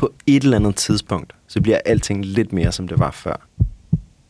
På 0.00 0.12
et 0.26 0.42
eller 0.42 0.56
andet 0.56 0.76
tidspunkt, 0.76 1.34
så 1.46 1.60
bliver 1.60 1.80
alting 1.84 2.24
lidt 2.24 2.52
mere, 2.52 2.72
som 2.72 2.88
det 2.88 2.98
var 2.98 3.10
før. 3.10 3.46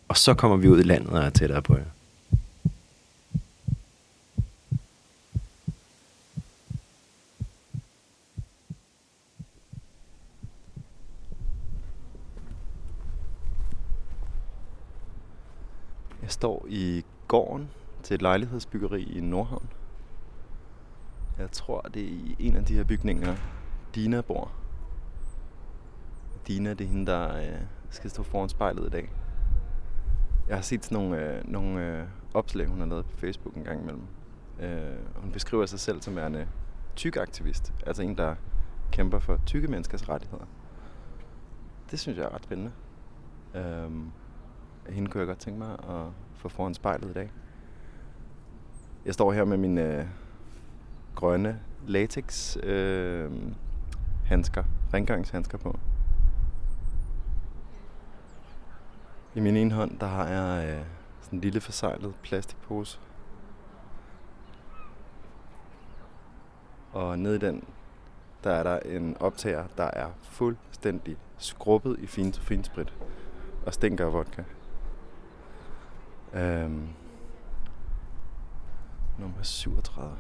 Og 0.08 0.16
så 0.16 0.34
kommer 0.34 0.56
vi 0.56 0.68
ud 0.68 0.80
i 0.80 0.82
landet 0.82 1.10
og 1.10 1.18
er 1.18 1.30
tættere 1.30 1.62
på 1.62 1.76
jer. 1.76 1.84
Jeg 16.22 16.30
står 16.30 16.66
i 16.68 17.04
gården 17.28 17.68
til 18.02 18.14
et 18.14 18.22
lejlighedsbyggeri 18.22 19.02
i 19.02 19.20
Nordhavn. 19.20 19.68
Jeg 21.38 21.50
tror, 21.52 21.80
det 21.80 22.02
er 22.02 22.06
i 22.06 22.36
en 22.38 22.56
af 22.56 22.64
de 22.64 22.74
her 22.74 22.84
bygninger, 22.84 23.36
Dina 23.94 24.20
bor. 24.20 24.59
Dina, 26.50 26.70
det 26.70 26.80
er 26.80 26.88
hende, 26.88 27.06
der 27.06 27.36
øh, 27.36 27.60
skal 27.90 28.10
stå 28.10 28.22
foran 28.22 28.48
spejlet 28.48 28.86
i 28.86 28.90
dag. 28.90 29.12
Jeg 30.48 30.56
har 30.56 30.62
set 30.62 30.84
sådan 30.84 30.98
nogle, 30.98 31.36
øh, 31.36 31.48
nogle 31.50 31.86
øh, 31.86 32.04
opslag, 32.34 32.66
hun 32.66 32.80
har 32.80 32.86
lavet 32.86 33.06
på 33.06 33.16
Facebook 33.16 33.54
en 33.54 33.64
gang 33.64 33.80
imellem. 33.80 34.02
Øh, 34.60 34.96
hun 35.16 35.32
beskriver 35.32 35.66
sig 35.66 35.80
selv 35.80 36.02
som 36.02 36.16
værende 36.16 36.48
tyk-aktivist. 36.96 37.72
Altså 37.86 38.02
en, 38.02 38.16
der 38.16 38.34
kæmper 38.92 39.18
for 39.18 39.40
tykke 39.46 39.68
menneskers 39.68 40.08
rettigheder. 40.08 40.44
Det 41.90 42.00
synes 42.00 42.18
jeg 42.18 42.24
er 42.24 42.34
ret 42.34 42.44
spændende. 42.44 42.72
Øh, 43.54 43.90
hende 44.88 45.10
kunne 45.10 45.18
jeg 45.20 45.26
godt 45.26 45.38
tænke 45.38 45.58
mig 45.58 45.72
at 45.72 46.06
få 46.34 46.48
foran 46.48 46.74
spejlet 46.74 47.10
i 47.10 47.12
dag. 47.12 47.32
Jeg 49.04 49.14
står 49.14 49.32
her 49.32 49.44
med 49.44 49.56
min 49.56 49.78
øh, 49.78 50.04
grønne 51.14 51.60
latex 51.86 52.56
øh, 52.62 53.30
handsker, 54.24 54.64
rengøringshandsker 54.94 55.58
på. 55.58 55.78
I 59.34 59.40
min 59.40 59.56
ene 59.56 59.74
hånd, 59.74 59.98
der 59.98 60.06
har 60.06 60.26
jeg 60.26 60.68
øh, 60.68 60.84
sådan 61.20 61.36
en 61.36 61.40
lille 61.40 61.60
forsejlet 61.60 62.14
plastikpose. 62.22 63.00
Og 66.92 67.18
nede 67.18 67.36
i 67.36 67.38
den, 67.38 67.64
der 68.44 68.50
er 68.50 68.62
der 68.62 68.78
en 68.78 69.16
optager, 69.20 69.66
der 69.76 69.90
er 69.92 70.10
fuldstændig 70.22 71.16
skrubbet 71.38 71.96
i 71.98 72.06
fin 72.06 72.32
finsprit 72.32 72.94
og 73.66 73.74
stinker 73.74 74.06
af 74.06 74.12
vodka. 74.12 74.42
Øhm, 76.34 76.88
nummer 79.18 79.42
37. 79.42 80.18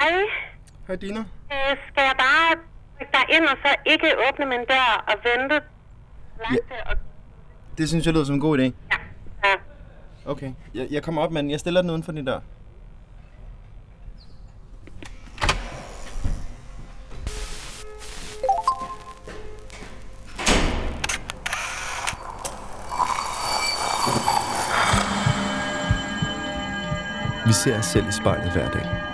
Hej. 0.00 0.26
Hej 0.94 1.00
Dina. 1.00 1.20
Øh, 1.20 1.76
skal 1.88 2.02
jeg 2.10 2.14
bare 2.18 2.56
trykke 2.96 3.12
dig 3.12 3.36
ind 3.36 3.44
og 3.44 3.56
så 3.64 3.74
ikke 3.86 4.06
åbne 4.28 4.46
min 4.46 4.64
dør 4.68 5.04
og 5.08 5.14
vente? 5.24 5.54
Ja. 6.38 6.90
Og... 6.90 6.96
Det 7.78 7.88
synes 7.88 8.06
jeg 8.06 8.14
lyder 8.14 8.24
som 8.24 8.34
en 8.34 8.40
god 8.40 8.58
idé. 8.58 8.62
Ja. 8.62 8.96
ja. 9.44 9.54
Okay. 10.24 10.52
Jeg, 10.74 10.86
jeg 10.90 11.02
kommer 11.02 11.22
op, 11.22 11.32
men 11.32 11.50
jeg 11.50 11.60
stiller 11.60 11.80
den 11.80 11.90
uden 11.90 12.02
for 12.02 12.12
din 12.12 12.24
dør. 12.24 12.40
Vi 27.46 27.52
ser 27.52 27.78
os 27.78 27.84
selv 27.84 28.08
i 28.08 28.12
spejlet 28.12 28.52
hver 28.52 28.70
dag. 28.70 29.13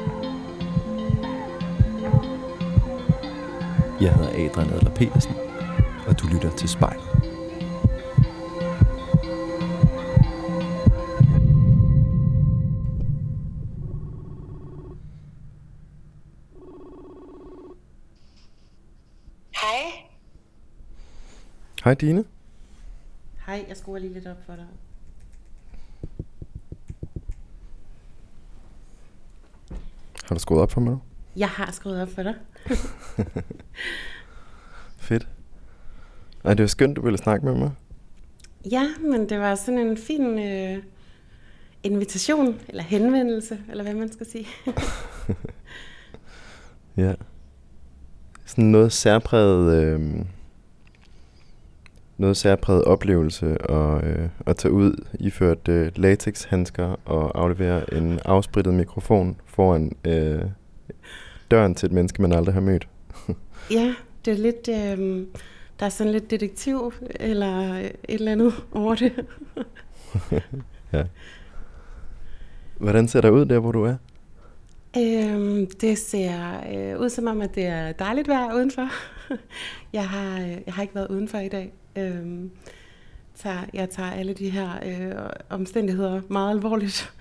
Jeg 4.01 4.15
hedder 4.15 4.29
Adrian 4.29 4.73
Adler 4.73 4.95
Petersen, 4.95 5.33
og 6.07 6.19
du 6.19 6.27
lytter 6.27 6.55
til 6.55 6.69
spejlet. 6.69 7.03
Hej. 19.61 19.91
Hej 21.83 21.93
Dine. 21.93 22.25
Hej, 23.45 23.65
jeg 23.67 23.77
skruer 23.77 23.99
lige 23.99 24.13
lidt 24.13 24.27
op 24.27 24.37
for 24.45 24.55
dig. 24.55 24.67
Har 30.23 30.35
du 30.35 30.39
skruet 30.39 30.61
op 30.61 30.71
for 30.71 30.81
mig 30.81 30.91
nu? 30.91 31.01
Jeg 31.35 31.49
har 31.49 31.71
skruet 31.71 32.01
op 32.01 32.09
for 32.09 32.23
dig. 32.23 32.35
Fedt. 34.97 35.27
Ej, 36.43 36.53
det 36.53 36.63
var 36.63 36.67
skønt, 36.67 36.95
du 36.95 37.01
ville 37.01 37.17
snakke 37.17 37.45
med 37.45 37.55
mig. 37.55 37.71
Ja, 38.71 38.87
men 39.01 39.29
det 39.29 39.39
var 39.39 39.55
sådan 39.55 39.79
en 39.79 39.97
fin 39.97 40.39
øh, 40.39 40.83
invitation, 41.83 42.59
eller 42.69 42.83
henvendelse, 42.83 43.59
eller 43.69 43.83
hvad 43.83 43.93
man 43.93 44.11
skal 44.11 44.25
sige. 44.25 44.47
Ja. 46.97 47.13
Sådan 48.45 48.63
noget 48.63 48.91
særpræget, 48.91 49.83
øh, 49.83 50.25
noget 52.17 52.37
særpræget 52.37 52.83
oplevelse 52.83 53.71
at, 53.71 54.03
øh, 54.03 54.29
at 54.45 54.57
tage 54.57 54.71
ud 54.71 55.05
iført 55.19 55.67
øh, 55.67 55.91
latexhandsker 55.95 56.95
og 57.05 57.41
aflevere 57.41 57.93
en 57.93 58.19
afsprittet 58.25 58.73
mikrofon 58.73 59.37
foran 59.45 59.95
øh, 60.05 60.41
døren 61.51 61.75
til 61.75 61.85
et 61.85 61.91
menneske, 61.91 62.21
man 62.21 62.31
aldrig 62.31 62.53
har 62.53 62.61
mødt. 62.61 62.87
Ja, 63.71 63.95
det 64.25 64.33
er 64.33 64.37
lidt, 64.37 64.67
øh, 64.69 65.27
der 65.79 65.85
er 65.85 65.89
sådan 65.89 66.11
lidt 66.11 66.31
detektiv, 66.31 66.93
eller 67.19 67.75
et 67.77 67.95
eller 68.07 68.31
andet 68.31 68.53
over 68.71 68.95
det. 68.95 69.25
ja. 70.93 71.03
Hvordan 72.77 73.07
ser 73.07 73.21
der 73.21 73.29
ud 73.29 73.45
der, 73.45 73.59
hvor 73.59 73.71
du 73.71 73.83
er? 73.83 73.95
Øhm, 74.97 75.67
det 75.81 75.97
ser 75.97 76.63
øh, 76.73 76.99
ud 76.99 77.09
som 77.09 77.27
om, 77.27 77.41
at 77.41 77.55
det 77.55 77.65
er 77.65 77.91
dejligt 77.91 78.27
vejr 78.27 78.55
udenfor. 78.55 78.87
jeg, 79.93 80.09
har, 80.09 80.41
øh, 80.41 80.57
jeg 80.65 80.73
har 80.73 80.81
ikke 80.81 80.95
været 80.95 81.07
udenfor 81.07 81.37
i 81.37 81.49
dag. 81.49 81.73
Øhm, 81.95 82.51
tager, 83.35 83.65
jeg 83.73 83.89
tager 83.89 84.11
alle 84.11 84.33
de 84.33 84.49
her 84.49 84.69
øh, 84.85 85.29
omstændigheder 85.49 86.21
meget 86.27 86.51
alvorligt. 86.51 87.13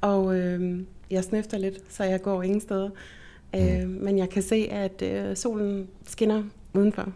Og 0.00 0.38
øh, 0.38 0.80
jeg 1.10 1.24
snøfter 1.24 1.58
lidt, 1.58 1.78
så 1.88 2.04
jeg 2.04 2.22
går 2.22 2.42
ingen 2.42 2.60
steder. 2.60 2.90
Øh, 3.56 3.88
men 3.88 4.18
jeg 4.18 4.30
kan 4.30 4.42
se, 4.42 4.68
at 4.70 5.02
øh, 5.02 5.36
solen 5.36 5.88
skinner 6.06 6.42
udenfor. 6.74 7.12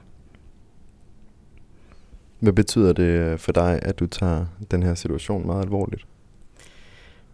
Hvad 2.40 2.52
betyder 2.52 2.92
det 2.92 3.40
for 3.40 3.52
dig, 3.52 3.78
at 3.82 3.98
du 3.98 4.06
tager 4.06 4.46
den 4.70 4.82
her 4.82 4.94
situation 4.94 5.46
meget 5.46 5.62
alvorligt? 5.62 6.06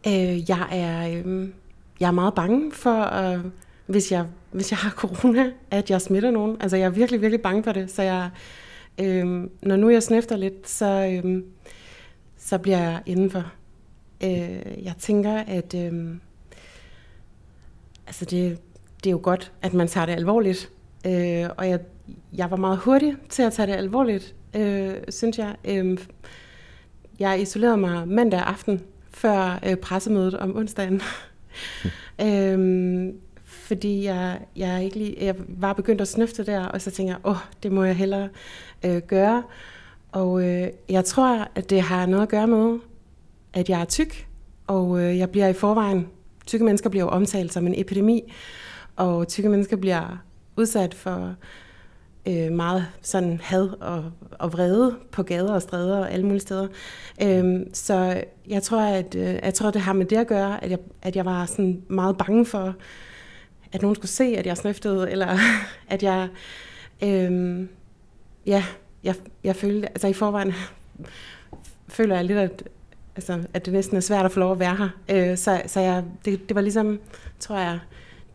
Øh, 0.07 0.51
jeg 0.51 0.69
er... 0.73 1.23
Øh, 1.25 1.49
jeg 2.01 2.09
er 2.09 2.13
meget 2.13 2.35
bange 2.35 2.73
for, 2.73 3.15
øh, 3.15 3.45
hvis, 3.87 4.13
jeg, 4.13 4.27
hvis 4.51 4.71
jeg 4.71 4.79
har 4.79 4.91
corona, 4.91 5.53
at 5.71 5.91
jeg 5.91 6.01
smitter 6.01 6.31
nogen. 6.31 6.57
Altså, 6.61 6.77
jeg 6.77 6.87
er 6.87 6.91
virkelig, 6.91 7.21
virkelig 7.21 7.43
bange 7.43 7.65
for 7.65 7.73
det. 7.73 7.91
Så 7.91 8.03
jeg, 8.03 8.31
øh, 9.01 9.25
når 9.63 9.77
nu 9.77 9.91
jeg 9.91 10.03
snæfter 10.03 10.37
lidt, 10.37 10.69
så, 10.69 11.21
øh, 11.25 11.43
så 12.37 12.59
bliver 12.59 12.79
jeg 12.79 13.03
indenfor. 13.07 13.53
Øh, 14.25 14.85
jeg 14.85 14.95
tænker, 14.99 15.33
at, 15.33 15.75
øh, 15.75 16.15
altså 18.07 18.25
det, 18.25 18.59
det 19.05 19.11
er 19.11 19.13
jo 19.13 19.21
godt, 19.23 19.53
at 19.63 19.75
man 19.75 19.89
tager 19.89 20.07
det 20.07 20.13
alvorligt. 20.13 20.71
Øh, 21.07 21.47
og 21.57 21.69
jeg, 21.69 21.81
jeg 22.33 22.51
var 22.51 22.57
meget 22.57 22.79
hurtig 22.79 23.17
til 23.29 23.43
at 23.43 23.53
tage 23.53 23.67
det 23.67 23.73
alvorligt, 23.73 24.35
øh, 24.57 24.95
synes 25.09 25.39
jeg. 25.39 25.57
Øh, 25.65 25.99
jeg 27.19 27.41
isolerede 27.41 27.77
mig 27.77 28.09
mandag 28.09 28.41
aften 28.41 28.81
før 29.11 29.61
øh, 29.67 29.77
pressemødet 29.77 30.35
om 30.35 30.57
onsdagen. 30.57 31.03
øh, 32.27 33.09
fordi 33.45 34.05
jeg, 34.05 34.41
jeg, 34.57 34.85
ikke 34.85 34.97
lige, 34.97 35.17
jeg 35.21 35.35
var 35.49 35.73
begyndt 35.73 36.01
at 36.01 36.09
snøfte 36.09 36.47
der, 36.47 36.67
og 36.67 36.81
så 36.81 36.91
tænkte 36.91 37.13
jeg, 37.13 37.21
åh, 37.25 37.31
oh, 37.31 37.39
det 37.63 37.73
må 37.73 37.85
jeg 37.85 37.97
hellere 37.97 38.29
øh, 38.85 38.99
gøre. 38.99 39.43
Og 40.13 40.45
øh, 40.45 40.69
jeg 40.89 41.05
tror, 41.05 41.49
at 41.55 41.71
det 41.71 41.83
har 41.83 42.07
noget 42.07 42.23
at 42.23 42.29
gøre 42.29 42.47
med, 42.47 42.79
at 43.53 43.71
jeg 43.71 43.81
er 43.81 43.85
tyk, 43.85 44.27
og 44.67 45.01
øh, 45.01 45.19
jeg 45.19 45.31
bliver 45.31 45.49
i 45.49 45.53
forvejen, 45.53 46.09
tykke 46.47 46.65
mennesker 46.65 46.91
bliver 46.91 47.05
jo 47.05 47.11
omtalt 47.11 47.53
som 47.53 47.67
en 47.67 47.75
epidemi, 47.77 48.33
og 48.97 49.29
tykke 49.29 49.49
mennesker 49.49 49.77
bliver 49.77 50.19
udsat 50.57 50.95
for 50.95 51.35
øh, 52.27 52.53
meget 52.53 52.87
sådan 53.03 53.41
had 53.43 53.69
og, 53.81 54.05
og 54.31 54.53
vrede 54.53 54.97
på 55.13 55.23
gader 55.23 55.55
og 55.55 55.63
stræder 55.63 55.99
og 55.99 56.13
alle 56.13 56.27
mulige 56.27 56.41
steder. 56.41 56.69
Øh, 57.23 57.61
så 57.73 58.25
jeg 58.49 58.63
tror, 58.63 58.81
at 58.81 59.15
øh, 59.15 59.39
jeg 59.43 59.55
tror, 59.55 59.71
det 59.71 59.81
har 59.81 59.93
med 59.93 60.07
det 60.07 60.17
at 60.17 60.27
gøre, 60.27 60.65
at 60.65 60.71
jeg, 60.71 60.79
at 61.03 61.17
jeg 61.17 61.25
var 61.25 61.47
sådan 61.47 61.83
meget 61.89 62.19
bange 62.19 62.47
for, 62.47 62.75
at 63.73 63.83
nogen 63.83 63.95
skulle 63.95 64.11
se, 64.11 64.25
at 64.25 64.47
jeg 64.47 64.57
snøftede, 64.57 65.11
eller 65.11 65.39
at 65.89 66.03
jeg, 66.03 66.29
øh, 67.03 67.67
ja, 68.47 68.65
jeg, 69.05 69.15
jeg 69.45 69.57
følte, 69.57 69.89
altså 69.89 70.09
i 70.09 70.13
forvejen 70.13 70.53
føler 71.89 72.15
jeg 72.17 72.25
lidt, 72.25 72.39
at, 72.39 72.63
altså, 73.17 73.41
at 73.55 73.67
det 73.67 73.73
næsten 73.73 73.97
er 73.97 74.01
svært 74.01 74.25
at 74.25 74.33
få 74.33 74.41
lov 74.41 74.53
at 74.53 74.59
være 74.59 74.77
her. 74.77 74.89
Øh, 75.09 75.37
så 75.37 75.63
så 75.67 75.81
jeg, 75.81 76.05
det, 76.25 76.49
det 76.49 76.55
var 76.55 76.61
ligesom, 76.61 77.01
tror 77.41 77.59
jeg, 77.59 77.79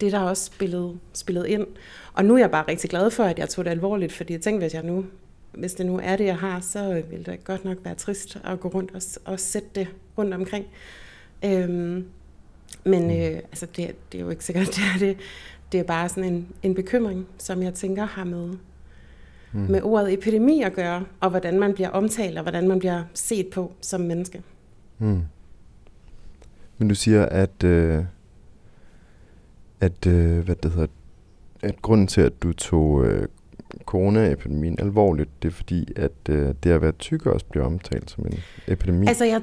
det 0.02 0.12
der 0.12 0.20
også 0.20 0.46
spillede, 0.46 0.98
spillede 1.14 1.50
ind. 1.50 1.68
Og 2.14 2.26
nu 2.26 2.34
er 2.34 2.38
jeg 2.38 2.52
bare 2.52 2.66
rigtig 2.68 2.90
glad 2.90 3.12
for, 3.12 3.24
at 3.24 3.40
jeg 3.40 3.50
tog 3.50 3.66
det 3.66 3.72
alvorligt, 3.72 4.14
fordi 4.14 4.34
jeg 4.34 4.42
tænkte, 4.42 4.64
hvis 4.64 4.74
jeg 4.74 4.84
nu 4.84 5.06
hvis 5.58 5.74
det 5.74 5.86
nu 5.86 6.00
er 6.04 6.16
det, 6.16 6.26
jeg 6.26 6.38
har, 6.38 6.60
så 6.60 7.04
vil 7.10 7.26
det 7.26 7.44
godt 7.44 7.66
nok 7.66 7.78
være 7.84 7.96
trist 7.96 8.38
at 8.44 8.60
gå 8.60 8.68
rundt 8.68 8.92
og, 8.96 9.32
og 9.34 9.40
sætte 9.40 9.68
det 9.76 9.88
rundt 10.18 10.34
omkring. 10.34 10.66
Øhm, 11.46 12.06
men 12.84 13.04
mm. 13.04 13.10
øh, 13.10 13.36
altså 13.36 13.66
det, 13.66 13.96
det 14.12 14.18
er 14.18 14.22
jo 14.22 14.30
ikke 14.30 14.46
sikkert, 14.46 14.68
det 14.76 14.84
er 14.96 15.00
det. 15.00 15.18
Det 15.72 15.80
er 15.80 15.84
bare 15.84 16.10
sådan 16.10 16.34
en, 16.34 16.48
en 16.64 16.76
bekymring, 16.76 17.28
som 17.38 17.64
jeg 17.64 17.74
tænker 17.74 18.06
har 18.06 18.24
med, 18.24 18.50
mm. 19.52 19.60
med 19.60 19.82
ordet 19.82 20.14
epidemi 20.14 20.62
at 20.62 20.74
gøre, 20.74 21.06
og 21.20 21.30
hvordan 21.30 21.60
man 21.60 21.74
bliver 21.74 21.90
omtalt, 21.90 22.38
og 22.38 22.44
hvordan 22.44 22.68
man 22.68 22.80
bliver 22.80 23.04
set 23.14 23.48
på 23.48 23.72
som 23.82 24.02
menneske. 24.02 24.42
Mm. 25.00 25.22
Men 26.78 26.88
du 26.88 26.96
siger, 26.96 27.26
at, 27.26 27.64
øh, 27.64 28.04
at, 29.82 30.08
øh, 30.08 30.40
hvad 30.40 30.56
det 30.56 30.72
hedder, 30.72 30.88
at 31.62 31.82
grunden 31.82 32.08
til, 32.08 32.22
at 32.22 32.44
du 32.44 32.54
tog 32.54 33.06
øh, 33.06 33.28
coronaepidemien 33.86 34.80
alvorligt, 34.80 35.44
det 35.44 35.48
er 35.48 35.54
fordi, 35.54 35.94
at 35.96 36.12
øh, 36.30 36.54
det 36.64 36.72
at 36.72 36.82
være 36.82 36.92
tyk 36.92 37.26
også 37.26 37.46
bliver 37.46 37.66
omtalt 37.66 38.12
som 38.12 38.26
en 38.26 38.40
epidemi? 38.68 39.08
Altså, 39.08 39.26
jeg, 39.26 39.42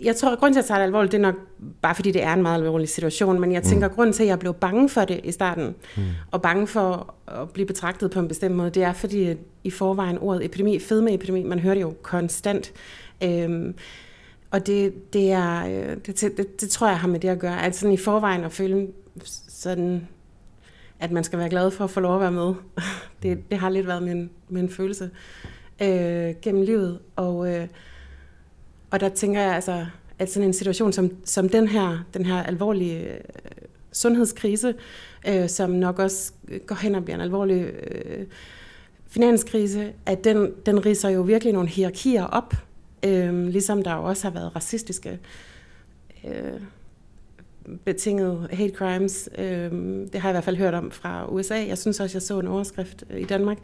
jeg 0.00 0.16
tror, 0.16 0.32
at 0.32 0.38
grunden 0.38 0.54
til, 0.54 0.58
at 0.58 0.62
jeg 0.62 0.68
tager 0.68 0.78
det 0.78 0.84
alvorligt, 0.84 1.12
det 1.12 1.18
er 1.18 1.22
nok 1.22 1.34
bare 1.82 1.94
fordi, 1.94 2.10
det 2.10 2.22
er 2.22 2.32
en 2.32 2.42
meget 2.42 2.58
alvorlig 2.58 2.88
situation, 2.88 3.40
men 3.40 3.52
jeg 3.52 3.62
tænker, 3.62 3.88
mm. 3.88 3.94
grunden 3.94 4.12
til, 4.12 4.22
at 4.22 4.28
jeg 4.28 4.38
blev 4.38 4.54
bange 4.54 4.88
for 4.88 5.04
det 5.04 5.20
i 5.24 5.32
starten, 5.32 5.74
mm. 5.96 6.02
og 6.30 6.42
bange 6.42 6.66
for 6.66 7.14
at 7.26 7.50
blive 7.50 7.66
betragtet 7.66 8.10
på 8.10 8.20
en 8.20 8.28
bestemt 8.28 8.54
måde, 8.54 8.70
det 8.70 8.82
er 8.82 8.92
fordi, 8.92 9.24
at 9.24 9.36
i 9.64 9.70
forvejen 9.70 10.18
ordet 10.18 10.44
epidemi, 10.44 10.78
fedmeepidemi, 10.78 11.42
man 11.42 11.58
hører 11.58 11.74
det 11.74 11.82
jo 11.82 11.94
konstant. 12.02 12.72
Øhm, 13.22 13.74
og 14.50 14.66
det, 14.66 15.12
det, 15.12 15.32
er, 15.32 15.66
øh, 15.66 15.96
det, 16.06 16.20
det, 16.36 16.60
det 16.60 16.70
tror 16.70 16.88
jeg 16.88 16.98
har 16.98 17.08
med 17.08 17.20
det 17.20 17.28
at 17.28 17.38
gøre, 17.38 17.62
at 17.62 17.76
sådan 17.76 17.92
i 17.92 17.96
forvejen 17.96 18.44
at 18.44 18.52
føle 18.52 18.88
sådan 19.48 20.08
at 21.00 21.10
man 21.10 21.24
skal 21.24 21.38
være 21.38 21.48
glad 21.48 21.70
for 21.70 21.84
at 21.84 21.90
få 21.90 22.00
lov 22.00 22.14
at 22.14 22.20
være 22.20 22.32
med. 22.32 22.54
Det, 23.22 23.50
det 23.50 23.58
har 23.58 23.68
lidt 23.68 23.86
været 23.86 24.02
min, 24.02 24.30
min 24.48 24.68
følelse 24.68 25.10
øh, 25.82 26.34
gennem 26.42 26.62
livet. 26.62 26.98
Og, 27.16 27.54
øh, 27.54 27.68
og 28.90 29.00
der 29.00 29.08
tænker 29.08 29.40
jeg 29.40 29.54
altså, 29.54 29.86
at 30.18 30.32
sådan 30.32 30.48
en 30.48 30.52
situation 30.52 30.92
som, 30.92 31.10
som 31.24 31.48
den 31.48 31.68
her, 31.68 31.98
den 32.14 32.26
her 32.26 32.42
alvorlige 32.42 33.08
øh, 33.08 33.20
sundhedskrise, 33.92 34.74
øh, 35.28 35.48
som 35.48 35.70
nok 35.70 35.98
også 35.98 36.32
går 36.66 36.74
hen 36.74 36.94
og 36.94 37.04
bliver 37.04 37.14
en 37.14 37.20
alvorlig 37.20 37.62
øh, 37.62 38.26
finanskrise, 39.06 39.92
at 40.06 40.24
den, 40.24 40.52
den 40.66 40.86
riser 40.86 41.08
jo 41.08 41.22
virkelig 41.22 41.52
nogle 41.52 41.68
hierarkier 41.68 42.24
op, 42.24 42.54
øh, 43.04 43.46
ligesom 43.46 43.82
der 43.82 43.94
jo 43.94 44.04
også 44.04 44.28
har 44.28 44.34
været 44.34 44.56
racistiske 44.56 45.18
øh, 46.24 46.60
betinget 47.84 48.48
hate 48.52 48.74
crimes. 48.74 49.28
Øh, 49.38 49.72
det 50.12 50.14
har 50.14 50.28
jeg 50.28 50.32
i 50.32 50.34
hvert 50.34 50.44
fald 50.44 50.56
hørt 50.56 50.74
om 50.74 50.90
fra 50.90 51.32
USA. 51.32 51.66
Jeg 51.66 51.78
synes 51.78 52.00
også, 52.00 52.16
jeg 52.16 52.22
så 52.22 52.38
en 52.38 52.46
overskrift 52.46 53.04
øh, 53.10 53.20
i 53.20 53.24
Danmark 53.24 53.58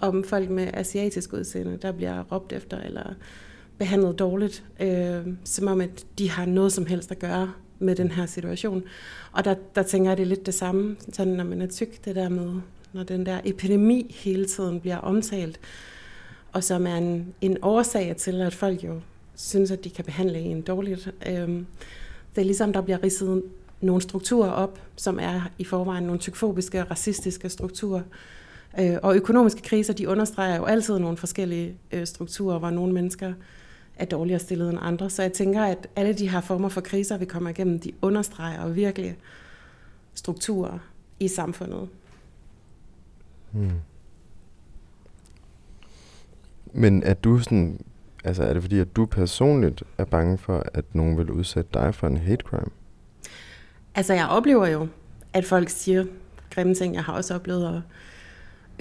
om 0.00 0.24
folk 0.24 0.50
med 0.50 0.68
asiatisk 0.74 1.32
udseende, 1.32 1.78
der 1.82 1.92
bliver 1.92 2.22
råbt 2.32 2.52
efter 2.52 2.80
eller 2.80 3.14
behandlet 3.78 4.18
dårligt, 4.18 4.64
øh, 4.80 5.26
som 5.44 5.66
om 5.66 5.80
at 5.80 6.06
de 6.18 6.30
har 6.30 6.46
noget 6.46 6.72
som 6.72 6.86
helst 6.86 7.10
at 7.10 7.18
gøre 7.18 7.52
med 7.78 7.96
den 7.96 8.10
her 8.10 8.26
situation. 8.26 8.82
Og 9.32 9.44
der, 9.44 9.54
der 9.74 9.82
tænker 9.82 10.10
jeg, 10.10 10.16
det 10.16 10.22
er 10.22 10.26
lidt 10.28 10.46
det 10.46 10.54
samme, 10.54 10.96
sådan 11.12 11.32
når 11.32 11.44
man 11.44 11.62
er 11.62 11.66
tyk, 11.66 12.04
det 12.04 12.16
der 12.16 12.28
med, 12.28 12.60
når 12.92 13.02
den 13.02 13.26
der 13.26 13.40
epidemi 13.44 14.16
hele 14.24 14.46
tiden 14.46 14.80
bliver 14.80 14.98
omtalt, 14.98 15.60
og 16.52 16.64
som 16.64 16.86
er 16.86 16.96
en, 16.96 17.34
en 17.40 17.56
årsag 17.62 18.16
til, 18.16 18.40
at 18.40 18.54
folk 18.54 18.84
jo 18.84 19.00
synes, 19.34 19.70
at 19.70 19.84
de 19.84 19.90
kan 19.90 20.04
behandle 20.04 20.38
en 20.38 20.60
dårligt. 20.60 21.14
Øh, 21.26 21.62
det 22.36 22.42
er 22.42 22.46
ligesom, 22.46 22.72
der 22.72 22.80
bliver 22.80 23.02
ridset 23.02 23.42
nogle 23.80 24.02
strukturer 24.02 24.50
op, 24.50 24.80
som 24.96 25.18
er 25.18 25.50
i 25.58 25.64
forvejen 25.64 26.04
nogle 26.04 26.20
tykfobiske 26.20 26.80
og 26.80 26.90
racistiske 26.90 27.48
strukturer. 27.48 28.02
Øh, 28.80 28.96
og 29.02 29.16
økonomiske 29.16 29.62
kriser, 29.62 29.92
de 29.92 30.08
understreger 30.08 30.56
jo 30.56 30.64
altid 30.64 30.98
nogle 30.98 31.16
forskellige 31.16 31.76
øh, 31.92 32.06
strukturer, 32.06 32.58
hvor 32.58 32.70
nogle 32.70 32.92
mennesker 32.92 33.32
er 33.96 34.04
dårligere 34.04 34.40
stillet 34.40 34.70
end 34.70 34.78
andre. 34.82 35.10
Så 35.10 35.22
jeg 35.22 35.32
tænker, 35.32 35.62
at 35.62 35.88
alle 35.96 36.12
de 36.12 36.28
her 36.28 36.40
former 36.40 36.68
for 36.68 36.80
kriser, 36.80 37.18
vi 37.18 37.24
kommer 37.24 37.50
igennem, 37.50 37.78
de 37.78 37.92
understreger 38.02 38.68
virkelig 38.68 39.16
strukturer 40.14 40.78
i 41.20 41.28
samfundet. 41.28 41.88
Hmm. 43.52 43.70
Men 46.72 47.02
er 47.02 47.14
du 47.14 47.38
sådan 47.38 47.80
Altså 48.26 48.42
er 48.42 48.52
det 48.52 48.62
fordi, 48.62 48.78
at 48.78 48.96
du 48.96 49.06
personligt 49.06 49.82
er 49.98 50.04
bange 50.04 50.38
for, 50.38 50.66
at 50.74 50.84
nogen 50.92 51.18
vil 51.18 51.30
udsætte 51.30 51.70
dig 51.74 51.94
for 51.94 52.06
en 52.06 52.16
hate 52.16 52.44
crime? 52.44 52.70
Altså 53.94 54.14
jeg 54.14 54.28
oplever 54.28 54.66
jo, 54.66 54.88
at 55.32 55.44
folk 55.44 55.68
siger 55.68 56.04
grimme 56.50 56.74
ting. 56.74 56.94
Jeg 56.94 57.04
har 57.04 57.12
også 57.12 57.34
oplevet 57.34 57.66
at 57.66 57.82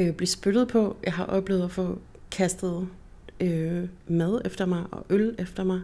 øh, 0.06 0.14
blive 0.14 0.28
spyttet 0.28 0.68
på. 0.68 0.98
Jeg 1.04 1.14
har 1.14 1.26
oplevet 1.26 1.64
at 1.64 1.72
få 1.72 2.00
kastet 2.32 2.88
øh, 3.40 3.84
mad 4.08 4.42
efter 4.46 4.66
mig 4.66 4.84
og 4.92 5.06
øl 5.10 5.36
efter 5.40 5.64
mig. 5.64 5.82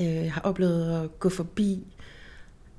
Øh, 0.00 0.06
jeg 0.06 0.32
har 0.32 0.40
oplevet 0.40 1.02
at 1.02 1.18
gå 1.18 1.28
forbi 1.28 1.86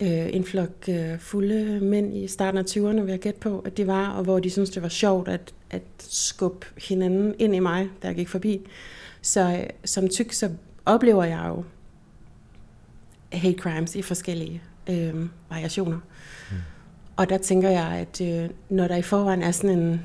øh, 0.02 0.36
en 0.36 0.44
flok 0.44 0.90
øh, 0.90 1.20
fulde 1.20 1.80
mænd 1.80 2.18
i 2.18 2.28
starten 2.28 2.58
af 2.58 2.64
20'erne, 2.64 3.02
vil 3.02 3.10
jeg 3.10 3.20
gætte 3.20 3.40
på, 3.40 3.60
at 3.60 3.78
det 3.78 3.88
var, 3.88 4.10
og 4.10 4.24
hvor 4.24 4.40
de 4.40 4.50
syntes, 4.50 4.70
det 4.70 4.84
var 4.84 4.90
sjovt 4.90 5.28
at, 5.28 5.54
at 5.70 5.84
skubbe 6.00 6.66
hinanden 6.78 7.36
ind 7.40 7.56
i 7.56 7.60
mig, 7.60 7.90
da 8.02 8.08
jeg 8.08 8.16
gik 8.16 8.30
forbi. 8.30 8.62
Så 9.22 9.42
øh, 9.42 9.70
som 9.86 10.10
tyk, 10.10 10.32
så 10.32 10.50
oplever 10.86 11.24
jeg 11.24 11.46
jo 11.48 11.64
hate 13.38 13.60
crimes 13.60 13.96
i 13.96 14.02
forskellige 14.02 14.62
øh, 14.90 15.16
variationer. 15.50 16.00
Mm. 16.52 16.58
Og 17.16 17.30
der 17.30 17.38
tænker 17.38 17.70
jeg, 17.70 17.88
at 17.88 18.22
øh, 18.22 18.50
når 18.70 18.88
der 18.88 18.96
i 18.96 19.02
forvejen 19.02 19.42
er 19.42 19.52
sådan 19.52 19.80
en 19.80 20.02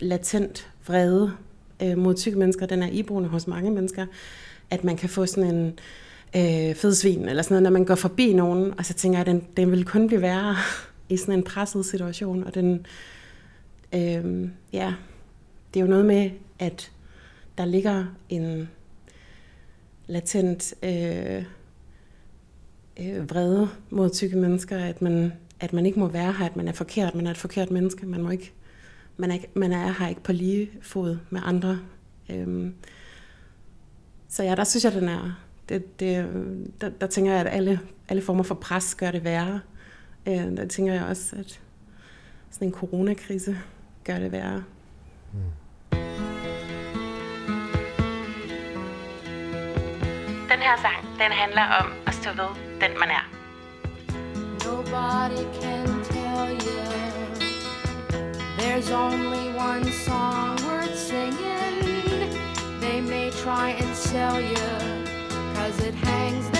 latent 0.00 0.70
vrede 0.86 1.32
øh, 1.82 1.98
mod 1.98 2.14
tykke 2.14 2.38
mennesker, 2.38 2.66
den 2.66 2.82
er 2.82 2.88
iboende 2.88 3.28
hos 3.28 3.46
mange 3.46 3.70
mennesker, 3.70 4.06
at 4.70 4.84
man 4.84 4.96
kan 4.96 5.08
få 5.08 5.26
sådan 5.26 5.54
en 5.54 5.78
øh, 6.36 6.74
fedsvin, 6.74 7.28
eller 7.28 7.42
sådan 7.42 7.54
noget, 7.54 7.62
når 7.62 7.70
man 7.70 7.84
går 7.84 7.94
forbi 7.94 8.32
nogen, 8.32 8.74
og 8.78 8.84
så 8.84 8.94
tænker 8.94 9.18
jeg, 9.18 9.28
at 9.28 9.34
den, 9.34 9.44
den 9.56 9.70
vil 9.70 9.84
kun 9.84 10.06
blive 10.06 10.22
værre 10.22 10.56
i 11.08 11.16
sådan 11.16 11.34
en 11.34 11.42
presset 11.42 11.86
situation, 11.86 12.44
og 12.44 12.54
den, 12.54 12.86
øh, 13.94 14.48
ja, 14.72 14.94
det 15.74 15.80
er 15.80 15.84
jo 15.84 15.90
noget 15.90 16.06
med, 16.06 16.30
at 16.58 16.91
der 17.58 17.64
ligger 17.64 18.04
en 18.28 18.68
latent 20.06 20.74
øh, 20.82 21.44
øh, 23.00 23.30
vrede 23.30 23.68
mod 23.90 24.10
tykke 24.10 24.36
mennesker, 24.36 24.78
at 24.78 25.02
man, 25.02 25.32
at 25.60 25.72
man 25.72 25.86
ikke 25.86 26.00
må 26.00 26.08
være 26.08 26.32
her, 26.32 26.46
at 26.46 26.56
man 26.56 26.68
er 26.68 26.72
forkert, 26.72 27.14
man 27.14 27.26
er 27.26 27.30
et 27.30 27.38
forkert 27.38 27.70
menneske, 27.70 28.06
man, 28.06 28.22
må 28.22 28.30
ikke, 28.30 28.52
man, 29.16 29.30
er, 29.30 29.38
man 29.54 29.72
er 29.72 29.92
her 29.98 30.08
ikke 30.08 30.22
på 30.22 30.32
lige 30.32 30.70
fod 30.82 31.18
med 31.30 31.40
andre. 31.44 31.78
Øhm, 32.30 32.74
så 34.28 34.42
ja, 34.42 34.54
der 34.54 34.64
synes 34.64 34.84
jeg, 34.84 34.92
den 34.92 35.08
er, 35.08 35.42
det, 35.68 36.00
det, 36.00 36.28
der, 36.80 36.88
der 36.88 37.06
tænker 37.06 37.32
jeg, 37.32 37.40
at 37.40 37.56
alle, 37.56 37.80
alle 38.08 38.22
former 38.22 38.42
for 38.42 38.54
pres 38.54 38.94
gør 38.94 39.10
det 39.10 39.24
værre. 39.24 39.60
Øh, 40.28 40.56
der 40.56 40.66
tænker 40.66 40.92
jeg 40.92 41.04
også, 41.04 41.36
at 41.36 41.60
sådan 42.50 42.68
en 42.68 42.74
coronakrise 42.74 43.58
gør 44.04 44.18
det 44.18 44.32
værre. 44.32 44.64
Mm. 45.32 45.61
Den 50.52 50.60
her 50.60 50.76
sang, 50.76 51.18
den 51.18 51.32
handler 51.32 51.62
om 51.80 51.92
at 52.06 52.14
stå 52.14 52.30
ved 52.30 52.48
den, 52.80 52.98
man 52.98 53.10
er. 53.10 53.24
Nobody 54.64 55.44
can 55.60 55.86
tell 56.04 56.50
you 56.66 56.82
There's 58.58 58.90
only 58.90 59.46
one 59.70 59.84
song 59.92 60.56
worth 60.66 60.98
singing 60.98 62.30
They 62.80 63.00
may 63.00 63.30
try 63.30 63.70
and 63.82 63.96
sell 63.96 64.40
you 64.40 64.68
Cause 65.54 65.88
it 65.88 65.94
hangs 65.94 66.51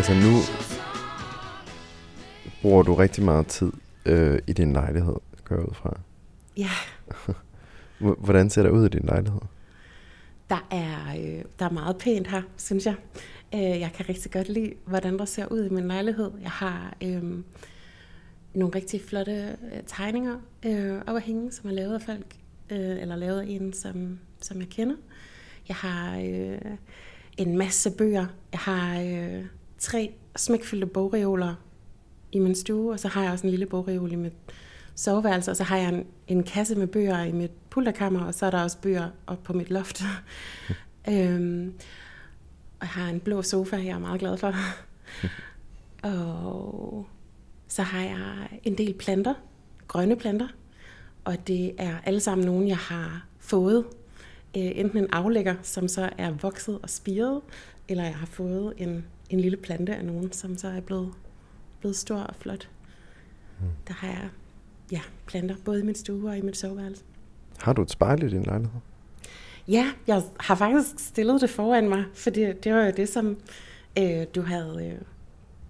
Altså 0.00 0.14
nu 0.14 0.36
bruger 2.62 2.82
du 2.82 2.94
rigtig 2.94 3.24
meget 3.24 3.46
tid 3.46 3.72
øh, 4.06 4.38
i 4.46 4.52
din 4.52 4.72
lejlighed, 4.72 5.14
går 5.44 5.56
jeg 5.56 5.68
ud 5.68 5.74
fra. 5.74 6.00
Ja, 6.56 6.70
Hvordan 8.24 8.50
ser 8.50 8.62
der 8.62 8.70
ud 8.70 8.86
i 8.86 8.88
din 8.88 9.04
lejlighed? 9.04 9.40
der 10.50 10.66
er, 10.70 11.16
øh, 11.18 11.44
der 11.58 11.64
er 11.64 11.70
meget 11.70 11.98
pænt 11.98 12.26
her, 12.26 12.42
synes 12.56 12.86
jeg. 12.86 12.94
Øh, 13.54 13.60
jeg 13.60 13.90
kan 13.94 14.08
rigtig 14.08 14.32
godt 14.32 14.48
lide, 14.48 14.72
hvordan 14.84 15.18
der 15.18 15.24
ser 15.24 15.46
ud 15.46 15.64
i 15.64 15.68
min 15.68 15.86
lejlighed. 15.86 16.30
Jeg 16.42 16.50
har 16.50 16.96
øh, 17.02 17.22
nogle 18.54 18.74
rigtig 18.74 19.00
flotte 19.00 19.56
øh, 19.72 19.82
tegninger 19.86 20.36
øh, 20.66 21.00
op 21.06 21.16
at 21.16 21.22
hænge, 21.22 21.52
som 21.52 21.70
er 21.70 21.74
lavet 21.74 21.94
af 21.94 22.02
folk, 22.02 22.36
øh, 22.70 22.78
eller 23.02 23.16
lavet 23.16 23.40
af 23.40 23.46
en, 23.48 23.72
som, 23.72 24.18
som 24.40 24.60
jeg 24.60 24.68
kender. 24.68 24.96
Jeg 25.68 25.76
har 25.76 26.18
øh, 26.18 26.76
en 27.36 27.58
masse 27.58 27.90
bøger. 27.90 28.26
Jeg 28.52 28.60
har 28.60 29.00
øh, 29.00 29.44
tre 29.80 30.14
smækfyldte 30.36 30.86
bogreoler 30.86 31.54
i 32.32 32.38
min 32.38 32.54
stue, 32.54 32.92
og 32.92 33.00
så 33.00 33.08
har 33.08 33.22
jeg 33.22 33.32
også 33.32 33.46
en 33.46 33.50
lille 33.50 33.66
bogreol 33.66 34.12
i 34.12 34.16
mit 34.16 34.32
soveværelse, 34.94 35.50
og 35.50 35.56
så 35.56 35.64
har 35.64 35.76
jeg 35.76 35.88
en, 35.88 36.06
en 36.28 36.42
kasse 36.42 36.74
med 36.74 36.86
bøger 36.86 37.22
i 37.22 37.32
mit 37.32 37.50
pulterkammer, 37.70 38.24
og 38.24 38.34
så 38.34 38.46
er 38.46 38.50
der 38.50 38.62
også 38.62 38.78
bøger 38.78 39.10
op 39.26 39.42
på 39.42 39.52
mit 39.52 39.70
loft. 39.70 40.02
øhm, 41.10 41.74
og 42.80 42.86
jeg 42.86 42.88
har 42.88 43.08
en 43.08 43.20
blå 43.20 43.42
sofa, 43.42 43.76
jeg 43.76 43.88
er 43.88 43.98
meget 43.98 44.20
glad 44.20 44.36
for. 44.36 44.54
og 46.16 47.06
så 47.68 47.82
har 47.82 48.00
jeg 48.00 48.60
en 48.64 48.78
del 48.78 48.94
planter, 48.94 49.34
grønne 49.88 50.16
planter, 50.16 50.48
og 51.24 51.46
det 51.46 51.74
er 51.78 51.96
alle 52.04 52.20
sammen 52.20 52.46
nogen, 52.46 52.68
jeg 52.68 52.76
har 52.76 53.26
fået. 53.38 53.84
Øh, 54.56 54.72
enten 54.74 54.98
en 54.98 55.10
aflægger, 55.12 55.54
som 55.62 55.88
så 55.88 56.10
er 56.18 56.30
vokset 56.30 56.78
og 56.82 56.90
spiret, 56.90 57.40
eller 57.88 58.04
jeg 58.04 58.16
har 58.16 58.26
fået 58.26 58.74
en, 58.76 59.04
en 59.30 59.40
lille 59.40 59.56
plante 59.56 59.96
af 59.96 60.04
nogen, 60.04 60.32
som 60.32 60.56
så 60.56 60.68
er 60.68 60.80
blevet, 60.80 61.12
blevet 61.80 61.96
stor 61.96 62.16
og 62.16 62.34
flot. 62.38 62.68
Der 63.88 63.94
har 63.94 64.08
jeg 64.08 64.28
ja, 64.92 65.00
planter, 65.26 65.56
både 65.64 65.80
i 65.80 65.82
min 65.82 65.94
stue 65.94 66.30
og 66.30 66.38
i 66.38 66.40
mit 66.40 66.56
soveværelse. 66.56 67.02
Har 67.58 67.72
du 67.72 67.82
et 67.82 67.90
spejl 67.90 68.22
i 68.22 68.28
din 68.28 68.42
lejlighed? 68.42 68.80
Ja, 69.68 69.92
jeg 70.06 70.22
har 70.40 70.54
faktisk 70.54 70.88
stillet 70.98 71.40
det 71.40 71.50
foran 71.50 71.88
mig, 71.88 72.04
fordi 72.14 72.52
det 72.52 72.74
var 72.74 72.84
jo 72.84 72.92
det, 72.96 73.08
som 73.08 73.36
øh, 73.98 74.26
du, 74.34 74.42
havde, 74.42 74.86
øh, 74.86 74.98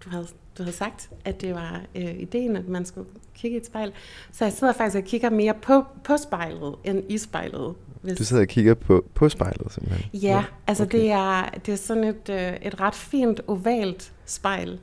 du, 0.05 0.11
havde, 0.11 0.26
du 0.59 0.62
havde 0.62 0.76
sagt, 0.76 1.11
at 1.25 1.40
det 1.40 1.55
var 1.55 1.83
øh, 1.95 2.21
ideen, 2.21 2.57
at 2.57 2.69
man 2.69 2.85
skulle 2.85 3.09
kigge 3.41 3.55
i 3.57 3.61
et 3.61 3.67
spejl. 3.67 3.93
Så 4.33 4.45
jeg 4.45 4.53
sidder 4.53 4.73
faktisk 4.73 4.97
og 4.97 5.05
kigger 5.05 5.31
mere 5.31 5.55
på, 5.63 5.85
på 6.05 6.17
spejlet, 6.17 6.75
end 6.85 7.03
i 7.09 7.19
spejlet. 7.19 7.75
Hvis, 8.03 8.19
Du 8.19 8.25
sidder 8.25 8.43
og 8.43 8.49
kigger 8.49 8.75
på, 8.75 9.05
på 9.15 9.29
spejlet 9.29 9.73
simpelthen? 9.73 10.21
Ja, 10.21 10.45
altså 10.67 10.85
okay. 10.85 10.99
det, 10.99 11.11
er, 11.11 11.51
det 11.67 11.73
er 11.73 11.77
sådan 11.77 12.05
et, 12.05 12.29
øh, 12.31 12.53
et 12.63 12.81
ret 12.81 12.95
fint 12.95 13.41
ovalt 13.47 14.13
spejl 14.25 14.81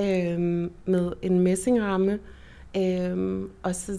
øh, 0.00 0.40
med 0.84 1.12
en 1.22 1.40
messingramme, 1.40 2.18
øh, 2.76 3.42
og 3.62 3.74
så 3.74 3.98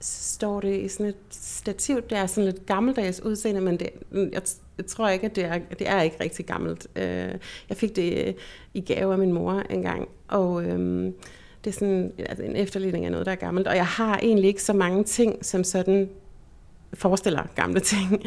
står 0.00 0.60
det 0.60 0.80
i 0.80 0.88
sådan 0.88 1.06
et 1.06 1.16
stativ. 1.30 1.96
Det 1.96 2.18
er 2.18 2.26
sådan 2.26 2.44
lidt 2.44 2.66
gammeldags 2.66 3.22
udseende, 3.22 3.60
men 3.60 3.76
det, 3.80 3.90
jeg, 4.12 4.42
jeg 4.78 4.86
tror 4.86 5.08
ikke, 5.08 5.26
at 5.26 5.36
det 5.36 5.44
er, 5.44 5.58
det 5.78 5.88
er 5.88 6.02
ikke 6.02 6.16
rigtig 6.20 6.46
gammelt. 6.46 6.86
Øh, 6.96 7.34
jeg 7.68 7.76
fik 7.76 7.96
det 7.96 8.36
i 8.74 8.80
gave 8.80 9.12
af 9.12 9.18
min 9.18 9.32
mor 9.32 9.62
engang, 9.70 10.08
og 10.28 10.64
øh, 10.64 11.12
det 11.64 11.70
er 11.70 11.74
sådan 11.74 12.12
altså 12.18 12.44
en 12.44 12.56
efterligning 12.56 13.04
af 13.04 13.10
noget, 13.10 13.26
der 13.26 13.32
er 13.32 13.36
gammelt. 13.36 13.66
Og 13.68 13.76
jeg 13.76 13.86
har 13.86 14.18
egentlig 14.18 14.48
ikke 14.48 14.62
så 14.62 14.72
mange 14.72 15.04
ting, 15.04 15.44
som 15.44 15.64
sådan 15.64 16.08
forestiller 16.94 17.46
gamle 17.56 17.80
ting. 17.80 18.22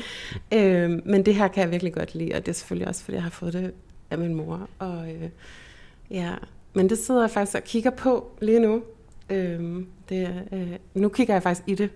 øh, 0.53 0.99
men 1.05 1.25
det 1.25 1.35
her 1.35 1.47
kan 1.47 1.63
jeg 1.63 1.71
virkelig 1.71 1.93
godt 1.93 2.15
lide, 2.15 2.33
og 2.35 2.45
det 2.45 2.47
er 2.51 2.53
selvfølgelig 2.53 2.87
også, 2.87 3.03
fordi 3.03 3.15
jeg 3.15 3.23
har 3.23 3.29
fået 3.29 3.53
det 3.53 3.73
af 4.11 4.17
min 4.17 4.35
mor. 4.35 4.69
Og, 4.79 5.07
øh, 5.11 5.29
ja. 6.11 6.31
Men 6.73 6.89
det 6.89 6.97
sidder 6.97 7.21
jeg 7.21 7.29
faktisk 7.31 7.57
og 7.57 7.63
kigger 7.63 7.89
på 7.89 8.31
lige 8.41 8.59
nu. 8.59 8.83
Øh, 9.29 9.83
det, 10.09 10.43
øh, 10.51 10.71
nu 10.93 11.09
kigger 11.09 11.33
jeg 11.33 11.43
faktisk 11.43 11.63
i 11.67 11.75
det, 11.75 11.89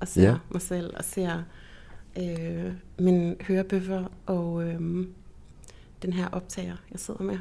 og 0.00 0.08
ser 0.08 0.22
Ja. 0.22 0.34
mig 0.50 0.62
selv, 0.62 0.94
og 0.96 1.04
ser 1.04 1.42
øh, 2.18 2.72
mine 2.98 3.36
hørebøffer, 3.40 4.04
og 4.26 4.64
øh, 4.64 5.06
den 6.02 6.12
her 6.12 6.28
optager, 6.32 6.76
jeg 6.92 7.00
sidder 7.00 7.22
med. 7.22 7.38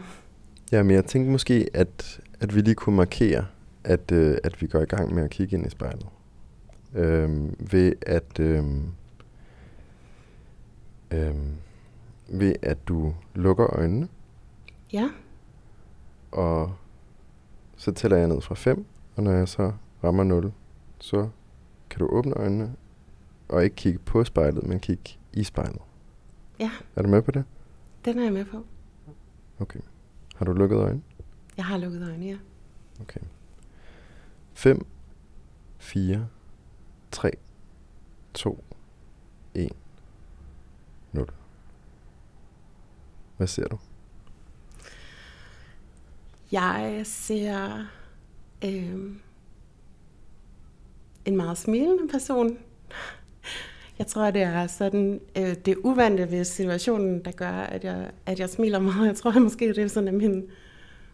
Ja, 0.72 0.84
men 0.84 0.96
jeg 0.96 1.06
tænkte 1.06 1.32
måske, 1.32 1.68
at, 1.74 2.20
at 2.40 2.56
vi 2.56 2.62
lige 2.62 2.76
kunne 2.76 2.96
markere, 2.96 3.46
at, 3.84 4.12
øh, 4.12 4.38
at 4.44 4.62
vi 4.62 4.68
går 4.68 4.80
i 4.80 4.86
gang 4.86 5.14
med 5.16 5.24
at 5.24 5.30
kigge 5.30 5.58
ind 5.58 5.66
i 5.68 5.70
spejlet. 5.70 6.06
Øhm, 6.94 7.56
ved 7.72 7.94
at 8.02 8.40
øhm, 8.40 8.84
øhm, 11.12 11.52
ved 12.30 12.56
at 12.62 12.88
du 12.88 13.14
lukker 13.36 13.74
øjnene, 13.74 14.08
Ja, 14.94 15.10
og 16.32 16.76
så 17.78 17.92
tæller 17.92 18.18
jeg 18.18 18.28
ned 18.28 18.42
fra 18.42 18.56
5, 18.56 18.86
og 19.16 19.24
når 19.24 19.32
jeg 19.32 19.48
så 19.48 19.72
rammer 20.04 20.24
0, 20.24 20.52
så 21.00 21.30
kan 21.90 22.00
du 22.00 22.06
åbne 22.08 22.34
øjnene, 22.34 22.76
og 23.50 23.64
ikke 23.64 23.76
kigge 23.76 24.00
på 24.00 24.24
spejlet, 24.24 24.64
men 24.64 24.80
kigge 24.80 25.18
i 25.34 25.44
spejlet. 25.44 25.82
ja, 26.60 26.72
Er 26.96 27.02
du 27.02 27.10
med 27.10 27.22
på 27.22 27.32
det? 27.32 27.44
den 28.06 28.20
er 28.20 28.24
jeg 28.24 28.34
med 28.34 28.46
på. 28.46 28.66
Okay. 29.60 29.80
Har 30.36 30.46
du 30.46 30.54
lukket 30.54 30.78
øjnene? 30.78 31.02
Jeg 31.58 31.66
har 31.66 31.78
lukket 31.78 32.04
øjnene, 32.08 32.26
ja. 32.26 32.38
Okay. 33.02 33.20
5, 34.54 34.86
4, 35.78 36.28
3, 37.12 37.32
2, 38.34 38.64
1, 39.54 39.70
0. 41.12 41.28
Hvad 43.38 43.48
ser 43.48 43.68
du? 43.68 43.78
Jeg 46.52 47.02
ser 47.06 47.86
øh, 48.66 49.16
en 51.26 51.36
meget 51.38 51.58
smilende 51.58 52.08
person. 52.08 52.58
Jeg 54.00 54.08
tror, 54.08 54.32
det 54.32 54.42
er 54.42 54.68
sådan 54.68 55.20
øh, 55.38 55.56
det 55.66 55.78
uvante 55.84 56.32
ved 56.32 56.44
situationen, 56.44 57.26
der 57.26 57.32
gør, 57.32 57.52
at 57.52 57.84
jeg, 57.84 58.12
at 58.26 58.40
jeg 58.40 58.50
smiler 58.50 58.80
meget. 58.80 59.08
Jeg 59.08 59.16
tror 59.16 59.32
at 59.32 59.42
måske, 59.42 59.68
det 59.68 59.78
er 59.78 59.88
sådan 59.88 60.08
at 60.08 60.14
min, 60.14 60.50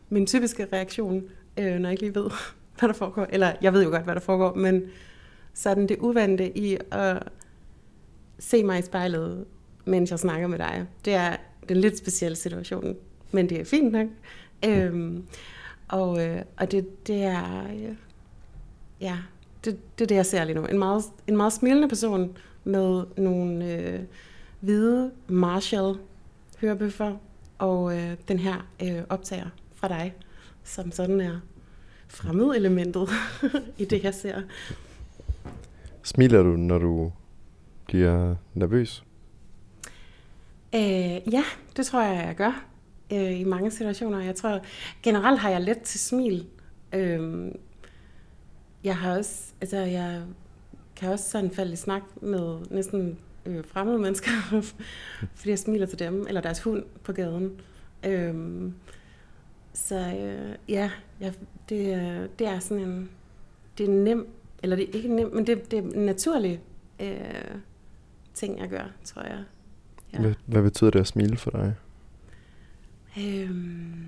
min 0.09 0.25
typiske 0.25 0.67
reaktion, 0.73 1.23
øh, 1.59 1.79
når 1.79 1.89
jeg 1.89 1.91
ikke 1.91 2.03
lige 2.03 2.15
ved, 2.15 2.29
hvad 2.79 2.89
der 2.89 2.93
foregår. 2.93 3.27
Eller 3.29 3.53
jeg 3.61 3.73
ved 3.73 3.83
jo 3.83 3.89
godt, 3.89 4.03
hvad 4.03 4.15
der 4.15 4.21
foregår, 4.21 4.53
men 4.53 4.83
sådan 5.53 5.87
det 5.87 5.97
uvante 5.99 6.57
i 6.57 6.77
at 6.91 7.23
se 8.39 8.63
mig 8.63 8.79
i 8.79 8.81
spejlet, 8.81 9.45
mens 9.85 10.11
jeg 10.11 10.19
snakker 10.19 10.47
med 10.47 10.57
dig. 10.57 10.85
Det 11.05 11.13
er, 11.13 11.35
den 11.69 11.77
lidt 11.77 11.97
specielle 11.97 12.35
situation, 12.35 12.95
men 13.31 13.49
det 13.49 13.59
er 13.59 13.65
fint 13.65 13.91
nok. 13.91 14.07
Øhm, 14.65 15.23
og, 15.87 16.27
øh, 16.27 16.41
og 16.57 16.71
det, 16.71 17.07
det 17.07 17.23
er, 17.23 17.63
øh, 17.63 17.95
ja, 19.01 19.17
det, 19.65 19.77
det 19.99 20.03
er 20.05 20.07
det, 20.07 20.15
jeg 20.15 20.25
ser 20.25 20.43
lige 20.43 20.55
nu. 20.55 20.65
En 20.65 20.79
meget, 20.79 21.03
en 21.27 21.37
meget 21.37 21.53
smilende 21.53 21.87
person 21.87 22.37
med 22.63 23.03
nogle 23.17 23.73
øh, 23.73 23.99
hvide 24.59 25.11
Marshall 25.27 25.95
hørebøffer 26.61 27.15
og 27.57 27.97
øh, 27.97 28.15
den 28.27 28.39
her 28.39 28.67
øh, 28.83 29.01
optager 29.09 29.49
fra 29.79 29.87
dig, 29.87 30.13
som 30.63 30.91
sådan 30.91 31.21
er 31.21 31.39
fremmedelementet 32.07 33.09
i 33.77 33.85
det, 33.85 34.03
jeg 34.03 34.13
ser. 34.13 34.41
Smiler 36.03 36.43
du, 36.43 36.49
når 36.49 36.79
du 36.79 37.11
bliver 37.85 38.35
nervøs? 38.53 39.03
Øh, 40.75 41.33
ja, 41.33 41.43
det 41.77 41.85
tror 41.85 42.01
jeg, 42.01 42.25
jeg 42.27 42.35
gør 42.35 42.65
øh, 43.13 43.39
i 43.39 43.43
mange 43.43 43.71
situationer. 43.71 44.19
Jeg 44.19 44.35
tror, 44.35 44.61
generelt 45.03 45.39
har 45.39 45.49
jeg 45.49 45.61
let 45.61 45.81
til 45.81 45.99
smil. 45.99 46.45
Øh, 46.93 47.51
jeg 48.83 48.97
har 48.97 49.17
også, 49.17 49.53
altså 49.61 49.77
jeg 49.77 50.21
kan 50.95 51.11
også 51.11 51.29
sådan 51.29 51.51
falde 51.51 51.73
i 51.73 51.75
snak 51.75 52.01
med 52.21 52.57
næsten 52.69 53.19
øh, 53.45 53.63
fremmede 53.65 53.99
mennesker, 53.99 54.31
fordi 55.35 55.49
jeg 55.49 55.59
smiler 55.59 55.85
til 55.85 55.99
dem, 55.99 56.25
eller 56.27 56.41
deres 56.41 56.63
hund 56.63 56.83
på 57.03 57.11
gaden. 57.11 57.61
Øh, 58.05 58.33
så 59.73 59.95
øh, 59.95 60.55
ja, 60.69 60.91
jeg, 61.19 61.33
det, 61.69 61.93
er- 61.93 62.27
det 62.27 62.47
er 62.47 62.59
sådan 62.59 62.83
en, 62.83 63.09
det 63.77 63.85
er 63.85 63.89
nem, 63.93 64.27
eller 64.63 64.75
det 64.75 64.89
er 64.89 64.93
ikke 64.93 65.15
nemt, 65.15 65.33
men 65.33 65.47
det, 65.47 65.71
det 65.71 65.79
er 65.79 65.83
en 65.83 66.05
naturlig 66.05 66.61
øh, 66.99 67.55
ting, 68.33 68.59
jeg 68.59 68.69
gør, 68.69 68.91
tror 69.03 69.21
jeg. 69.21 69.43
Ja. 70.13 70.19
Hvad, 70.21 70.33
hvad 70.45 70.63
betyder 70.63 70.89
det 70.91 70.99
at 70.99 71.07
smile 71.07 71.37
for 71.37 71.51
dig? 71.51 71.75
Øhm, 73.19 74.03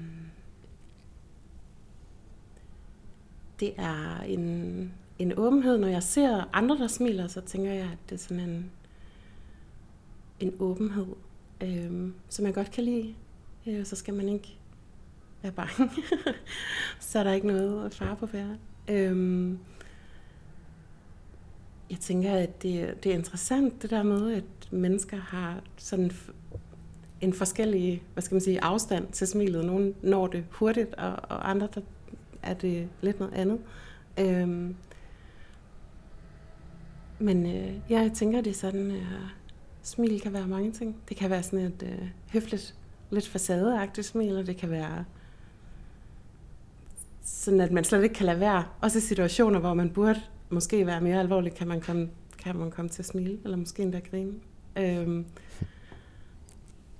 det 3.59 3.73
er 3.77 4.21
en, 4.21 4.91
en 5.19 5.33
åbenhed. 5.37 5.77
Når 5.77 5.87
jeg 5.87 6.03
ser 6.03 6.49
andre, 6.53 6.77
der 6.77 6.87
smiler, 6.87 7.27
så 7.27 7.41
tænker 7.41 7.71
jeg, 7.71 7.83
at 7.91 7.97
det 8.09 8.15
er 8.15 8.19
sådan 8.19 8.49
en, 8.49 8.71
en 10.39 10.53
åbenhed, 10.59 11.05
øhm, 11.61 12.13
som 12.29 12.45
jeg 12.45 12.53
godt 12.53 12.71
kan 12.71 12.83
lide. 12.83 13.15
Øh, 13.67 13.85
så 13.85 13.95
skal 13.95 14.13
man 14.13 14.29
ikke 14.29 14.57
være 15.41 15.51
bange. 15.51 15.89
så 16.99 17.19
er 17.19 17.23
der 17.23 17.31
ikke 17.31 17.47
noget 17.47 17.93
far 17.93 18.15
på 18.15 18.27
færre. 18.27 18.57
Øhm, 18.87 19.59
jeg 21.89 21.99
tænker, 21.99 22.33
at 22.33 22.63
det, 22.63 23.03
det 23.03 23.11
er 23.11 23.15
interessant, 23.15 23.81
det 23.81 23.89
der 23.89 24.03
med, 24.03 24.33
at 24.33 24.71
mennesker 24.71 25.17
har 25.17 25.61
sådan 25.77 26.11
en 27.21 27.33
forskellig, 27.33 28.03
hvad 28.13 28.23
skal 28.23 28.35
man 28.35 28.41
sige, 28.41 28.63
afstand 28.63 29.07
til 29.11 29.27
smilet. 29.27 29.65
Nogle 29.65 29.93
når 30.01 30.27
det 30.27 30.45
hurtigt, 30.51 30.93
og, 30.93 31.11
og 31.11 31.49
andre, 31.49 31.67
der 31.75 31.81
er 32.41 32.53
det 32.53 32.89
lidt 33.01 33.19
noget 33.19 33.33
andet. 33.33 33.59
Øhm, 34.19 34.75
men 37.19 37.45
øh, 37.45 37.73
ja, 37.89 37.99
jeg 37.99 38.11
tænker, 38.13 38.41
det 38.41 38.49
er 38.49 38.53
sådan, 38.53 38.91
øh, 38.91 39.05
smil 39.81 40.21
kan 40.21 40.33
være 40.33 40.47
mange 40.47 40.71
ting. 40.71 40.95
Det 41.09 41.17
kan 41.17 41.29
være 41.29 41.43
sådan 41.43 41.65
et 41.65 41.83
øh, 41.83 42.07
høfligt, 42.33 42.75
lidt 43.09 43.27
facadeagtigt 43.27 44.07
smil, 44.07 44.37
og 44.37 44.47
det 44.47 44.57
kan 44.57 44.69
være 44.69 45.05
sådan, 47.23 47.61
at 47.61 47.71
man 47.71 47.83
slet 47.83 48.03
ikke 48.03 48.15
kan 48.15 48.25
lade 48.25 48.39
være. 48.39 48.63
Også 48.81 48.97
i 48.97 49.01
situationer, 49.01 49.59
hvor 49.59 49.73
man 49.73 49.89
burde 49.89 50.21
måske 50.49 50.85
være 50.85 51.01
mere 51.01 51.19
alvorlig, 51.19 51.53
kan 51.53 51.67
man 51.67 51.81
komme, 51.81 52.09
kan 52.43 52.55
man 52.55 52.71
komme 52.71 52.89
til 52.89 53.01
at 53.01 53.05
smile, 53.05 53.37
eller 53.43 53.57
måske 53.57 53.83
endda 53.83 53.99
grine. 54.11 54.33
Øhm, 54.77 55.25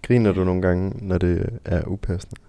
Griner 0.01 0.31
du 0.31 0.43
nogle 0.43 0.62
gange, 0.62 1.07
når 1.07 1.17
det 1.17 1.60
er 1.65 1.88
upassende? 1.88 2.41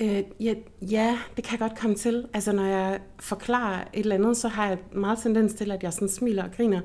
Øh, 0.00 0.22
ja, 0.40 0.54
ja, 0.90 1.18
det 1.36 1.44
kan 1.44 1.60
jeg 1.60 1.68
godt 1.68 1.78
komme 1.78 1.96
til. 1.96 2.26
Altså, 2.34 2.52
når 2.52 2.64
jeg 2.64 3.00
forklarer 3.20 3.80
et 3.80 4.00
eller 4.00 4.14
andet, 4.14 4.36
så 4.36 4.48
har 4.48 4.68
jeg 4.68 4.78
meget 4.92 5.18
tendens 5.18 5.54
til, 5.54 5.70
at 5.70 5.82
jeg 5.82 5.92
sådan 5.92 6.08
smiler 6.08 6.44
og 6.44 6.50
griner. 6.56 6.80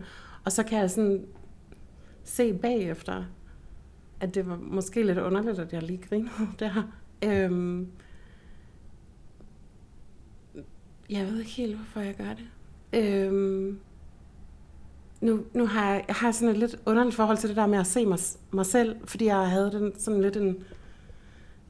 Og 0.46 0.52
så 0.52 0.64
kan 0.64 0.80
jeg 0.80 0.92
sådan 0.92 1.26
se 2.24 2.54
bagefter, 2.54 3.24
at 4.20 4.36
det 4.36 4.50
var 4.50 4.60
måske 4.62 5.04
lidt 5.04 5.18
underligt, 5.18 5.60
at 5.60 5.74
jeg 5.74 5.84
lige 5.84 6.02
grinede 6.10 6.32
der. 6.60 6.92
Øhm, 7.26 7.88
jeg 11.12 11.28
ved 11.28 11.40
ikke 11.40 11.52
helt, 11.52 11.76
hvorfor 11.76 12.00
jeg 12.00 12.16
gør 12.16 12.34
det. 12.34 12.48
Øhm, 12.94 13.80
nu, 15.22 15.46
nu 15.54 15.66
har 15.66 15.92
jeg, 15.92 16.06
jeg 16.08 16.16
har 16.16 16.32
sådan 16.32 16.50
et 16.50 16.58
lidt 16.58 16.76
underligt 16.86 17.16
forhold 17.16 17.38
til 17.38 17.50
det 17.50 17.58
der 17.58 17.68
med 17.68 17.80
at 17.80 17.88
se 17.88 18.06
mig, 18.06 18.20
mig 18.52 18.66
selv, 18.66 18.96
fordi 19.06 19.26
jeg 19.26 19.50
havde 19.50 19.72
den, 19.72 20.00
sådan 20.00 20.22
lidt 20.22 20.38
en, 20.38 20.64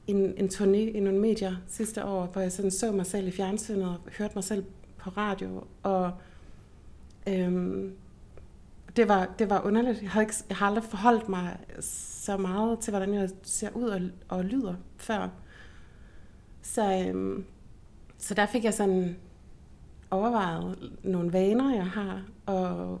en, 0.06 0.34
en 0.36 0.48
turné 0.48 0.76
i 0.76 1.00
nogle 1.00 1.18
medier 1.18 1.56
sidste 1.68 2.04
år, 2.04 2.26
hvor 2.26 2.40
jeg 2.40 2.52
sådan 2.52 2.70
så 2.70 2.92
mig 2.92 3.06
selv 3.06 3.28
i 3.28 3.30
fjernsynet 3.30 3.84
og 3.84 3.96
hørte 4.18 4.34
mig 4.34 4.44
selv 4.44 4.64
på 4.98 5.10
radio. 5.10 5.64
Og 5.82 6.12
øhm, 7.28 7.92
det, 8.96 9.08
var, 9.08 9.34
det 9.38 9.50
var 9.50 9.66
underligt. 9.66 10.02
Jeg, 10.02 10.10
havde 10.10 10.24
ikke, 10.24 10.34
jeg 10.48 10.56
har 10.56 10.66
aldrig 10.66 10.84
forholdt 10.84 11.28
mig 11.28 11.58
så 11.80 12.36
meget 12.36 12.78
til, 12.78 12.90
hvordan 12.90 13.14
jeg 13.14 13.30
ser 13.42 13.68
ud 13.74 13.88
og, 13.88 14.00
og 14.28 14.44
lyder 14.44 14.74
før. 14.96 15.28
Så, 16.62 17.06
øhm, 17.08 17.44
så 18.18 18.34
der 18.34 18.46
fik 18.46 18.64
jeg 18.64 18.74
sådan 18.74 19.16
overvejet 20.12 20.92
nogle 21.02 21.32
vaner, 21.32 21.74
jeg 21.74 21.86
har, 21.86 22.22
og 22.46 23.00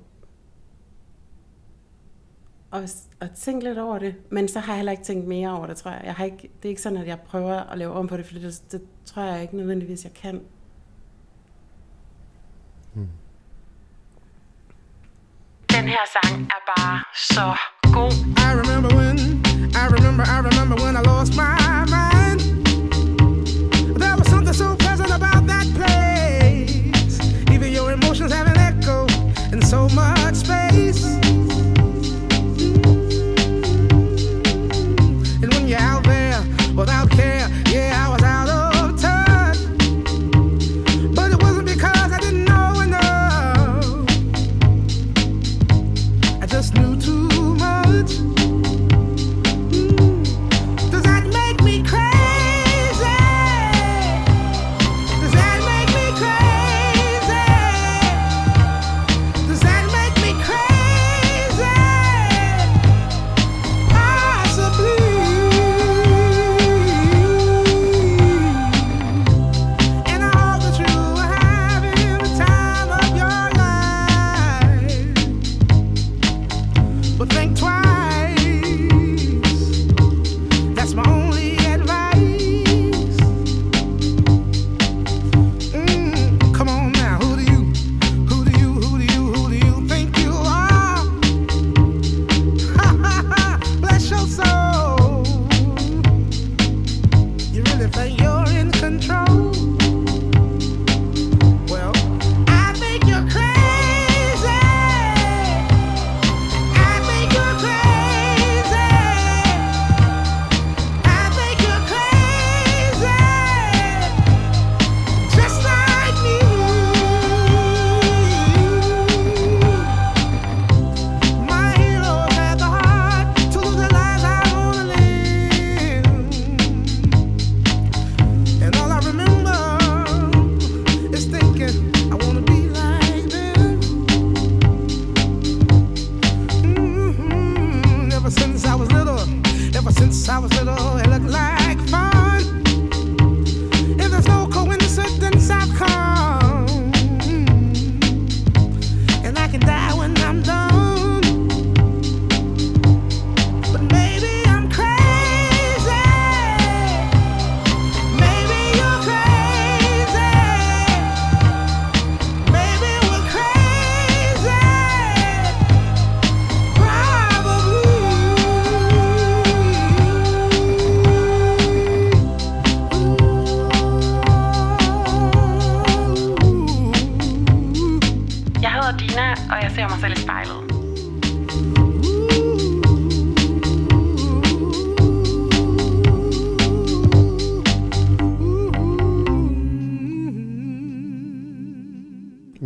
og, 2.72 2.82
og 3.20 3.34
tænke 3.34 3.64
lidt 3.64 3.78
over 3.78 3.98
det. 3.98 4.14
Men 4.30 4.48
så 4.48 4.60
har 4.60 4.72
jeg 4.72 4.76
heller 4.76 4.92
ikke 4.92 5.04
tænkt 5.04 5.26
mere 5.26 5.50
over 5.56 5.66
det, 5.66 5.76
tror 5.76 5.90
jeg. 5.90 6.00
jeg 6.04 6.14
har 6.14 6.24
ikke, 6.24 6.38
det 6.42 6.64
er 6.64 6.68
ikke 6.68 6.82
sådan, 6.82 6.98
at 6.98 7.06
jeg 7.06 7.20
prøver 7.20 7.54
at 7.54 7.78
lave 7.78 7.92
om 7.92 8.06
på 8.08 8.16
det, 8.16 8.26
for 8.26 8.34
det, 8.34 8.62
det 8.72 8.82
tror 9.04 9.22
jeg 9.22 9.42
ikke 9.42 9.56
nødvendigvis, 9.56 10.04
jeg 10.04 10.14
kan. 10.14 10.40
Den 15.70 15.88
her 15.88 16.04
sang 16.12 16.42
er 16.42 16.62
bare 16.76 17.02
så 17.14 17.56
god. 17.92 18.12
I 18.46 18.48
remember 18.60 18.90
when, 18.98 19.18
I 19.82 19.84
remember, 19.96 20.24
I 20.24 20.38
remember 20.48 20.76
when 20.84 20.96
I 20.96 21.02
lost 21.10 21.32
my 21.36 21.61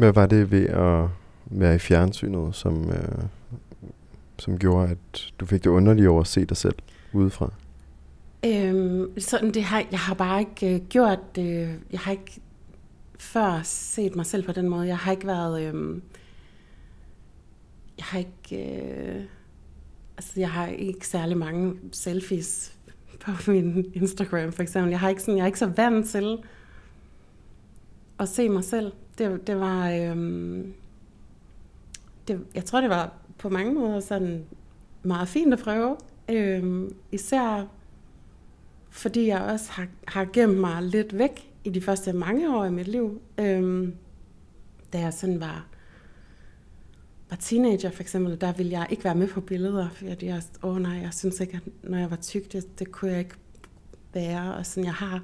Hvad 0.07 0.15
var 0.15 0.27
det 0.27 0.51
ved 0.51 0.67
at 0.67 1.09
være 1.47 1.75
i 1.75 1.79
fjernsynet, 1.79 2.55
som, 2.55 2.91
øh, 2.91 3.25
som 4.39 4.59
gjorde, 4.59 4.91
at 4.91 5.33
du 5.41 5.47
fik 5.47 5.65
det 5.65 5.71
underlige 5.71 6.11
over 6.11 6.21
at 6.21 6.27
se 6.27 6.45
dig 6.45 6.57
selv 6.57 6.75
udefra? 7.13 7.53
Øhm, 8.47 9.21
sådan, 9.21 9.55
det 9.55 9.63
har, 9.63 9.85
jeg 9.91 9.99
har 9.99 10.15
bare 10.15 10.41
ikke 10.41 10.75
øh, 10.75 10.81
gjort 10.89 11.37
det. 11.37 11.79
Jeg 11.93 12.01
har 12.01 12.13
ikke 12.13 12.41
før 13.19 13.61
set 13.65 14.17
mig 14.17 14.27
selv 14.27 14.47
på 14.47 14.53
den 14.53 14.69
måde. 14.69 14.87
Jeg 14.87 14.99
har 14.99 15.11
ikke 15.11 15.27
været... 15.27 15.75
øh, 15.75 16.01
jeg 17.99 18.05
har 18.05 18.19
ikke... 18.19 18.57
Øh, 18.57 19.23
altså, 20.17 20.33
jeg 20.37 20.51
har 20.51 20.67
ikke 20.67 21.07
særlig 21.09 21.37
mange 21.37 21.75
selfies 21.93 22.75
på 23.21 23.31
min 23.47 23.93
Instagram, 23.95 24.53
for 24.53 24.63
eksempel. 24.63 24.91
Jeg, 24.91 25.01
har 25.01 25.09
ikke 25.09 25.23
sådan, 25.23 25.37
jeg 25.37 25.43
er 25.43 25.47
ikke 25.47 25.59
så 25.59 25.73
vant 25.77 26.09
til 26.09 26.39
at 28.19 28.29
se 28.29 28.49
mig 28.49 28.65
selv. 28.65 28.93
Det, 29.19 29.47
det 29.47 29.61
var... 29.61 29.91
Øhm, 29.91 30.75
det, 32.29 32.47
jeg 32.55 32.65
tror, 32.65 32.81
det 32.81 32.91
var 32.91 33.13
på 33.39 33.49
mange 33.49 33.75
måder 33.75 34.01
sådan 34.01 34.45
meget 35.03 35.29
fint 35.29 35.53
at 35.53 35.59
prøve. 35.59 35.97
Øhm, 36.29 36.95
især 37.13 37.67
fordi 38.97 39.27
jeg 39.27 39.41
også 39.41 39.73
har, 39.73 39.87
har 40.09 40.27
gemt 40.33 40.59
mig 40.59 40.83
lidt 40.83 41.19
væk 41.19 41.53
i 41.65 41.71
de 41.71 41.81
første 41.81 42.13
mange 42.13 42.57
år 42.57 42.65
i 42.65 42.71
mit 42.71 42.89
liv. 42.89 43.21
Øhm, 43.39 43.95
da 44.93 44.99
jeg 44.99 45.15
sådan 45.15 45.41
var, 45.41 45.67
var 47.31 47.37
teenager 47.37 47.91
for 47.91 48.03
eksempel, 48.03 48.41
der 48.41 48.53
ville 48.53 48.73
jeg 48.73 48.87
ikke 48.91 49.05
være 49.05 49.15
med 49.15 49.29
på 49.29 49.41
billeder, 49.41 49.89
fordi 49.89 50.27
jeg, 50.27 50.43
åh 50.63 50.71
oh 50.75 50.83
nej, 50.83 50.93
jeg 50.93 51.15
synes 51.15 51.41
ikke, 51.41 51.61
at 51.65 51.91
når 51.91 51.99
jeg 51.99 52.11
var 52.11 52.17
tyk, 52.17 52.53
det, 52.53 52.79
det 52.79 52.93
kunne 52.93 53.11
jeg 53.11 53.19
ikke 53.19 53.35
være. 54.13 54.55
Og 54.55 54.67
sådan, 54.67 54.85
jeg 54.85 54.95
har 54.95 55.23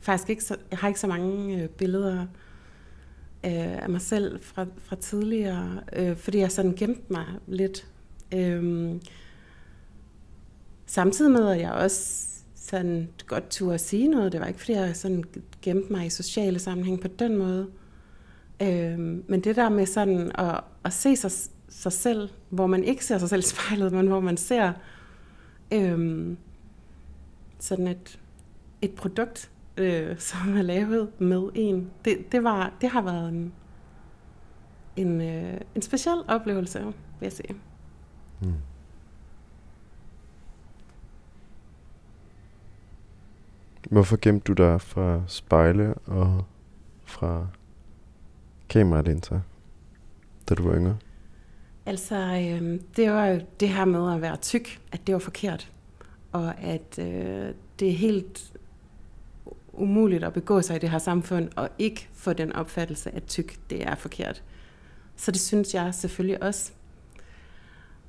faktisk 0.00 0.30
ikke 0.30 0.44
så, 0.44 0.56
jeg 0.70 0.78
har 0.78 0.88
ikke 0.88 1.00
så 1.00 1.06
mange 1.06 1.62
øh, 1.62 1.68
billeder 1.68 2.20
øh, 3.44 3.82
af 3.82 3.88
mig 3.88 4.00
selv 4.00 4.42
fra, 4.42 4.66
fra 4.78 4.96
tidligere, 4.96 5.80
øh, 5.92 6.16
fordi 6.16 6.38
jeg 6.38 6.52
sådan 6.52 6.74
gemte 6.74 7.02
mig 7.08 7.26
lidt. 7.46 7.86
Øh, 8.34 8.94
samtidig 10.86 11.30
med, 11.30 11.48
at 11.48 11.60
jeg 11.60 11.72
også 11.72 12.26
sådan 12.54 13.08
godt 13.26 13.50
turde 13.50 13.74
at 13.74 13.80
sige 13.80 14.08
noget. 14.08 14.32
Det 14.32 14.40
var 14.40 14.46
ikke, 14.46 14.58
fordi 14.58 14.72
jeg 14.72 14.96
sådan 14.96 15.24
gemte 15.62 15.92
mig 15.92 16.06
i 16.06 16.10
sociale 16.10 16.58
sammenhæng 16.58 17.00
på 17.00 17.08
den 17.08 17.36
måde. 17.36 17.66
Øh, 18.62 18.98
men 18.98 19.40
det 19.40 19.56
der 19.56 19.68
med 19.68 19.86
sådan 19.86 20.30
at, 20.34 20.60
at 20.84 20.92
se 20.92 21.16
sig, 21.16 21.30
sig 21.68 21.92
selv, 21.92 22.28
hvor 22.48 22.66
man 22.66 22.84
ikke 22.84 23.04
ser 23.04 23.18
sig 23.18 23.28
selv 23.28 23.38
i 23.38 23.42
spejlet, 23.42 23.92
men 23.92 24.06
hvor 24.06 24.20
man 24.20 24.36
ser 24.36 24.72
øh, 25.72 26.36
sådan 27.58 27.88
et, 27.88 28.18
et 28.82 28.94
produkt, 28.94 29.50
øh, 29.76 30.18
som 30.28 30.56
er 30.56 30.62
lavet 30.62 31.20
med 31.20 31.48
en. 31.54 31.90
Det, 32.04 32.32
det, 32.32 32.44
var, 32.44 32.72
det 32.80 32.88
har 32.88 33.02
været 33.02 33.28
en, 33.28 33.52
en, 34.96 35.20
øh, 35.20 35.60
en 35.74 35.82
speciel 35.82 36.22
oplevelse, 36.28 36.84
vil 36.84 36.94
jeg 37.22 37.32
sige. 37.32 37.54
Mm. 38.40 38.52
Hvorfor 43.90 44.16
gemte 44.22 44.44
du 44.44 44.52
dig 44.52 44.80
fra 44.80 45.22
spejle 45.26 45.94
og 45.94 46.44
fra 47.04 47.46
kameralinser, 48.68 49.40
da 50.48 50.54
du 50.54 50.68
var 50.68 50.76
yngre? 50.76 50.96
Altså, 51.86 52.16
øh, 52.16 52.80
det 52.96 53.10
var 53.10 53.26
jo 53.26 53.40
det 53.60 53.68
her 53.68 53.84
med 53.84 54.14
at 54.14 54.22
være 54.22 54.36
tyk, 54.36 54.80
at 54.92 55.06
det 55.06 55.12
var 55.12 55.18
forkert. 55.18 55.72
Og 56.32 56.60
at 56.60 56.98
øh, 56.98 57.54
det 57.80 57.88
er 57.88 57.92
helt 57.92 58.52
umuligt 59.76 60.24
at 60.24 60.32
begå 60.32 60.62
sig 60.62 60.76
i 60.76 60.78
det 60.78 60.90
her 60.90 60.98
samfund, 60.98 61.48
og 61.56 61.68
ikke 61.78 62.08
få 62.14 62.32
den 62.32 62.52
opfattelse, 62.52 63.10
at 63.10 63.24
tyk, 63.24 63.58
det 63.70 63.82
er 63.82 63.94
forkert. 63.94 64.42
Så 65.16 65.30
det 65.30 65.40
synes 65.40 65.74
jeg 65.74 65.94
selvfølgelig 65.94 66.42
også. 66.42 66.72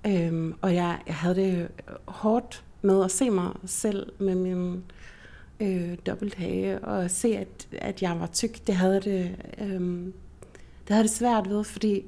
Øhm, 0.08 0.54
og 0.62 0.76
jeg, 0.76 1.00
jeg 1.08 1.16
havde 1.16 1.36
det 1.36 1.68
hårdt 2.06 2.64
med 2.82 3.04
at 3.04 3.12
se 3.12 3.30
mig 3.30 3.52
selv 3.66 4.12
med 4.20 4.36
min 4.36 4.84
øh, 5.60 5.98
dobbelthage, 6.06 6.80
og 6.80 7.12
se, 7.12 7.38
at, 7.38 7.68
at 7.72 8.02
jeg 8.02 8.20
var 8.20 8.28
tyk. 8.28 8.68
Det 8.68 8.76
havde 8.76 9.02
det, 9.02 9.36
øhm, 9.62 10.14
det 10.88 10.94
havde 10.94 11.04
det 11.04 11.12
svært 11.12 11.50
ved, 11.50 11.64
fordi 11.64 12.04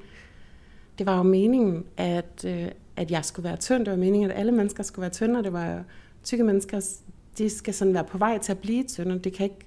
det 0.98 1.06
var 1.06 1.18
jo 1.18 1.24
meningen, 1.24 1.86
at, 1.98 2.46
øh, 2.46 2.68
at 2.96 3.12
jeg 3.12 3.26
skulle 3.26 3.44
være 3.44 3.58
tynd. 3.58 3.86
Det 3.86 3.92
var 3.92 3.98
meningen, 3.98 4.32
at 4.32 4.38
alle 4.38 4.52
mennesker 4.52 4.84
skulle 4.84 5.02
være 5.02 5.12
tynde, 5.12 5.38
og 5.38 5.44
det 5.44 5.54
var 5.54 5.84
tykke 6.24 6.44
menneskers 6.44 7.00
de 7.40 7.50
skal 7.50 7.74
sådan 7.74 7.94
være 7.94 8.04
på 8.04 8.18
vej 8.18 8.38
til 8.38 8.52
at 8.52 8.60
blive 8.60 8.84
tynde. 8.84 9.20
Det 9.20 9.34
kan 9.34 9.44
ikke, 9.44 9.66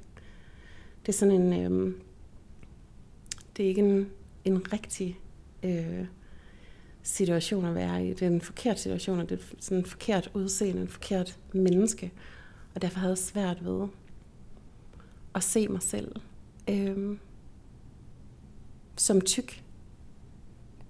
det 1.07 1.09
er 1.09 1.17
sådan 1.17 1.35
en, 1.35 1.53
øh, 1.53 1.95
det 3.57 3.65
er 3.65 3.69
ikke 3.69 3.81
en, 3.81 4.11
en 4.45 4.73
rigtig 4.73 5.19
øh, 5.63 6.05
situation 7.03 7.65
at 7.65 7.75
være 7.75 8.07
i. 8.07 8.11
Det 8.11 8.23
er 8.23 8.27
en 8.27 8.41
forkert 8.41 8.81
situation, 8.81 9.21
og 9.21 9.29
det 9.29 9.39
er 9.39 9.45
sådan 9.61 9.79
en 9.79 9.87
forkert 9.87 10.31
udseende, 10.35 10.83
en 10.83 10.89
forkert 10.89 11.39
menneske. 11.53 12.13
Og 12.75 12.83
derfor 12.83 12.99
havde 12.99 13.11
jeg 13.11 13.19
svært 13.19 13.65
ved 13.65 13.89
at 15.35 15.43
se 15.43 15.69
mig 15.69 15.83
selv 15.83 16.17
øh, 16.71 17.17
som 18.97 19.21
tyk. 19.21 19.65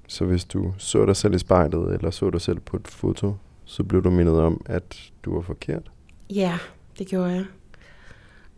Så 0.08 0.24
hvis 0.24 0.44
du 0.44 0.74
så 0.78 1.06
dig 1.06 1.16
selv 1.16 1.34
i 1.34 1.38
spejlet, 1.38 1.94
eller 1.94 2.10
så 2.10 2.30
dig 2.30 2.40
selv 2.40 2.60
på 2.60 2.76
et 2.76 2.88
foto, 2.88 3.34
så 3.64 3.82
blev 3.84 4.04
du 4.04 4.10
mindet 4.10 4.40
om, 4.40 4.62
at 4.66 5.12
du 5.24 5.34
var 5.34 5.40
forkert? 5.40 5.91
Ja, 6.34 6.58
det 6.98 7.06
gjorde 7.06 7.30
jeg. 7.30 7.44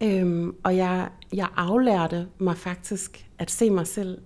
Øhm, 0.03 0.55
og 0.63 0.77
jeg, 0.77 1.09
jeg 1.33 1.49
aflærte 1.57 2.27
mig 2.39 2.57
faktisk 2.57 3.27
at 3.39 3.51
se 3.51 3.71
mig 3.71 3.87
selv 3.87 4.19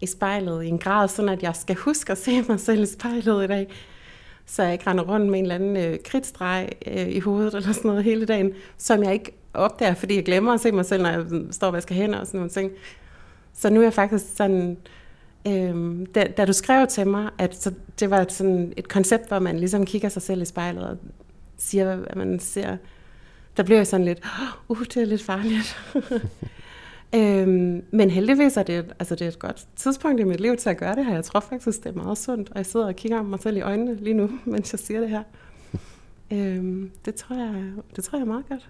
i 0.00 0.06
spejlet 0.06 0.64
i 0.64 0.68
en 0.68 0.78
grad, 0.78 1.08
sådan 1.08 1.28
at 1.28 1.42
jeg 1.42 1.56
skal 1.56 1.76
huske 1.76 2.12
at 2.12 2.18
se 2.18 2.42
mig 2.48 2.60
selv 2.60 2.82
i 2.82 2.86
spejlet 2.86 3.44
i 3.44 3.46
dag. 3.46 3.68
Så 4.46 4.62
jeg 4.62 4.72
ikke 4.72 4.90
render 4.90 5.04
rundt 5.04 5.26
med 5.26 5.38
en 5.38 5.44
eller 5.44 5.54
anden 5.54 5.76
øh, 5.76 5.98
kridtstreg 6.04 6.68
øh, 6.86 7.08
i 7.08 7.18
hovedet 7.20 7.54
eller 7.54 7.72
sådan 7.72 7.88
noget 7.88 8.04
hele 8.04 8.26
dagen, 8.26 8.52
som 8.78 9.02
jeg 9.02 9.12
ikke 9.12 9.32
opdager, 9.54 9.94
fordi 9.94 10.14
jeg 10.14 10.24
glemmer 10.24 10.52
at 10.52 10.60
se 10.60 10.72
mig 10.72 10.84
selv, 10.84 11.02
når 11.02 11.10
jeg 11.10 11.20
mm, 11.30 11.52
står 11.52 11.66
og 11.66 11.72
vasker 11.72 11.94
hænder 11.94 12.18
og 12.18 12.26
sådan 12.26 12.38
nogle 12.38 12.50
ting. 12.50 12.72
Så 13.52 13.70
nu 13.70 13.80
er 13.80 13.84
jeg 13.84 13.94
faktisk 13.94 14.24
sådan, 14.36 14.76
øh, 15.46 16.06
da, 16.14 16.24
da 16.36 16.44
du 16.44 16.52
skrev 16.52 16.86
til 16.86 17.06
mig, 17.06 17.30
at 17.38 17.56
så 17.56 17.72
det 18.00 18.10
var 18.10 18.26
sådan 18.28 18.72
et 18.76 18.88
koncept, 18.88 19.28
hvor 19.28 19.38
man 19.38 19.58
ligesom 19.58 19.86
kigger 19.86 20.08
sig 20.08 20.22
selv 20.22 20.42
i 20.42 20.44
spejlet 20.44 20.84
og 20.84 20.96
siger, 21.60 22.04
at 22.06 22.16
man 22.16 22.38
ser, 22.38 22.76
der 23.56 23.62
bliver 23.62 23.78
jeg 23.78 23.86
sådan 23.86 24.06
lidt, 24.06 24.20
uh, 24.68 24.80
det 24.80 24.96
er 24.96 25.04
lidt 25.04 25.22
farligt. 25.22 25.76
øhm, 27.14 27.84
men 27.90 28.10
heldigvis 28.10 28.56
er 28.56 28.62
det, 28.62 28.92
altså 28.98 29.14
det 29.14 29.24
er 29.24 29.28
et 29.28 29.38
godt 29.38 29.68
tidspunkt 29.76 30.20
i 30.20 30.24
mit 30.24 30.40
liv 30.40 30.56
til 30.56 30.70
at 30.70 30.76
gøre 30.76 30.96
det 30.96 31.04
her. 31.04 31.14
Jeg 31.14 31.24
tror 31.24 31.40
faktisk, 31.40 31.84
det 31.84 31.90
er 31.90 32.02
meget 32.02 32.18
sundt, 32.18 32.50
og 32.50 32.56
jeg 32.56 32.66
sidder 32.66 32.86
og 32.86 32.96
kigger 32.96 33.22
mig 33.22 33.40
selv 33.40 33.56
i 33.56 33.60
øjnene 33.60 33.94
lige 33.94 34.14
nu, 34.14 34.30
mens 34.44 34.72
jeg 34.72 34.78
siger 34.78 35.00
det 35.00 35.10
her. 35.10 35.22
øhm, 36.30 36.90
det, 37.04 37.14
tror 37.14 37.36
jeg, 37.36 37.72
det 37.96 38.04
tror 38.04 38.18
jeg 38.18 38.22
er 38.22 38.28
meget 38.28 38.48
godt. 38.48 38.68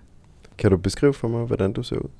Kan 0.59 0.71
du 0.71 0.77
beskrive 0.77 1.15
for 1.15 1.29
mig, 1.29 1.47
hvordan 1.47 1.73
du 1.73 1.83
ser 1.83 1.97
ud? 1.97 2.11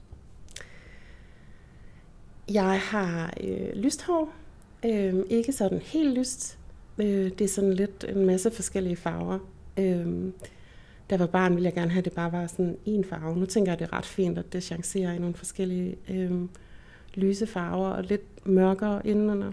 Jeg 2.53 2.81
har 2.81 3.33
øh, 3.41 3.73
lyst 3.75 4.03
hår. 4.03 4.33
Øh, 4.85 5.15
ikke 5.31 5.53
sådan 5.53 5.79
helt 5.79 6.19
lyst. 6.19 6.59
Øh, 6.99 7.07
det 7.07 7.41
er 7.41 7.49
sådan 7.49 7.73
lidt 7.73 8.05
en 8.09 8.27
masse 8.27 8.51
forskellige 8.51 8.97
farver. 8.97 9.39
Øh, 9.77 10.33
da 11.11 11.15
jeg 11.15 11.21
var 11.21 11.27
barn, 11.27 11.55
ville 11.55 11.67
jeg 11.67 11.75
gerne 11.75 11.91
have, 11.91 11.99
at 11.99 12.05
det 12.05 12.13
bare 12.13 12.33
var 12.33 12.47
sådan 12.47 12.77
en 12.85 13.05
farve. 13.05 13.37
Nu 13.37 13.47
tænker 13.47 13.73
jeg, 13.73 13.75
at 13.75 13.79
det 13.79 13.95
er 13.95 13.99
ret 13.99 14.07
fint, 14.07 14.39
at 14.39 14.53
det 14.53 14.63
chancerer 14.63 15.13
i 15.13 15.19
nogle 15.19 15.35
forskellige 15.35 15.97
øh, 16.09 16.49
lyse 17.15 17.47
farver 17.47 17.89
og 17.89 18.05
lidt 18.05 18.47
mørkere 18.47 19.07
indenunder. 19.07 19.53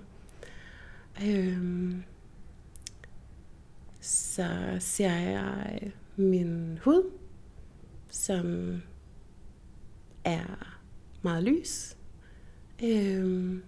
Øh, 1.26 1.96
så 4.00 4.48
ser 4.80 5.14
jeg 5.14 5.92
min 6.16 6.80
hud, 6.84 7.12
som 8.10 8.76
er 10.24 10.76
meget 11.22 11.44
lys. 11.44 11.98
Øhm, 12.84 13.64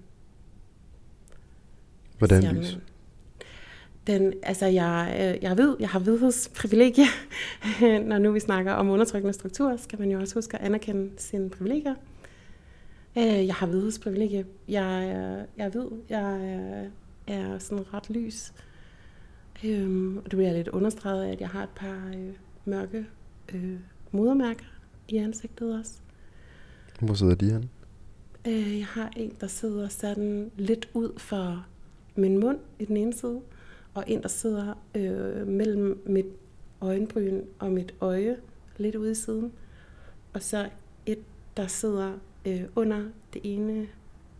Hvordan 2.17 2.55
lys? 2.55 2.77
Den, 4.09 4.33
altså 4.43 4.65
jeg, 4.65 5.15
øh, 5.37 5.43
jeg 5.43 5.57
ved, 5.57 5.75
jeg 5.79 5.89
har 5.89 5.99
vidhedsprivilegie. 5.99 7.05
Når 8.09 8.17
nu 8.17 8.31
vi 8.31 8.39
snakker 8.39 8.71
om 8.73 8.89
undertrykkende 8.89 9.33
strukturer, 9.33 9.77
skal 9.77 9.99
man 9.99 10.11
jo 10.11 10.19
også 10.19 10.33
huske 10.35 10.57
at 10.57 10.65
anerkende 10.65 11.11
sine 11.17 11.49
privilegier. 11.49 11.95
Øh, 13.17 13.45
Jeg 13.47 13.55
har 13.55 13.67
vidhedsprivilegie. 13.67 14.45
Jeg, 14.67 15.09
er- 15.09 15.45
jeg 15.57 15.73
ved, 15.73 15.87
jeg 16.09 16.45
er- 17.27 17.57
sådan 17.59 17.93
ret 17.93 18.09
lys. 18.09 18.53
Øhm, 19.65 20.17
og 20.17 20.23
det 20.23 20.31
bliver 20.37 20.53
lidt 20.53 20.67
understreget 20.67 21.23
af, 21.23 21.31
at 21.31 21.41
jeg 21.41 21.49
har 21.49 21.63
et 21.63 21.69
par 21.75 22.11
øh, 22.17 22.29
mørke 22.65 23.05
øh, 23.53 23.73
modermærker 24.11 24.65
i 25.07 25.17
ansigtet 25.17 25.79
også. 25.79 25.91
Hvor 26.99 27.13
sidder 27.13 27.35
de 27.35 27.51
hen? 27.51 27.69
Øh, 28.47 28.77
jeg 28.77 28.85
har 28.85 29.11
en, 29.17 29.33
der 29.41 29.47
sidder 29.47 29.87
sådan 29.87 30.51
lidt 30.57 30.89
ud 30.93 31.19
for 31.19 31.65
min 32.15 32.37
mund 32.37 32.57
i 32.79 32.85
den 32.85 32.97
ene 32.97 33.13
side, 33.13 33.39
og 33.99 34.05
en, 34.07 34.21
der 34.21 34.27
sidder 34.27 34.73
øh, 34.95 35.47
mellem 35.47 36.01
mit 36.05 36.25
øjenbryn 36.81 37.41
og 37.59 37.71
mit 37.71 37.93
øje, 38.01 38.37
lidt 38.77 38.95
ude 38.95 39.11
i 39.11 39.15
siden. 39.15 39.51
Og 40.33 40.43
så 40.43 40.69
et, 41.05 41.19
der 41.57 41.67
sidder 41.67 42.13
øh, 42.45 42.61
under 42.75 43.03
det 43.33 43.41
ene 43.43 43.87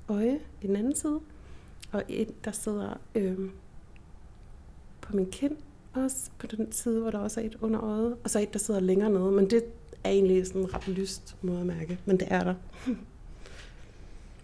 øje 0.10 0.40
i 0.62 0.68
den 0.68 0.76
anden 0.76 0.96
side, 0.96 1.20
og 1.92 2.04
et, 2.08 2.46
der 2.46 2.52
sidder 2.52 3.00
øh, 3.16 3.38
på 5.02 5.16
min 5.16 5.32
kind, 5.32 5.56
også 5.94 6.30
på 6.40 6.48
den 6.48 6.72
side, 6.72 7.02
hvor 7.02 7.12
der 7.12 7.20
også 7.20 7.42
er 7.42 7.46
et 7.46 7.58
under 7.62 7.84
øjet, 7.84 8.18
og 8.24 8.30
så 8.30 8.40
et, 8.40 8.54
der 8.54 8.60
sidder 8.60 8.80
længere 8.80 9.10
nede. 9.10 9.32
Men 9.32 9.50
det 9.50 9.64
er 10.04 10.10
egentlig 10.10 10.48
sådan 10.48 10.62
en 10.62 10.74
ret 10.74 10.88
lyst 10.88 11.36
måde 11.42 11.60
at 11.60 11.66
mærke, 11.66 12.00
men 12.06 12.20
det 12.20 12.28
er 12.32 12.44
der. 12.44 12.56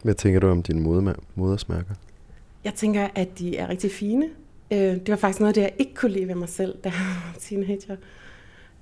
Hvad 0.04 0.14
tænker 0.14 0.40
du 0.40 0.48
om 0.48 0.64
dine 0.64 0.82
modersmærker? 1.36 1.94
Jeg 2.64 2.74
tænker, 2.74 3.08
at 3.16 3.40
de 3.40 3.58
er 3.58 3.70
rigtig 3.70 3.92
fine. 3.92 4.30
Øh, 4.72 4.80
det 4.80 5.10
var 5.10 5.16
faktisk 5.16 5.40
noget 5.40 5.50
af 5.50 5.54
det, 5.54 5.62
jeg 5.62 5.74
ikke 5.80 5.94
kunne 5.94 6.12
lide 6.12 6.28
ved 6.28 6.36
mig 6.36 6.50
selv, 6.50 6.78
da 6.84 6.90
jeg 6.90 6.98
var 7.00 7.36
teenager. 7.40 7.96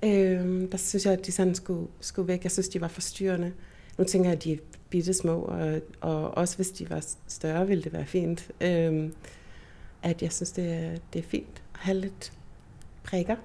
Øh, 0.04 0.72
der 0.72 0.78
synes 0.78 1.06
jeg, 1.06 1.14
at 1.14 1.26
de 1.26 1.32
sådan 1.32 1.56
skulle, 1.56 1.88
skulle 2.00 2.28
væk. 2.28 2.44
Jeg 2.44 2.52
synes, 2.52 2.70
de 2.70 2.82
var 2.82 2.88
forstyrrende. 2.88 3.54
Nu 3.98 4.04
tænker 4.04 4.30
jeg, 4.30 4.38
at 4.38 4.44
de 4.44 4.54
er 4.54 4.58
bitte 4.90 5.14
små, 5.14 5.42
og, 5.42 5.82
og 6.02 6.38
også 6.38 6.56
hvis 6.56 6.72
de 6.72 6.90
var 6.90 7.06
større, 7.28 7.68
ville 7.68 7.84
det 7.84 7.94
være 7.94 8.06
fint. 8.06 8.52
Øh, 8.62 9.10
at 10.04 10.22
jeg 10.22 10.32
synes, 10.32 10.52
det 10.52 10.74
er, 10.74 10.92
det 11.14 11.20
er 11.20 11.24
fint 11.24 11.62
at 11.74 11.80
have 11.80 11.98
lidt 11.98 12.34
prikker. 13.04 13.36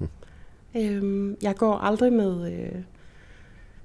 øh, 0.76 1.34
jeg 1.42 1.56
går 1.56 1.74
aldrig 1.74 2.12
med 2.12 2.52
øh, 2.52 2.82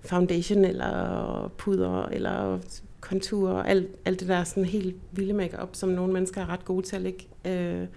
foundation 0.05 0.65
eller 0.65 1.51
puder 1.57 2.05
eller 2.05 2.59
kontur 3.01 3.49
og 3.49 3.69
alt, 3.69 3.87
alt 4.05 4.19
det 4.19 4.27
der 4.27 4.43
sådan 4.43 4.65
helt 4.65 4.95
vilde 5.11 5.33
makeup, 5.33 5.75
som 5.75 5.89
nogle 5.89 6.13
mennesker 6.13 6.41
er 6.41 6.49
ret 6.49 6.65
gode 6.65 6.85
til 6.85 6.95
at 6.95 7.01
lægge. 7.01 7.27
Øh, 7.45 7.87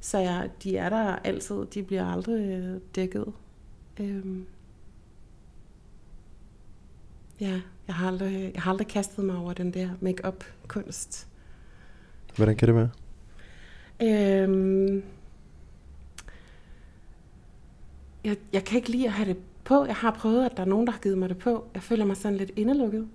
så 0.00 0.18
jeg, 0.18 0.50
de 0.62 0.76
er 0.76 0.88
der 0.88 1.16
altid. 1.16 1.66
De 1.66 1.82
bliver 1.82 2.06
aldrig 2.06 2.50
øh, 2.50 2.80
dækket. 2.94 3.32
Øh, 4.00 4.38
ja, 7.40 7.60
jeg 7.86 7.94
har, 7.94 8.08
aldrig, 8.08 8.50
jeg 8.54 8.62
har 8.62 8.70
aldrig 8.70 8.88
kastet 8.88 9.24
mig 9.24 9.36
over 9.36 9.52
den 9.52 9.74
der 9.74 9.88
makeup 10.00 10.44
kunst 10.68 11.28
Hvordan 12.36 12.56
kan 12.56 12.68
det 12.68 12.74
være? 12.74 12.90
Øhm, 14.02 15.02
jeg, 18.24 18.36
jeg 18.52 18.64
kan 18.64 18.76
ikke 18.76 18.90
lide 18.90 19.06
at 19.06 19.12
have 19.12 19.28
det 19.28 19.36
på. 19.64 19.84
Jeg 19.84 19.94
har 19.96 20.10
prøvet, 20.10 20.44
at 20.44 20.56
der 20.56 20.62
er 20.62 20.66
nogen, 20.66 20.86
der 20.86 20.92
har 20.92 21.00
givet 21.00 21.18
mig 21.18 21.28
det 21.28 21.38
på. 21.38 21.66
Jeg 21.74 21.82
føler 21.82 22.04
mig 22.04 22.16
sådan 22.16 22.36
lidt 22.36 22.50
indelukket. 22.56 23.08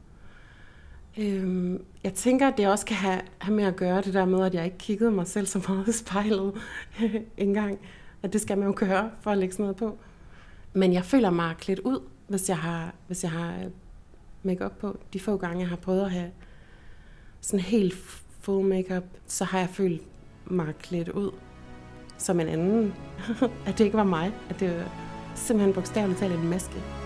Øhm, 1.18 1.86
jeg 2.04 2.14
tænker, 2.14 2.48
at 2.48 2.58
det 2.58 2.68
også 2.68 2.86
kan 2.86 2.98
have, 2.98 3.22
have 3.38 3.56
med 3.56 3.64
at 3.64 3.76
gøre 3.76 4.02
det 4.02 4.14
der 4.14 4.26
med, 4.26 4.46
at 4.46 4.54
jeg 4.54 4.66
ikke 4.66 4.78
kiggede 4.78 5.12
mig 5.12 5.28
selv 5.28 5.46
så 5.46 5.66
meget 5.68 5.88
i 5.88 5.92
spejlet 5.92 6.54
engang. 7.38 7.80
At 8.24 8.34
det 8.34 8.42
skal 8.42 8.58
man 8.58 8.68
jo 8.68 8.74
gøre 8.78 9.12
for 9.22 9.32
at 9.32 9.38
lægge 9.38 9.54
sådan 9.54 9.64
noget 9.64 9.76
på. 9.76 9.98
Men 10.74 10.94
jeg 10.94 11.06
føler 11.06 11.30
mig 11.30 11.56
klædt 11.60 11.80
ud, 11.80 12.00
hvis 12.28 12.50
jeg 12.50 12.58
har, 12.58 12.94
hvis 13.08 13.24
jeg 13.24 13.32
har 13.32 13.54
øh, 13.54 13.72
makeup 14.44 14.72
på. 14.72 15.00
De 15.14 15.20
få 15.20 15.38
gange, 15.38 15.60
jeg 15.60 15.70
har 15.70 15.76
prøvet 15.76 16.02
at 16.02 16.12
have 16.12 16.32
sådan 17.42 17.60
helt 17.60 17.94
full 18.40 18.68
makeup, 18.68 19.04
så 19.28 19.46
har 19.46 19.60
jeg 19.60 19.70
følt 19.70 20.02
mig 20.46 20.74
klædt 20.82 21.10
ud 21.10 21.32
som 22.18 22.40
en 22.40 22.48
anden. 22.48 22.94
at 23.68 23.78
det 23.78 23.80
ikke 23.84 23.98
var 23.98 24.04
mig. 24.04 24.32
At 24.50 24.60
det 24.60 24.78
var 24.78 24.92
simpelthen 25.36 25.74
bogstaveligt 25.74 26.20
talt 26.20 26.34
en 26.34 26.50
maske. 26.50 27.01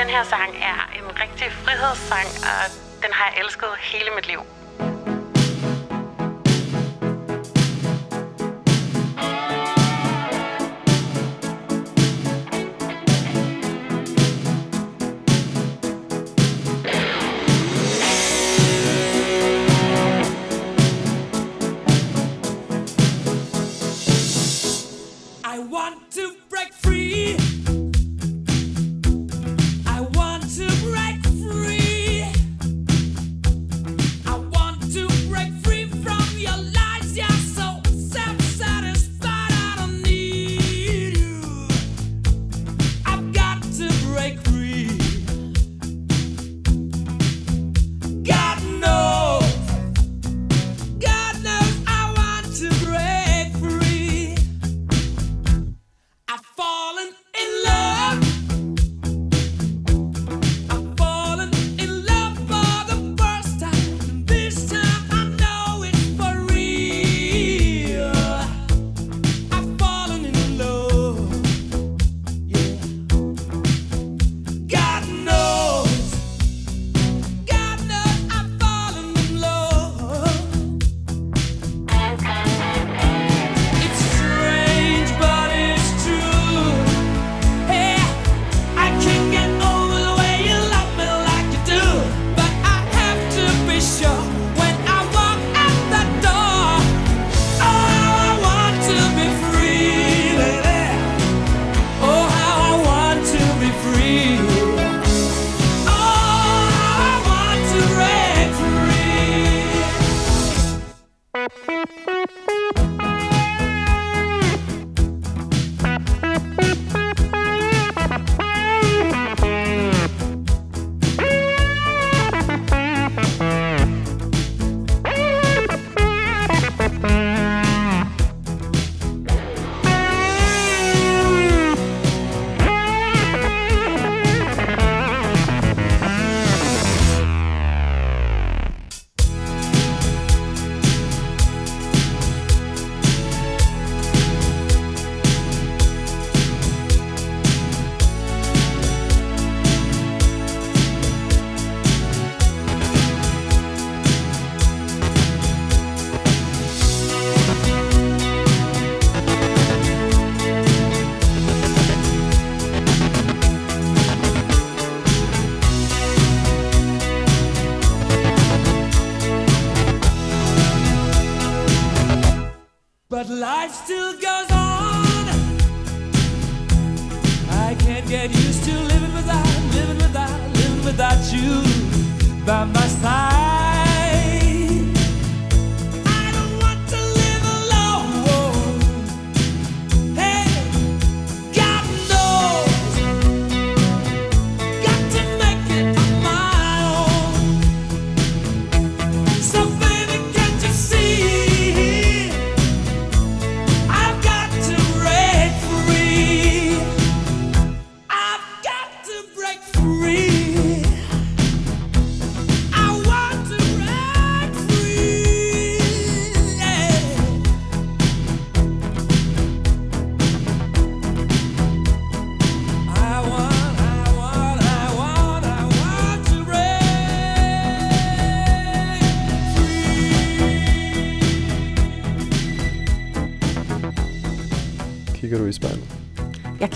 Den 0.00 0.08
her 0.08 0.24
sang 0.24 0.56
er 0.56 0.78
en 0.98 1.20
rigtig 1.20 1.52
frihedssang, 1.52 2.28
og 2.50 2.60
den 3.02 3.12
har 3.12 3.24
jeg 3.30 3.40
elsket 3.42 3.68
hele 3.78 4.10
mit 4.16 4.26
liv. 4.26 4.40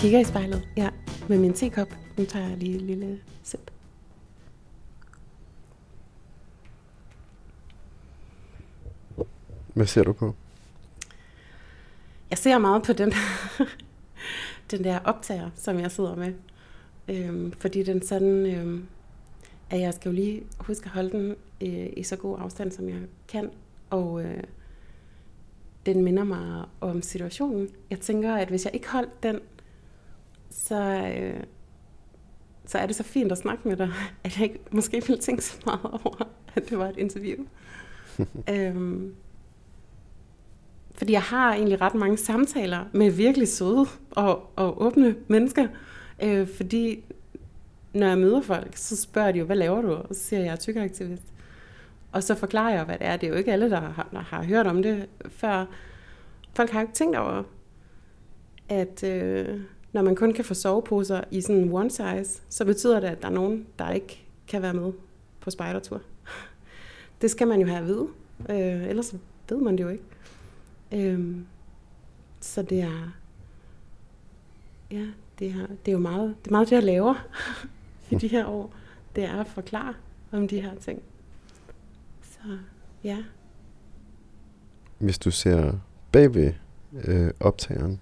Kigger 0.05 0.19
i 0.19 0.23
spejlet, 0.23 0.67
ja, 0.77 0.89
med 1.29 1.39
min 1.39 1.53
tekop. 1.53 1.87
Nu 2.17 2.25
tager 2.25 2.47
jeg 2.47 2.57
lige 2.57 2.75
et 2.75 2.81
lille 2.81 3.19
sip. 3.43 3.71
Hvad 9.73 9.85
ser 9.85 10.03
du 10.03 10.13
på? 10.13 10.35
Jeg 12.29 12.37
ser 12.37 12.57
meget 12.57 12.83
på 12.83 12.93
den, 12.93 13.13
den 14.71 14.83
der 14.83 14.99
optager, 14.99 15.49
som 15.55 15.79
jeg 15.79 15.91
sidder 15.91 16.15
med. 16.15 16.33
Øhm, 17.07 17.51
fordi 17.51 17.83
den 17.83 18.01
sådan, 18.01 18.45
øhm, 18.45 18.87
at 19.69 19.79
jeg 19.79 19.93
skal 19.93 20.09
jo 20.09 20.15
lige 20.15 20.43
huske 20.59 20.85
at 20.85 20.91
holde 20.91 21.11
den 21.11 21.35
øh, 21.61 21.89
i 21.97 22.03
så 22.03 22.15
god 22.15 22.37
afstand, 22.39 22.71
som 22.71 22.89
jeg 22.89 22.99
kan. 23.27 23.49
Og 23.89 24.23
øh, 24.23 24.43
den 25.85 26.03
minder 26.03 26.23
mig 26.23 26.65
om 26.81 27.01
situationen. 27.01 27.69
Jeg 27.89 27.99
tænker, 27.99 28.35
at 28.35 28.47
hvis 28.47 28.65
jeg 28.65 28.75
ikke 28.75 28.89
holdt 28.89 29.23
den, 29.23 29.39
så, 30.55 31.11
øh, 31.17 31.43
så 32.65 32.77
er 32.77 32.85
det 32.85 32.95
så 32.95 33.03
fint 33.03 33.31
at 33.31 33.37
snakke 33.37 33.67
med 33.67 33.77
dig, 33.77 33.91
at 34.23 34.37
jeg 34.37 34.43
ikke 34.43 34.59
måske 34.71 35.03
ville 35.07 35.21
tænke 35.21 35.43
så 35.43 35.57
meget 35.65 35.79
over, 35.83 36.29
at 36.55 36.69
det 36.69 36.77
var 36.77 36.89
et 36.89 36.97
interview. 36.97 37.45
øhm, 38.53 39.15
fordi 40.91 41.11
jeg 41.11 41.21
har 41.21 41.53
egentlig 41.53 41.81
ret 41.81 41.95
mange 41.95 42.17
samtaler 42.17 42.85
med 42.93 43.11
virkelig 43.11 43.47
søde 43.47 43.85
og, 44.11 44.51
og 44.55 44.81
åbne 44.81 45.15
mennesker. 45.27 45.67
Øh, 46.23 46.47
fordi 46.47 47.03
når 47.93 48.07
jeg 48.07 48.17
møder 48.17 48.41
folk, 48.41 48.77
så 48.77 48.95
spørger 49.01 49.31
de 49.31 49.39
jo, 49.39 49.45
hvad 49.45 49.55
laver 49.55 49.81
du? 49.81 49.91
Og 49.91 50.15
så 50.15 50.23
siger 50.23 50.39
jeg, 50.39 50.45
jeg 50.45 50.51
er 50.51 50.55
tykkeraktivist. 50.57 51.23
Og 52.11 52.23
så 52.23 52.35
forklarer 52.35 52.73
jeg, 52.73 52.83
hvad 52.83 52.97
det 52.97 53.07
er. 53.07 53.17
Det 53.17 53.27
er 53.27 53.31
jo 53.31 53.37
ikke 53.37 53.53
alle, 53.53 53.69
der 53.69 53.79
har, 53.79 54.07
der 54.11 54.19
har 54.19 54.43
hørt 54.43 54.67
om 54.67 54.83
det 54.83 55.05
før. 55.27 55.65
Folk 56.53 56.69
har 56.69 56.79
jo 56.79 56.83
ikke 56.83 56.93
tænkt 56.93 57.17
over, 57.17 57.43
at 58.69 59.03
øh, 59.03 59.59
når 59.95 60.01
man 60.01 60.15
kun 60.15 60.33
kan 60.33 60.45
få 60.45 60.53
soveposer 60.53 61.23
i 61.31 61.41
sådan 61.41 61.61
en 61.61 61.71
one 61.71 61.91
size, 61.91 62.41
så 62.49 62.65
betyder 62.65 62.99
det, 62.99 63.07
at 63.07 63.21
der 63.21 63.27
er 63.27 63.31
nogen, 63.31 63.67
der 63.79 63.91
ikke 63.91 64.25
kan 64.47 64.61
være 64.61 64.73
med 64.73 64.93
på 65.39 65.49
spejdertur. 65.49 66.01
Det 67.21 67.31
skal 67.31 67.47
man 67.47 67.61
jo 67.61 67.67
have 67.67 67.79
at 67.79 67.85
vide. 67.85 68.07
Øh, 68.49 68.89
ellers 68.89 69.15
ved 69.49 69.57
man 69.57 69.77
det 69.77 69.83
jo 69.83 69.89
ikke. 69.89 70.03
Øhm, 70.91 71.45
så 72.39 72.61
det 72.61 72.81
er, 72.81 73.15
ja, 74.91 75.07
det 75.39 75.47
er, 75.47 75.67
det 75.67 75.87
er 75.87 75.91
jo 75.91 75.99
meget 75.99 76.35
det, 76.43 76.47
er 76.47 76.51
meget 76.51 76.69
det 76.69 76.75
jeg 76.75 76.83
laver 76.83 77.27
i 78.11 78.15
de 78.15 78.27
her 78.27 78.45
år. 78.45 78.73
Det 79.15 79.23
er 79.23 79.39
at 79.39 79.47
forklare 79.47 79.93
om 80.31 80.47
de 80.47 80.61
her 80.61 80.75
ting. 80.75 81.01
Så 82.21 82.57
ja, 83.03 83.23
Hvis 84.99 85.17
du 85.17 85.31
ser 85.31 85.73
bagved 86.11 86.53
øh, 87.07 87.31
optageren, 87.39 87.99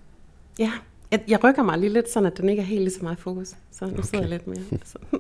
ja. 0.60 0.72
Jeg, 1.14 1.24
jeg 1.28 1.44
rykker 1.44 1.64
mig 1.64 1.78
lige 1.78 1.94
lidt, 1.94 2.10
sådan 2.10 2.28
at 2.28 2.38
den 2.38 2.50
ikke 2.50 2.62
er 2.62 2.66
helt 2.66 2.82
lige 2.82 2.94
så 2.94 3.04
meget 3.04 3.20
fokus. 3.20 3.56
Så 3.72 3.86
nu 3.86 3.92
okay. 3.92 4.04
sidder 4.04 4.20
jeg 4.20 4.30
lidt 4.30 4.48
mere. 4.48 4.64
Sådan. 4.84 5.20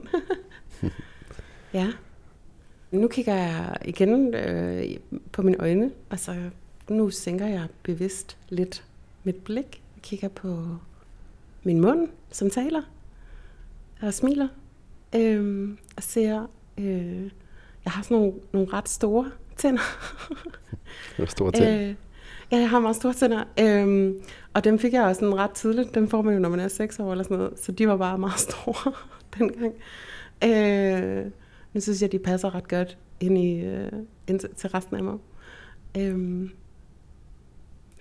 ja. 1.74 1.88
Nu 2.92 3.08
kigger 3.08 3.34
jeg 3.34 3.78
igen 3.86 4.34
øh, 4.34 4.98
på 5.32 5.42
mine 5.42 5.58
øjne, 5.60 5.92
og 6.10 6.20
så 6.20 6.36
nu 6.90 7.10
sænker 7.10 7.48
jeg 7.48 7.68
bevidst 7.84 8.38
lidt 8.50 8.84
mit 9.24 9.36
blik. 9.36 9.82
Jeg 9.96 10.02
kigger 10.02 10.28
på 10.28 10.66
min 11.64 11.82
mund, 11.82 12.10
som 12.32 12.50
taler 12.50 12.82
og 14.02 14.14
smiler. 14.14 14.48
Øhm, 15.16 15.78
og 15.96 16.04
ser, 16.04 16.48
øh, 16.78 17.24
jeg 17.86 17.94
har 17.94 18.04
sådan 18.04 18.18
nogle, 18.18 18.34
nogle 18.52 18.74
ret 18.74 18.90
store 18.90 19.32
tænder. 19.58 19.82
store 21.28 21.52
ting, 21.52 21.82
øh. 21.82 21.96
Ja, 22.54 22.58
jeg 22.58 22.70
har 22.70 22.80
meget 22.80 22.96
store 22.96 23.14
tænder. 23.14 23.44
Øhm, 23.60 24.22
og 24.54 24.64
dem 24.64 24.80
fik 24.80 24.94
jeg 24.94 25.04
også 25.04 25.20
sådan 25.20 25.36
ret 25.36 25.52
tidligt. 25.52 25.96
Dem 25.96 26.08
får 26.08 26.22
man 26.22 26.34
jo, 26.34 26.40
når 26.40 26.50
man 26.50 26.60
er 26.60 26.68
6 26.68 27.00
år 27.00 27.12
eller 27.12 27.24
sådan 27.24 27.38
noget. 27.38 27.60
Så 27.60 27.72
de 27.72 27.88
var 27.88 27.98
bare 27.98 28.18
meget 28.18 28.40
store 28.40 28.94
dengang. 29.38 29.74
Øh, 30.44 31.32
nu 31.74 31.82
synes 31.82 32.02
jeg, 32.02 32.12
de 32.12 32.20
passer 32.20 32.56
ret 32.56 32.68
godt 32.68 32.98
ind, 33.20 33.38
i, 33.38 33.60
øh, 33.60 33.92
ind 34.28 34.40
til, 34.56 34.70
resten 34.70 34.96
af 34.96 35.04
mig. 35.04 35.18
Øhm, 35.98 36.52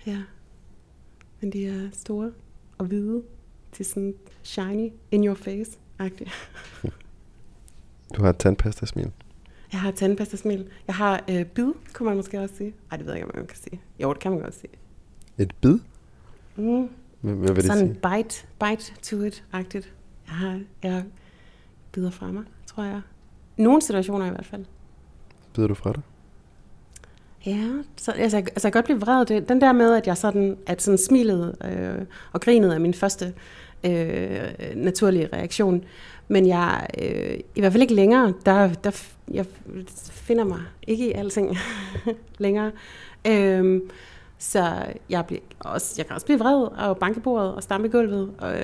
ja. 0.05 0.17
Men 1.41 1.51
de 1.51 1.67
er 1.67 1.89
store 1.93 2.31
og 2.77 2.85
hvide. 2.85 3.23
De 3.77 3.79
er 3.79 3.83
sådan 3.83 4.15
shiny, 4.43 4.89
in 5.11 5.27
your 5.27 5.35
face-agtige. 5.35 6.31
du 8.15 8.21
har 8.21 8.29
et 8.29 8.37
tandpasta-smil. 8.37 9.11
Jeg 9.73 9.81
har 9.81 9.91
tandpastasmil. 9.91 10.67
Jeg 10.87 10.95
har 10.95 11.23
øh, 11.29 11.45
bid, 11.45 11.71
kunne 11.93 12.07
man 12.07 12.15
måske 12.17 12.39
også 12.39 12.55
sige. 12.57 12.73
Ej, 12.91 12.97
det 12.97 13.05
ved 13.05 13.13
jeg 13.13 13.17
ikke, 13.21 13.29
om 13.33 13.35
man 13.37 13.47
kan 13.47 13.57
sige. 13.57 13.81
Jo, 13.99 14.13
det 14.13 14.21
kan 14.21 14.31
man 14.31 14.39
godt 14.41 14.55
sige. 14.55 14.71
Et 15.37 15.55
bid? 15.61 15.77
Mm. 16.55 16.89
Hvad, 17.21 17.33
hvad 17.33 17.47
vil 17.53 17.55
det 17.55 17.65
Sådan 17.65 17.87
sige? 17.87 18.23
bite, 18.23 18.45
bite 18.59 18.93
to 19.01 19.17
it-agtigt. 19.23 19.89
Jeg, 20.27 20.35
har, 20.35 20.59
jeg 20.83 21.03
bider 21.91 22.09
fra 22.11 22.31
mig, 22.31 22.43
tror 22.65 22.83
jeg. 22.83 23.01
Nogle 23.57 23.81
situationer 23.81 24.25
i 24.25 24.29
hvert 24.29 24.45
fald. 24.45 24.65
Bider 25.55 25.67
du 25.67 25.73
fra 25.73 25.93
dig? 25.93 26.01
Ja, 27.45 27.69
så, 27.97 28.11
altså, 28.11 28.37
jeg- 28.37 28.47
altså 28.47 28.67
jeg 28.67 28.73
kan 28.73 28.81
godt 28.81 28.85
blive 28.85 28.99
vred. 28.99 29.25
Det, 29.25 29.49
den 29.49 29.61
der 29.61 29.71
med, 29.71 29.93
at 29.95 30.07
jeg 30.07 30.17
sådan, 30.17 30.57
at 30.67 30.81
sådan 30.81 30.97
smilet 30.97 31.55
øh, 31.65 32.05
og 32.31 32.41
grinet 32.41 32.73
er 32.75 32.79
min 32.79 32.93
første 32.93 33.33
øh, 33.83 34.41
naturlige 34.75 35.29
reaktion. 35.33 35.83
Men 36.27 36.47
jeg, 36.47 36.87
øh, 37.01 37.39
i 37.55 37.59
hvert 37.59 37.71
fald 37.71 37.81
ikke 37.81 37.93
længere, 37.93 38.33
der, 38.45 38.73
der 38.73 39.03
jeg 39.31 39.45
finder 40.11 40.43
mig 40.43 40.61
ikke 40.87 41.07
i 41.07 41.11
alting 41.11 41.57
længere. 42.37 42.71
Øhm, 43.27 43.89
så 44.37 44.85
jeg, 45.09 45.25
bliver 45.25 45.41
også, 45.59 45.95
jeg 45.97 46.05
kan 46.05 46.13
også 46.13 46.25
blive 46.25 46.39
vred 46.39 46.63
og 46.63 46.97
banke 46.97 47.19
bordet 47.19 47.55
og 47.55 47.63
stampe 47.63 47.87
gulvet 47.87 48.35
og, 48.37 48.55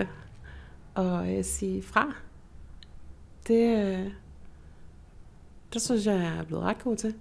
og 0.93 1.33
øh, 1.33 1.43
sige 1.43 1.83
fra. 1.83 2.13
Det, 3.47 3.77
øh, 3.77 4.11
det 5.73 5.81
synes 5.81 6.05
jeg, 6.05 6.15
jeg 6.15 6.37
er 6.39 6.43
blevet 6.43 6.63
ret 6.63 6.83
god 6.83 6.95
til. 6.95 7.13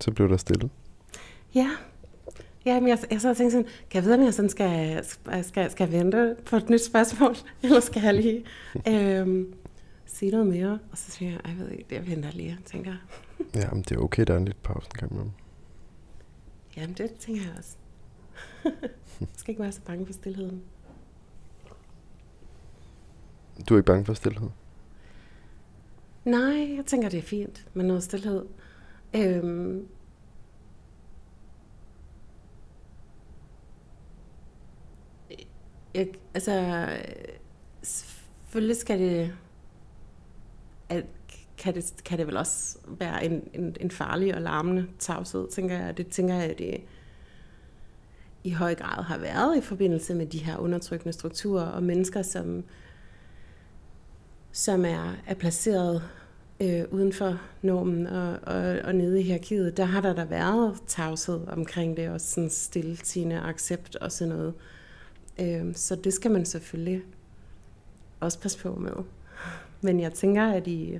Så 0.00 0.10
blev 0.10 0.28
der 0.28 0.36
stille. 0.36 0.70
Ja. 1.54 1.70
Ja, 2.66 2.80
men 2.80 2.88
jeg, 2.88 2.98
jeg 3.10 3.20
så 3.20 3.30
og 3.30 3.36
tænkte 3.36 3.50
sådan, 3.52 3.66
kan 3.90 3.96
jeg 3.96 4.04
vide, 4.04 4.14
om 4.14 4.22
jeg 4.24 4.34
sådan 4.34 4.48
skal, 4.48 5.04
skal, 5.42 5.70
skal 5.70 5.92
vente 5.92 6.36
på 6.46 6.56
et 6.56 6.70
nyt 6.70 6.84
spørgsmål, 6.84 7.36
eller 7.62 7.80
skal 7.80 8.02
jeg 8.02 8.14
lige 8.14 8.44
øhm, 8.88 9.54
sige 10.06 10.30
noget 10.30 10.46
mere? 10.46 10.78
Og 10.92 10.98
så 10.98 11.10
siger 11.10 11.30
jeg, 11.30 11.40
"Ej, 11.44 11.50
jeg 11.50 11.58
ved 11.58 11.70
ikke, 11.70 11.84
jeg 11.90 12.06
venter 12.06 12.30
lige, 12.30 12.58
tænker. 12.64 12.92
Ja, 13.54 13.70
men 13.70 13.82
det 13.82 13.92
er 13.92 13.98
okay, 14.00 14.24
der 14.26 14.34
er 14.34 14.38
en 14.38 14.44
lidt 14.44 14.62
pause 14.62 14.86
en 14.86 14.98
gang 14.98 15.12
imellem. 15.12 15.30
Jamen, 16.76 16.94
det 16.94 17.14
tænker 17.14 17.42
jeg 17.42 17.52
også. 17.58 17.76
jeg 19.20 19.28
skal 19.36 19.52
ikke 19.52 19.62
være 19.62 19.72
så 19.72 19.80
bange 19.86 20.06
for 20.06 20.12
stillheden. 20.12 20.62
Du 23.68 23.74
er 23.74 23.78
ikke 23.78 23.86
bange 23.86 24.04
for 24.04 24.14
stillhed? 24.14 24.48
Nej, 26.24 26.74
jeg 26.76 26.84
tænker, 26.86 27.08
det 27.08 27.18
er 27.18 27.22
fint 27.22 27.66
med 27.74 27.84
noget 27.84 28.02
stillhed. 28.02 28.44
Øhm, 29.14 29.88
jeg, 35.94 36.08
altså, 36.34 36.86
selvfølgelig 37.82 38.76
skal 38.76 38.98
det, 38.98 39.36
at, 40.88 41.04
kan 41.58 41.74
det, 41.74 41.94
kan 42.04 42.18
det 42.18 42.26
vel 42.26 42.36
også 42.36 42.78
være 42.88 43.24
en, 43.24 43.48
en, 43.54 43.76
en 43.80 43.90
farlig 43.90 44.34
og 44.34 44.42
larmende 44.42 44.86
tavshed, 44.98 45.48
tænker 45.48 45.78
jeg. 45.78 45.96
Det 45.96 46.08
tænker 46.08 46.34
jeg, 46.34 46.44
at 46.44 46.58
det 46.58 46.80
i 48.44 48.50
høj 48.50 48.74
grad 48.74 49.04
har 49.04 49.18
været 49.18 49.58
i 49.58 49.60
forbindelse 49.60 50.14
med 50.14 50.26
de 50.26 50.38
her 50.38 50.56
undertrykkende 50.56 51.12
strukturer 51.12 51.66
og 51.66 51.82
mennesker, 51.82 52.22
som, 52.22 52.64
som 54.52 54.84
er, 54.84 55.14
er 55.26 55.34
placeret 55.34 56.02
øh, 56.60 56.84
uden 56.90 57.12
for 57.12 57.40
normen 57.62 58.06
og, 58.06 58.38
og, 58.42 58.78
og 58.84 58.94
nede 58.94 59.20
i 59.20 59.22
hierarkiet, 59.22 59.76
der 59.76 59.84
har 59.84 60.00
der 60.00 60.14
da 60.14 60.24
været 60.24 60.74
tavshed 60.86 61.40
omkring 61.48 61.96
det, 61.96 62.08
og 62.08 62.20
sådan 62.20 62.50
stille 62.50 62.96
sine 62.96 63.40
accept 63.40 63.96
og 63.96 64.12
sådan 64.12 64.34
noget. 64.34 64.54
Øh, 65.40 65.74
så 65.74 65.96
det 65.96 66.12
skal 66.12 66.30
man 66.30 66.44
selvfølgelig 66.44 67.02
også 68.20 68.40
passe 68.40 68.58
på 68.58 68.74
med. 68.74 68.92
Men 69.80 70.00
jeg 70.00 70.12
tænker, 70.12 70.52
at 70.52 70.66
i, 70.66 70.98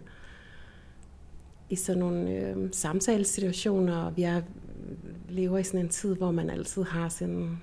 i 1.71 1.77
sådan 1.77 2.01
nogle 2.01 2.31
øh, 2.31 2.57
samtalesituationer, 2.73 3.97
og 3.97 4.17
vi 4.17 4.23
er, 4.23 4.43
lever 5.29 5.59
i 5.59 5.65
sådan 5.65 5.81
en 5.81 5.89
tid, 5.89 6.15
hvor 6.15 6.31
man 6.31 6.51
altid 6.51 6.83
har 6.83 7.09
sådan 7.09 7.59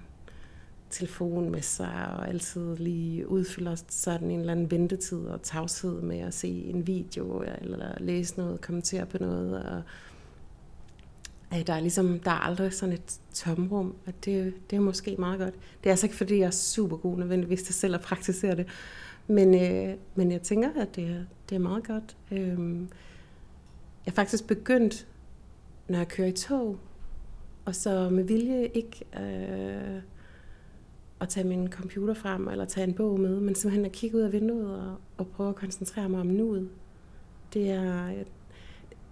telefon 0.89 1.49
med 1.51 1.61
sig, 1.61 2.07
og 2.17 2.27
altid 2.29 2.75
lige 2.77 3.27
udfylder 3.29 3.75
sådan 3.89 4.31
en 4.31 4.39
eller 4.39 4.51
anden 4.51 4.71
ventetid 4.71 5.17
og 5.17 5.41
tavshed 5.41 6.01
med 6.01 6.19
at 6.19 6.33
se 6.33 6.47
en 6.49 6.87
video, 6.87 7.43
eller 7.61 7.93
læse 7.99 8.37
noget, 8.37 8.61
kommentere 8.61 9.05
på 9.05 9.17
noget, 9.17 9.63
og 9.63 9.81
at 11.51 11.67
der 11.67 11.73
er 11.73 11.79
ligesom, 11.79 12.19
der 12.19 12.31
er 12.31 12.35
aldrig 12.45 12.73
sådan 12.73 12.93
et 12.93 13.19
tomrum, 13.33 13.95
og 14.07 14.13
det, 14.25 14.53
det 14.69 14.75
er 14.75 14.79
måske 14.79 15.15
meget 15.19 15.39
godt. 15.39 15.53
Det 15.53 15.89
er 15.89 15.91
altså 15.91 16.05
ikke, 16.05 16.15
fordi 16.15 16.37
jeg 16.39 16.45
er 16.47 16.51
super 16.51 16.97
god 16.97 17.17
nødvendigvis 17.17 17.63
til 17.63 17.75
selv 17.75 17.95
at 17.95 18.01
praktisere 18.01 18.55
det, 18.55 18.67
Men, 19.29 19.55
øh, 19.55 19.95
men 20.15 20.31
jeg 20.31 20.41
tænker, 20.41 20.69
at 20.81 20.95
det, 20.95 21.03
er- 21.09 21.23
det 21.49 21.55
er 21.55 21.59
meget 21.59 21.87
godt. 21.87 22.17
Øh, 22.31 22.39
jeg 24.05 24.11
er 24.11 24.11
faktisk 24.11 24.47
begyndt, 24.47 25.07
når 25.87 25.97
jeg 25.97 26.07
kører 26.07 26.27
i 26.27 26.31
tog, 26.31 26.77
og 27.65 27.75
så 27.75 28.09
med 28.09 28.23
vilje 28.23 28.65
ikke 28.67 29.05
øh, 29.19 30.01
at 31.21 31.29
tage 31.29 31.47
min 31.47 31.71
computer 31.71 32.13
frem, 32.13 32.47
eller 32.47 32.65
tage 32.65 32.87
en 32.87 32.93
bog 32.93 33.19
med, 33.19 33.39
men 33.39 33.55
simpelthen 33.55 33.85
at 33.85 33.91
kigge 33.91 34.17
ud 34.17 34.21
af 34.21 34.31
vinduet 34.31 34.75
og, 34.75 34.95
og 35.17 35.27
prøve 35.27 35.49
at 35.49 35.55
koncentrere 35.55 36.09
mig 36.09 36.19
om 36.19 36.27
nuet. 36.27 36.69
Det 37.53 37.71
er... 37.71 38.09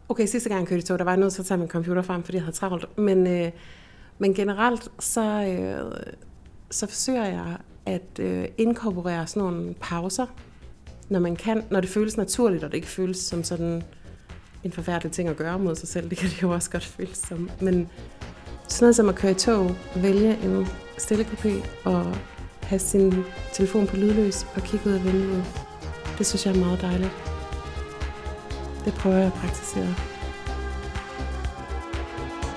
Okay, 0.10 0.26
sidste 0.26 0.50
gang 0.50 0.60
jeg 0.60 0.68
kørte 0.68 0.80
i 0.80 0.86
tog, 0.86 1.00
der 1.00 1.06
var 1.06 1.12
jeg 1.12 1.20
nødt 1.20 1.34
til 1.34 1.42
at 1.42 1.46
tage 1.46 1.58
min 1.58 1.68
computer 1.68 2.02
frem, 2.02 2.24
fordi 2.24 2.36
jeg 2.36 2.44
havde 2.44 2.56
travlt. 2.56 2.98
Men, 2.98 3.28
øh, 3.28 3.52
men 4.20 4.34
generelt, 4.34 4.92
så, 5.00 5.46
øh, 5.46 6.02
så 6.72 6.88
forsøger 6.88 7.26
jeg 7.26 7.58
at 7.86 8.20
øh, 8.20 8.48
inkorporere 8.58 9.28
sådan 9.28 9.44
nogle 9.44 9.74
pauser, 9.74 10.26
når 11.10 11.20
man 11.20 11.36
kan, 11.36 11.64
når 11.72 11.82
det 11.82 11.90
føles 11.90 12.18
naturligt, 12.18 12.64
og 12.64 12.72
det 12.72 12.78
ikke 12.78 12.88
føles 12.88 13.18
som 13.18 13.44
sådan 13.44 13.84
en 14.64 14.72
forfærdelig 14.72 15.12
ting 15.12 15.30
at 15.30 15.38
gøre 15.38 15.60
mod 15.60 15.76
sig 15.76 15.88
selv. 15.88 16.10
Det 16.10 16.18
kan 16.18 16.30
det 16.30 16.42
jo 16.42 16.54
også 16.54 16.72
godt 16.72 16.86
føles 16.86 17.18
som. 17.18 17.50
Men 17.62 17.90
sådan 18.68 18.86
noget 18.86 18.96
som 18.96 19.10
at 19.10 19.16
køre 19.16 19.32
i 19.32 19.36
tog, 19.36 19.72
vælge 19.96 20.38
en 20.44 20.68
stille 20.98 21.24
kupé 21.24 21.54
og 21.86 22.16
have 22.64 22.80
sin 22.80 23.26
telefon 23.54 23.88
på 23.88 23.96
lydløs 23.96 24.46
og 24.56 24.62
kigge 24.62 24.90
ud 24.90 24.94
af 24.94 25.04
vinduet, 25.04 25.46
det 26.18 26.28
synes 26.28 26.46
jeg 26.46 26.56
er 26.56 26.60
meget 26.60 26.82
dejligt. 26.82 27.12
Det 28.86 28.94
prøver 28.94 29.18
jeg 29.18 29.26
at 29.26 29.34
praktisere. 29.34 29.96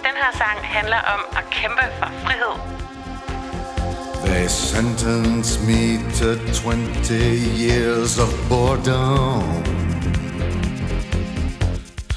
Den 0.07 0.15
her 0.23 0.33
sang 0.33 0.59
handler 0.63 1.01
om 1.15 1.21
at 1.37 1.45
kæmpe 1.51 1.83
for 1.99 2.11
frihed. 2.25 2.55
They 4.27 4.47
sentenced 4.49 5.61
me 5.67 5.99
to 6.21 6.37
20 6.53 7.15
years 7.67 8.19
of 8.19 8.31
boredom 8.49 9.65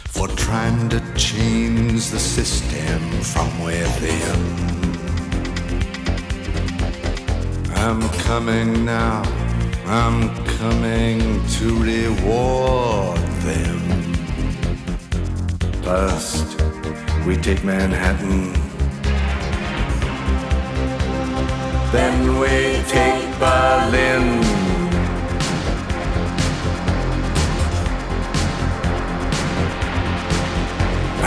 for 0.05 0.27
trying 0.27 0.89
to 0.89 0.99
change 1.17 2.09
the 2.09 2.19
system 2.19 3.01
from 3.23 3.47
within. 3.65 4.70
I'm 7.83 8.07
coming 8.29 8.85
now, 8.85 9.23
I'm 9.87 10.29
coming 10.59 11.19
to 11.55 11.67
reward 11.83 13.17
them. 13.41 13.79
First, 15.81 16.61
we 17.25 17.37
take 17.37 17.63
Manhattan. 17.63 18.53
Then 21.91 22.39
we 22.39 22.83
take 22.87 23.25
Berlin. 23.39 24.25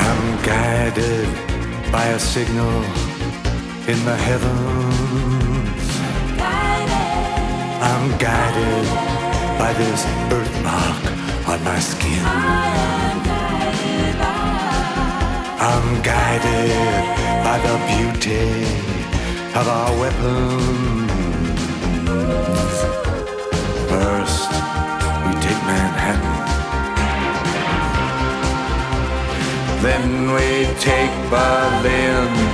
I'm 0.07 0.22
guided 0.44 1.28
by 1.90 2.07
a 2.07 2.18
signal 2.20 2.84
in 3.88 3.98
the 4.05 4.16
heavens. 4.16 5.34
I'm 8.05 8.18
guided 8.18 8.86
by 9.59 9.72
this 9.72 10.05
birthmark 10.28 11.05
on 11.48 11.64
my 11.64 11.78
skin. 11.78 12.22
I'm 15.59 16.02
guided 16.02 16.76
by 17.46 17.57
the 17.66 17.76
beauty 17.88 18.66
of 19.59 19.66
our 19.66 19.90
weapons. 19.98 21.11
First, 23.88 24.50
we 25.24 25.32
take 25.40 25.61
Manhattan. 25.64 26.36
Then 29.80 30.30
we 30.34 30.48
take 30.78 31.14
Berlin. 31.30 32.53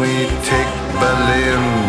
We 0.00 0.26
take 0.42 0.72
Berlin. 0.98 1.83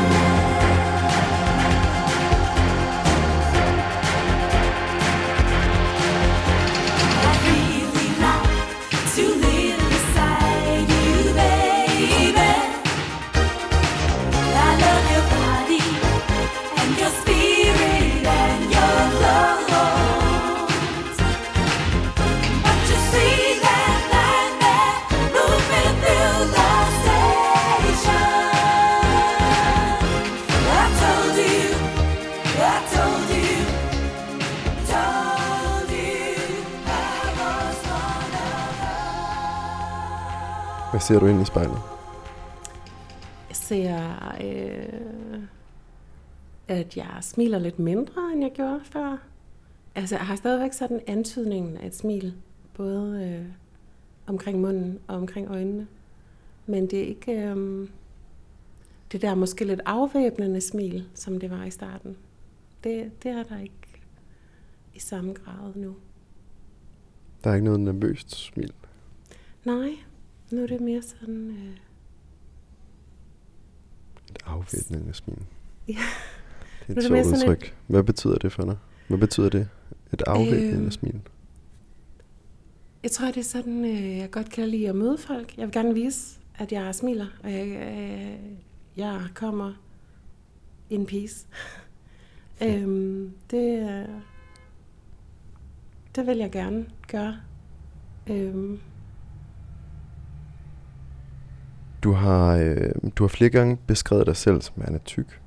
Ser 41.05 41.19
du 41.19 41.25
ind 41.25 41.41
i 41.41 41.45
spejlet? 41.45 41.77
Jeg 43.49 43.55
ser, 43.55 43.97
øh, 44.43 45.39
at 46.67 46.97
jeg 46.97 47.17
smiler 47.21 47.59
lidt 47.59 47.79
mindre, 47.79 48.31
end 48.33 48.41
jeg 48.41 48.51
gjorde 48.53 48.79
før. 48.83 49.17
Altså, 49.95 50.15
jeg 50.15 50.25
har 50.25 50.35
stadigvæk 50.35 50.73
sådan 50.73 51.01
antydningen 51.07 51.77
af 51.77 51.87
et 51.87 51.95
smil, 51.95 52.33
både 52.73 53.23
øh, 53.23 53.45
omkring 54.27 54.61
munden 54.61 54.99
og 55.07 55.15
omkring 55.15 55.47
øjnene. 55.49 55.87
Men 56.65 56.87
det 56.87 56.99
er 56.99 57.07
ikke... 57.07 57.31
Øh, 57.31 57.87
det 59.11 59.21
der 59.21 59.35
måske 59.35 59.65
lidt 59.65 59.81
afvæbnende 59.85 60.61
smil, 60.61 61.07
som 61.13 61.39
det 61.39 61.51
var 61.51 61.63
i 61.63 61.71
starten. 61.71 62.17
Det, 62.83 63.23
det 63.23 63.31
er 63.31 63.43
der 63.43 63.59
ikke 63.59 64.01
i 64.93 64.99
samme 64.99 65.33
grad 65.33 65.75
nu. 65.75 65.95
Der 67.43 67.49
er 67.49 67.53
ikke 67.53 67.65
noget 67.65 67.79
nervøst 67.79 68.35
smil. 68.35 68.73
Nej, 69.65 69.89
nu 70.51 70.63
er 70.63 70.67
det 70.67 70.81
mere 70.81 71.01
sådan... 71.01 71.49
Øh, 71.49 71.75
Et 74.29 74.37
afvæbnende 74.45 75.13
smil. 75.13 75.37
Ja. 75.87 75.93
Det 76.87 76.97
er 76.97 77.01
et 77.01 77.03
sjovt 77.25 77.37
udtryk. 77.37 77.75
Hvad 77.87 78.03
betyder 78.03 78.37
det 78.37 78.51
for 78.51 78.63
dig? 78.65 78.77
Hvad 79.07 79.17
betyder 79.17 79.49
det? 79.49 79.69
Et 80.13 80.21
afvæbnende 80.21 80.81
Øhm, 80.81 80.91
smil. 80.91 81.21
Jeg 83.03 83.11
tror, 83.11 83.27
det 83.27 83.37
er 83.37 83.43
sådan, 83.43 83.85
øh, 83.85 84.17
jeg 84.17 84.31
godt 84.31 84.49
kan 84.51 84.67
lide 84.69 84.89
at 84.89 84.95
møde 84.95 85.17
folk. 85.17 85.57
Jeg 85.57 85.65
vil 85.65 85.73
gerne 85.73 85.93
vise, 85.93 86.39
at 86.57 86.71
jeg 86.71 86.95
smiler, 86.95 87.27
og 87.43 87.51
jeg, 87.51 87.67
øh, 87.67 88.51
jeg 88.97 89.21
kommer 89.35 89.73
in 90.89 91.05
peace. 91.05 91.47
øhm, 92.63 93.31
det, 93.51 93.89
øh, 93.89 94.07
det 96.15 96.27
vil 96.27 96.37
jeg 96.37 96.51
gerne 96.51 96.85
gøre. 97.07 97.37
Øhm, 98.29 98.79
Du 102.05 102.11
har, 102.11 102.55
øh, 102.57 102.91
du 103.15 103.23
har 103.23 103.27
flere 103.27 103.49
gange 103.49 103.77
beskrevet 103.87 104.27
dig 104.27 104.35
selv 104.35 104.61
som 104.61 104.73
værende 104.77 104.99
tyk. 105.05 105.41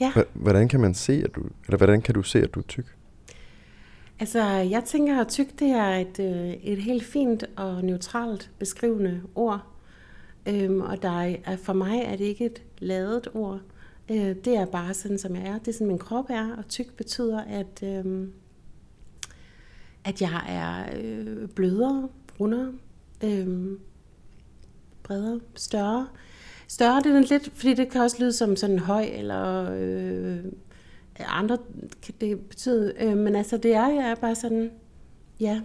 ja, 0.00 0.10
Hva- 0.10 0.28
Hvordan 0.34 0.68
kan 0.68 0.80
man 0.80 0.94
se, 0.94 1.12
at 1.24 1.34
du, 1.34 1.42
eller 1.66 1.76
hvordan 1.76 2.02
kan 2.02 2.14
du 2.14 2.22
se, 2.22 2.38
at 2.42 2.54
du 2.54 2.60
er 2.60 2.64
tyk? 2.64 2.96
altså 4.20 4.44
jeg 4.48 4.84
tænker, 4.84 5.20
at 5.20 5.28
tyk 5.28 5.58
det 5.58 5.68
er 5.70 5.88
et, 5.88 6.20
øh, 6.20 6.48
et 6.52 6.78
helt 6.82 7.04
fint 7.04 7.44
og 7.56 7.84
neutralt 7.84 8.50
beskrivende 8.58 9.20
ord. 9.34 9.66
Øhm, 10.48 10.80
og 10.80 11.02
der 11.02 11.20
er, 11.44 11.56
for 11.56 11.72
mig 11.72 11.98
er 12.04 12.16
det 12.16 12.24
ikke 12.24 12.46
et 12.46 12.62
ladet 12.78 13.28
ord. 13.34 13.60
Øh, 14.10 14.16
det 14.44 14.48
er 14.56 14.66
bare 14.66 14.94
sådan, 14.94 15.18
som 15.18 15.36
jeg 15.36 15.46
er. 15.46 15.58
Det 15.58 15.68
er 15.68 15.72
sådan, 15.72 15.86
min 15.86 15.98
krop 15.98 16.24
er. 16.30 16.56
Og 16.56 16.68
tyk 16.68 16.96
betyder, 16.96 17.40
at, 17.40 17.82
øhm, 17.84 18.32
at 20.04 20.22
jeg 20.22 20.42
er 20.48 21.00
øh, 21.02 21.48
blødere, 21.48 22.08
rundere, 22.40 22.72
øhm, 23.24 23.78
bredere, 25.08 25.40
større. 25.54 26.06
Større, 26.68 27.00
det 27.00 27.16
er 27.16 27.20
lidt, 27.20 27.50
fordi 27.54 27.74
det 27.74 27.90
kan 27.90 28.00
også 28.00 28.16
lyde 28.20 28.32
som 28.32 28.56
sådan 28.56 28.78
høj, 28.78 29.02
eller 29.12 29.70
øh, 29.72 30.44
andre 31.26 31.58
kan 32.02 32.14
det 32.20 32.40
betyde. 32.40 32.94
Øh, 33.00 33.16
men 33.16 33.34
altså, 33.34 33.56
det 33.56 33.74
er, 33.74 33.88
jeg 33.88 34.10
er 34.10 34.14
bare 34.14 34.34
sådan, 34.34 34.70
ja, 35.40 35.60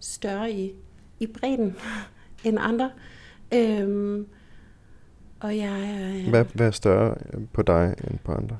større 0.00 0.52
i, 0.52 0.72
i 1.20 1.26
bredden 1.26 1.76
end 2.44 2.58
andre. 2.60 2.90
Øhm, 3.54 4.26
og 5.40 5.56
jeg 5.56 5.80
er... 5.80 6.30
Hvad, 6.30 6.44
hvad 6.54 6.66
er 6.66 6.70
større 6.70 7.14
øh, 7.32 7.40
på 7.52 7.62
dig 7.62 7.94
end 8.10 8.18
på 8.24 8.32
andre? 8.32 8.58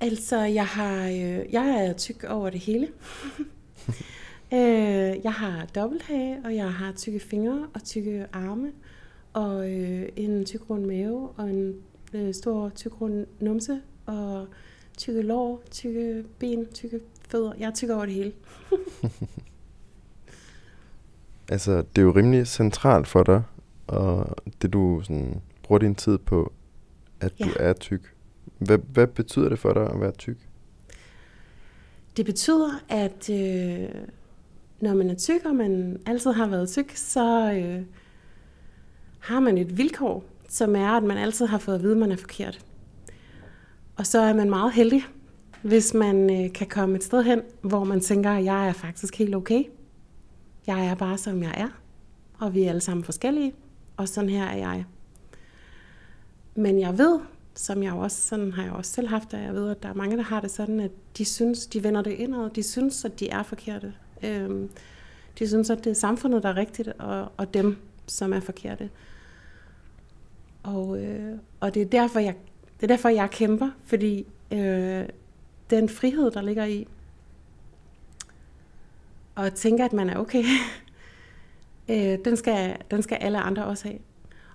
Altså, 0.00 0.38
jeg 0.38 0.66
har, 0.66 1.06
øh, 1.06 1.52
jeg 1.52 1.86
er 1.86 1.92
tyk 1.92 2.24
over 2.24 2.50
det 2.50 2.60
hele. 2.60 2.88
øh, 4.54 5.24
jeg 5.24 5.32
har 5.32 5.66
dobbelthage, 5.74 6.38
og 6.44 6.54
jeg 6.54 6.72
har 6.72 6.92
tykke 6.92 7.20
fingre 7.20 7.66
og 7.74 7.84
tykke 7.84 8.26
arme, 8.32 8.72
og 9.32 9.70
øh, 9.72 10.08
en 10.16 10.44
tyk 10.44 10.70
rund 10.70 10.84
mave, 10.86 11.28
og 11.36 11.50
en 11.50 11.74
øh, 12.14 12.34
stor 12.34 12.68
tyk 12.74 13.00
rund 13.00 13.26
numse, 13.40 13.80
og 14.06 14.46
tykke 14.96 15.22
lår, 15.22 15.62
tykke 15.70 16.24
ben, 16.38 16.66
tykke 16.74 17.00
fødder. 17.28 17.52
Jeg 17.58 17.66
er 17.66 17.74
tyk 17.74 17.90
over 17.90 18.04
det 18.06 18.14
hele. 18.14 18.32
Altså, 21.48 21.76
det 21.76 21.98
er 21.98 22.02
jo 22.02 22.10
rimelig 22.16 22.46
centralt 22.46 23.06
for 23.08 23.22
dig, 23.22 23.42
og 23.86 24.36
det 24.62 24.72
du 24.72 25.00
sådan, 25.04 25.40
bruger 25.62 25.78
din 25.78 25.94
tid 25.94 26.18
på, 26.18 26.52
at 27.20 27.32
du 27.38 27.44
Ja. 27.58 27.68
er 27.68 27.72
tyk. 27.72 28.14
Hvad, 28.58 28.78
hvad 28.78 29.06
betyder 29.06 29.48
det 29.48 29.58
for 29.58 29.72
dig 29.72 29.90
at 29.90 30.00
være 30.00 30.10
tyk? 30.12 30.36
Det 32.16 32.26
betyder, 32.26 32.70
at 32.88 33.30
øh, 33.30 33.88
når 34.80 34.94
man 34.94 35.10
er 35.10 35.14
tyk, 35.14 35.44
og 35.44 35.54
man 35.54 36.00
altid 36.06 36.32
har 36.32 36.46
været 36.46 36.68
tyk, 36.68 36.92
så 36.94 37.52
øh, 37.52 37.82
har 39.22 39.40
man 39.40 39.58
et 39.58 39.78
vilkår, 39.78 40.24
som 40.48 40.76
er, 40.76 40.88
at 40.88 41.02
man 41.02 41.18
altid 41.18 41.46
har 41.46 41.58
fået 41.58 41.74
at 41.74 41.82
vide, 41.82 41.92
at 41.92 41.98
man 41.98 42.12
er 42.12 42.16
forkert. 42.16 42.64
Og 43.96 44.06
så 44.06 44.18
er 44.18 44.32
man 44.32 44.50
meget 44.50 44.72
heldig, 44.72 45.04
hvis 45.62 45.94
man 45.94 46.44
øh, 46.44 46.52
kan 46.52 46.66
komme 46.66 46.96
et 46.96 47.04
sted 47.04 47.22
hen, 47.22 47.42
hvor 47.60 47.84
man 47.84 48.00
tænker, 48.00 48.30
at 48.30 48.44
jeg 48.44 48.68
er 48.68 48.72
faktisk 48.72 49.18
helt 49.18 49.34
okay. 49.34 49.64
Jeg 50.66 50.86
er 50.86 50.94
bare, 50.94 51.18
som 51.18 51.42
jeg 51.42 51.54
er, 51.56 51.68
og 52.38 52.54
vi 52.54 52.62
er 52.62 52.68
alle 52.68 52.80
sammen 52.80 53.04
forskellige, 53.04 53.54
og 53.96 54.08
sådan 54.08 54.30
her 54.30 54.44
er 54.44 54.56
jeg. 54.56 54.84
Men 56.54 56.80
jeg 56.80 56.98
ved, 56.98 57.20
som 57.54 57.82
jeg 57.82 57.92
også, 57.92 58.20
sådan 58.20 58.52
har 58.52 58.62
jeg 58.62 58.72
også 58.72 58.90
selv 58.90 59.08
haft 59.08 59.32
det, 59.32 59.42
jeg 59.42 59.54
ved, 59.54 59.70
at 59.70 59.82
der 59.82 59.88
er 59.88 59.94
mange, 59.94 60.16
der 60.16 60.22
har 60.22 60.40
det 60.40 60.50
sådan, 60.50 60.80
at 60.80 60.90
de 61.18 61.24
synes, 61.24 61.66
de 61.66 61.84
vender 61.84 62.02
det 62.02 62.10
indad, 62.10 62.50
de 62.50 62.62
synes, 62.62 63.04
at 63.04 63.20
de 63.20 63.28
er 63.28 63.42
forkerte. 63.42 63.94
Øhm, 64.22 64.70
de 65.38 65.48
synes, 65.48 65.70
at 65.70 65.84
det 65.84 65.90
er 65.90 65.94
samfundet, 65.94 66.42
der 66.42 66.48
er 66.48 66.56
rigtigt, 66.56 66.88
og, 66.88 67.32
og 67.36 67.54
dem, 67.54 67.76
som 68.06 68.32
er 68.32 68.40
forkerte. 68.40 68.90
Og, 70.62 71.02
øh, 71.02 71.38
og 71.60 71.74
det 71.74 71.82
er 71.82 71.86
derfor, 71.86 72.20
jeg, 72.20 72.34
det 72.76 72.82
er 72.82 72.86
derfor, 72.86 73.08
jeg 73.08 73.30
kæmper, 73.30 73.70
fordi 73.84 74.26
øh, 74.52 75.04
den 75.70 75.88
frihed, 75.88 76.30
der 76.30 76.42
ligger 76.42 76.64
i, 76.64 76.86
og 79.34 79.54
tænke, 79.54 79.84
at 79.84 79.92
man 79.92 80.10
er 80.10 80.16
okay, 80.16 80.44
øh, 81.90 82.18
den, 82.24 82.36
skal, 82.36 82.76
den 82.90 83.02
skal 83.02 83.18
alle 83.20 83.38
andre 83.38 83.64
også 83.64 83.88
have. 83.88 83.98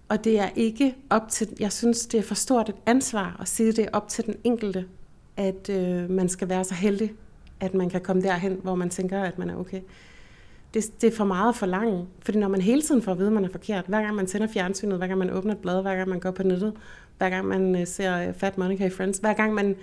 Og 0.09 0.23
det 0.23 0.39
er 0.39 0.49
ikke 0.55 0.95
op 1.09 1.29
til, 1.29 1.55
jeg 1.59 1.71
synes, 1.71 2.05
det 2.05 2.17
er 2.17 2.23
for 2.23 2.35
stort 2.35 2.69
et 2.69 2.75
ansvar 2.85 3.37
at 3.39 3.47
sige, 3.47 3.71
det 3.71 3.85
er 3.85 3.89
op 3.93 4.07
til 4.07 4.25
den 4.25 4.35
enkelte, 4.43 4.85
at 5.37 5.69
øh, 5.69 6.09
man 6.09 6.29
skal 6.29 6.49
være 6.49 6.63
så 6.63 6.73
heldig, 6.73 7.13
at 7.59 7.73
man 7.73 7.89
kan 7.89 8.01
komme 8.01 8.21
derhen, 8.21 8.59
hvor 8.63 8.75
man 8.75 8.89
tænker, 8.89 9.21
at 9.21 9.37
man 9.37 9.49
er 9.49 9.55
okay. 9.55 9.81
Det, 10.73 11.01
det 11.01 11.13
er 11.13 11.15
for 11.15 11.25
meget 11.25 11.55
for 11.55 11.65
langt, 11.65 12.07
fordi 12.21 12.37
når 12.37 12.47
man 12.47 12.61
hele 12.61 12.81
tiden 12.81 13.01
får 13.01 13.11
at 13.11 13.17
vide, 13.17 13.27
at 13.27 13.33
man 13.33 13.45
er 13.45 13.49
forkert, 13.49 13.85
hver 13.87 14.01
gang 14.01 14.15
man 14.15 14.25
tænder 14.25 14.47
fjernsynet, 14.47 14.97
hver 14.97 15.07
gang 15.07 15.19
man 15.19 15.29
åbner 15.29 15.53
et 15.53 15.59
blad, 15.59 15.81
hver 15.81 15.95
gang 15.95 16.09
man 16.09 16.19
går 16.19 16.31
på 16.31 16.43
nettet, 16.43 16.73
hver 17.17 17.29
gang 17.29 17.47
man 17.47 17.75
øh, 17.75 17.87
ser 17.87 18.27
øh, 18.27 18.33
Fat 18.33 18.57
Monica 18.57 18.85
i 18.85 18.89
Friends, 18.89 19.17
hver 19.17 19.33
gang 19.33 19.53
man 19.53 19.75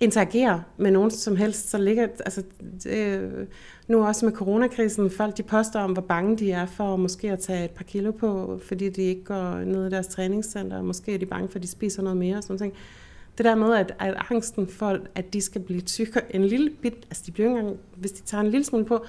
interagerer 0.00 0.60
med 0.76 0.90
nogen 0.90 1.10
som 1.10 1.36
helst, 1.36 1.70
så 1.70 1.78
ligger, 1.78 2.02
altså, 2.02 2.42
det, 2.84 3.18
øh, 3.18 3.46
nu 3.88 4.06
også 4.06 4.26
med 4.26 4.32
coronakrisen, 4.32 5.10
folk 5.10 5.36
de 5.36 5.42
poster 5.42 5.80
om, 5.80 5.92
hvor 5.92 6.02
bange 6.02 6.36
de 6.36 6.52
er 6.52 6.66
for 6.66 6.96
måske 6.96 7.32
at 7.32 7.38
tage 7.38 7.64
et 7.64 7.70
par 7.70 7.84
kilo 7.84 8.10
på, 8.12 8.60
fordi 8.68 8.88
de 8.88 9.02
ikke 9.02 9.24
går 9.24 9.54
ned 9.54 9.86
i 9.86 9.90
deres 9.90 10.06
træningscenter, 10.06 10.78
og 10.78 10.84
måske 10.84 11.14
er 11.14 11.18
de 11.18 11.26
bange 11.26 11.48
for, 11.48 11.56
at 11.56 11.62
de 11.62 11.68
spiser 11.68 12.02
noget 12.02 12.16
mere 12.16 12.36
og 12.36 12.42
sådan 12.42 12.58
ting. 12.58 12.74
Det 13.38 13.44
der 13.44 13.54
med, 13.54 13.74
at, 13.74 13.94
at 13.98 14.14
angsten 14.30 14.68
for, 14.68 14.98
at 15.14 15.32
de 15.32 15.40
skal 15.40 15.60
blive 15.60 15.80
tykkere 15.80 16.36
en 16.36 16.44
lille 16.44 16.70
bit, 16.70 16.94
altså 16.94 17.22
de 17.26 17.32
bliver 17.32 17.48
ikke 17.48 17.58
engang, 17.58 17.78
hvis 17.96 18.12
de 18.12 18.22
tager 18.22 18.40
en 18.40 18.50
lille 18.50 18.64
smule 18.64 18.84
på, 18.84 19.04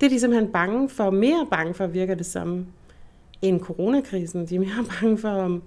det 0.00 0.06
er 0.06 0.10
de 0.10 0.20
simpelthen 0.20 0.52
bange 0.52 0.88
for, 0.88 1.10
mere 1.10 1.46
bange 1.50 1.74
for, 1.74 1.86
virker 1.86 2.14
det 2.14 2.26
som, 2.26 2.66
end 3.42 3.60
coronakrisen. 3.60 4.46
De 4.46 4.54
er 4.54 4.60
mere 4.60 4.84
bange 5.00 5.18
for, 5.18 5.28
om, 5.28 5.62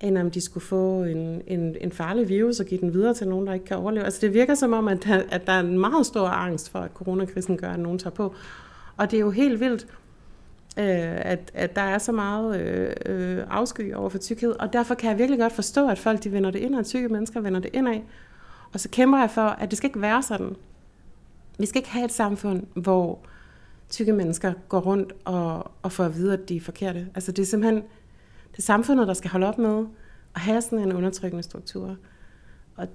end 0.00 0.18
om 0.18 0.30
de 0.30 0.40
skulle 0.40 0.64
få 0.64 1.02
en, 1.04 1.42
en, 1.46 1.76
en 1.80 1.92
farlig 1.92 2.28
virus 2.28 2.60
og 2.60 2.66
give 2.66 2.80
den 2.80 2.92
videre 2.92 3.14
til 3.14 3.28
nogen, 3.28 3.46
der 3.46 3.52
ikke 3.52 3.66
kan 3.66 3.76
overleve. 3.76 4.04
Altså 4.04 4.20
det 4.20 4.34
virker 4.34 4.54
som 4.54 4.72
om, 4.72 4.88
at 4.88 5.04
der, 5.04 5.22
at 5.30 5.46
der 5.46 5.52
er 5.52 5.60
en 5.60 5.78
meget 5.78 6.06
stor 6.06 6.28
angst 6.28 6.70
for, 6.70 6.78
at 6.78 6.90
coronakrisen 6.94 7.56
gør, 7.56 7.70
at 7.70 7.80
nogen 7.80 7.98
tager 7.98 8.14
på. 8.14 8.34
Og 8.96 9.10
det 9.10 9.16
er 9.16 9.20
jo 9.20 9.30
helt 9.30 9.60
vildt, 9.60 9.86
øh, 10.76 11.16
at, 11.16 11.50
at 11.54 11.76
der 11.76 11.82
er 11.82 11.98
så 11.98 12.12
meget 12.12 12.60
øh, 12.60 12.92
øh, 13.06 13.44
afsky 13.50 13.94
over 13.94 14.08
for 14.08 14.18
tykkhed. 14.18 14.52
Og 14.60 14.72
derfor 14.72 14.94
kan 14.94 15.10
jeg 15.10 15.18
virkelig 15.18 15.40
godt 15.40 15.52
forstå, 15.52 15.88
at 15.88 15.98
folk 15.98 16.24
de 16.24 16.32
vender 16.32 16.50
det 16.50 16.58
ind, 16.58 16.74
og 16.74 16.86
tykke 16.86 17.08
mennesker 17.08 17.40
vender 17.40 17.60
det 17.60 17.70
ind 17.72 17.88
af. 17.88 18.04
Og 18.72 18.80
så 18.80 18.88
kæmper 18.88 19.18
jeg 19.18 19.30
for, 19.30 19.42
at 19.42 19.70
det 19.70 19.76
skal 19.78 19.88
ikke 19.88 20.00
være 20.00 20.22
sådan. 20.22 20.56
Vi 21.58 21.66
skal 21.66 21.78
ikke 21.78 21.90
have 21.90 22.04
et 22.04 22.12
samfund, 22.12 22.62
hvor 22.74 23.18
tykke 23.90 24.12
mennesker 24.12 24.52
går 24.68 24.80
rundt 24.80 25.12
og, 25.24 25.70
og 25.82 25.92
får 25.92 26.04
at 26.04 26.16
vide, 26.16 26.32
at 26.32 26.48
de 26.48 26.56
er 26.56 26.60
forkerte. 26.60 27.08
Altså 27.14 27.32
det 27.32 27.42
er 27.42 27.46
simpelthen 27.46 27.82
det 28.52 28.58
er 28.58 28.62
samfundet, 28.62 29.08
der 29.08 29.14
skal 29.14 29.30
holde 29.30 29.46
op 29.46 29.58
med 29.58 29.86
at 30.34 30.40
have 30.40 30.62
sådan 30.62 30.78
en 30.78 30.92
undertrykkende 30.92 31.42
struktur. 31.42 31.96
Og, 32.76 32.88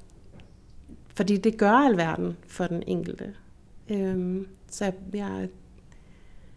fordi 1.16 1.38
det 1.38 1.58
gør 1.58 1.72
alverden 1.72 2.38
for 2.48 2.68
den 2.68 2.84
enkelte. 2.88 3.34
Øhm, 3.90 4.48
så 4.70 4.92
jeg, 5.14 5.50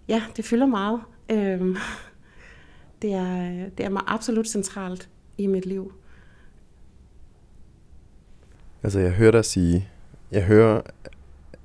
ja, 0.09 0.23
det 0.37 0.45
fylder 0.45 0.67
meget. 0.67 1.01
Øhm, 1.31 1.77
det, 3.03 3.13
er, 3.13 3.69
det 3.69 3.87
er 3.87 3.91
mig 3.91 4.03
absolut 4.07 4.49
centralt 4.49 5.09
i 5.39 5.47
mit 5.47 5.67
liv. 5.67 5.93
Altså, 8.83 9.01
jeg 9.01 9.13
hører 9.13 9.31
dig 9.31 9.45
sige, 9.45 9.89
jeg 10.31 10.45
hører 10.45 10.83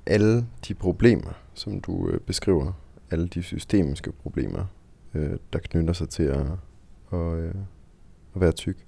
alle 0.06 0.46
de 0.68 0.74
problemer, 0.74 1.32
som 1.54 1.80
du 1.80 2.08
øh, 2.08 2.20
beskriver, 2.20 2.72
alle 3.10 3.28
de 3.28 3.42
systemiske 3.42 4.12
problemer, 4.12 4.64
øh, 5.14 5.38
der 5.52 5.58
knytter 5.58 5.92
sig 5.92 6.08
til 6.08 6.22
at, 6.22 6.46
og, 7.06 7.38
øh, 7.38 7.54
at 8.34 8.40
være 8.40 8.52
tyk. 8.52 8.86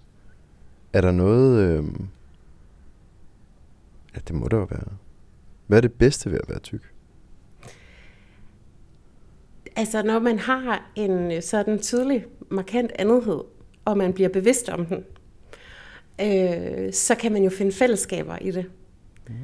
Er 0.92 1.00
der 1.00 1.10
noget... 1.10 1.68
Øh, 1.68 1.84
ja, 4.14 4.20
det 4.28 4.34
må 4.34 4.48
der 4.48 4.56
jo 4.56 4.66
være. 4.70 4.96
Hvad 5.66 5.78
er 5.78 5.82
det 5.82 5.92
bedste 5.92 6.30
ved 6.30 6.38
at 6.42 6.48
være 6.48 6.58
tyk? 6.58 6.92
Altså, 9.76 10.02
når 10.02 10.18
man 10.18 10.38
har 10.38 10.90
en 10.94 11.32
øh, 11.32 11.42
sådan 11.42 11.78
tydelig, 11.78 12.26
markant 12.50 12.92
andethed, 12.98 13.40
og 13.84 13.98
man 13.98 14.12
bliver 14.12 14.28
bevidst 14.28 14.68
om 14.68 14.86
den, 14.86 15.04
øh, 16.20 16.92
så 16.92 17.14
kan 17.14 17.32
man 17.32 17.42
jo 17.42 17.50
finde 17.50 17.72
fællesskaber 17.72 18.38
i 18.38 18.50
det. 18.50 18.70
Mm. 19.28 19.34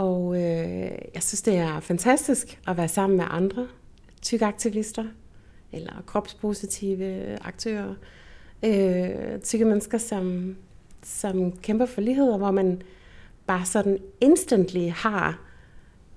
Og 0.00 0.36
øh, 0.36 0.92
jeg 1.14 1.22
synes, 1.22 1.42
det 1.42 1.56
er 1.56 1.80
fantastisk 1.80 2.60
at 2.68 2.76
være 2.76 2.88
sammen 2.88 3.16
med 3.16 3.24
andre 3.28 3.68
tykaktivister 4.22 5.04
eller 5.72 5.92
kropspositive 6.06 7.38
aktører. 7.44 7.94
Øh, 8.64 9.40
tykke 9.40 9.64
mennesker, 9.64 9.98
som, 9.98 10.56
som 11.02 11.52
kæmper 11.52 11.86
for 11.86 12.00
ligheder, 12.00 12.38
hvor 12.38 12.50
man 12.50 12.82
bare 13.46 13.64
sådan 13.64 13.98
instantly 14.20 14.88
har 14.88 15.42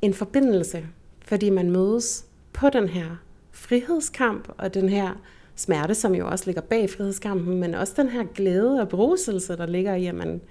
en 0.02 0.14
forbindelse, 0.14 0.88
fordi 1.26 1.50
man 1.50 1.72
mødes 1.72 2.26
på 2.54 2.70
den 2.70 2.90
her 2.90 3.16
frihedskamp 3.52 4.50
og 4.58 4.74
den 4.74 4.90
her 4.90 5.22
smerte, 5.56 5.96
som 5.96 6.16
jo 6.16 6.28
også 6.28 6.46
ligger 6.46 6.62
bag 6.62 6.90
frihedskampen, 6.90 7.60
men 7.60 7.76
også 7.76 7.94
den 7.98 8.10
her 8.10 8.24
glæde 8.24 8.82
og 8.82 8.90
bruselse, 8.90 9.58
der 9.58 9.66
ligger 9.66 9.96
i, 9.96 10.06
at 10.06 10.16
man, 10.16 10.42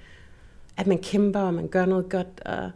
at 0.76 0.87
man 0.87 0.99
kæmper, 0.99 1.41
og 1.41 1.55
man 1.55 1.68
gør 1.68 1.87
noget 1.87 2.09
godt, 2.09 2.41
og 2.47 2.70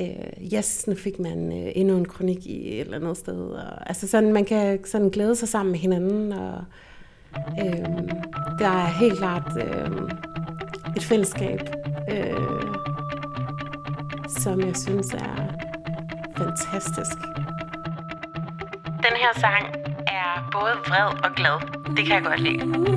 øh, 0.00 0.54
yes, 0.54 0.86
nu 0.86 0.94
fik 0.94 1.18
man 1.18 1.52
øh, 1.52 1.72
endnu 1.74 1.96
en 1.96 2.04
kronik 2.04 2.46
i 2.46 2.74
et 2.74 2.80
eller 2.80 2.96
andet 2.96 3.16
sted. 3.16 3.40
Og, 3.40 3.88
altså 3.88 4.08
sådan, 4.08 4.32
man 4.32 4.44
kan 4.44 4.84
sådan 4.84 5.08
glæde 5.08 5.36
sig 5.36 5.48
sammen 5.48 5.72
med 5.72 5.78
hinanden, 5.78 6.32
og 6.32 6.64
øh, 7.60 7.88
der 8.58 8.68
er 8.68 8.86
helt 8.86 9.18
klart 9.18 9.52
øh, 9.56 9.90
et 10.96 11.04
fællesskab, 11.04 11.60
øh, 12.10 12.32
som 14.28 14.60
jeg 14.60 14.76
synes 14.76 15.14
er 15.14 15.48
fantastisk. 16.36 17.18
Den 18.86 19.16
her 19.16 19.40
sang 19.40 19.64
er 20.06 20.48
både 20.52 20.72
vred 20.86 21.24
og 21.24 21.34
glad. 21.36 21.60
Det 21.96 22.06
kan 22.06 22.14
jeg 22.14 22.24
godt 22.24 22.40
lide. 22.40 22.88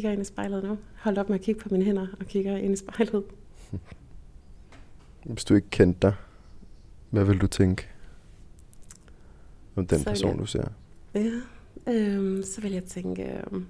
kigger 0.00 0.12
ind 0.12 0.22
i 0.22 0.24
spejlet 0.24 0.64
nu. 0.64 0.78
Hold 0.96 1.18
op 1.18 1.28
med 1.28 1.38
at 1.38 1.44
kigge 1.44 1.60
på 1.60 1.68
mine 1.70 1.84
hænder 1.84 2.06
og 2.20 2.26
kigger 2.26 2.56
ind 2.56 2.72
i 2.72 2.76
spejlet. 2.76 3.24
Hvis 5.24 5.44
du 5.44 5.54
ikke 5.54 5.70
kendte 5.70 5.98
dig, 6.02 6.14
hvad 7.10 7.24
vil 7.24 7.40
du 7.40 7.46
tænke 7.46 7.88
om 9.76 9.86
den 9.86 9.98
så 9.98 10.04
person, 10.04 10.30
jeg, 10.30 10.38
du 10.38 10.46
ser? 10.46 10.64
Ja, 11.14 11.30
øh, 11.86 12.44
så 12.44 12.60
vil 12.60 12.72
jeg 12.72 12.84
tænke... 12.84 13.24
Øh, 13.24 13.62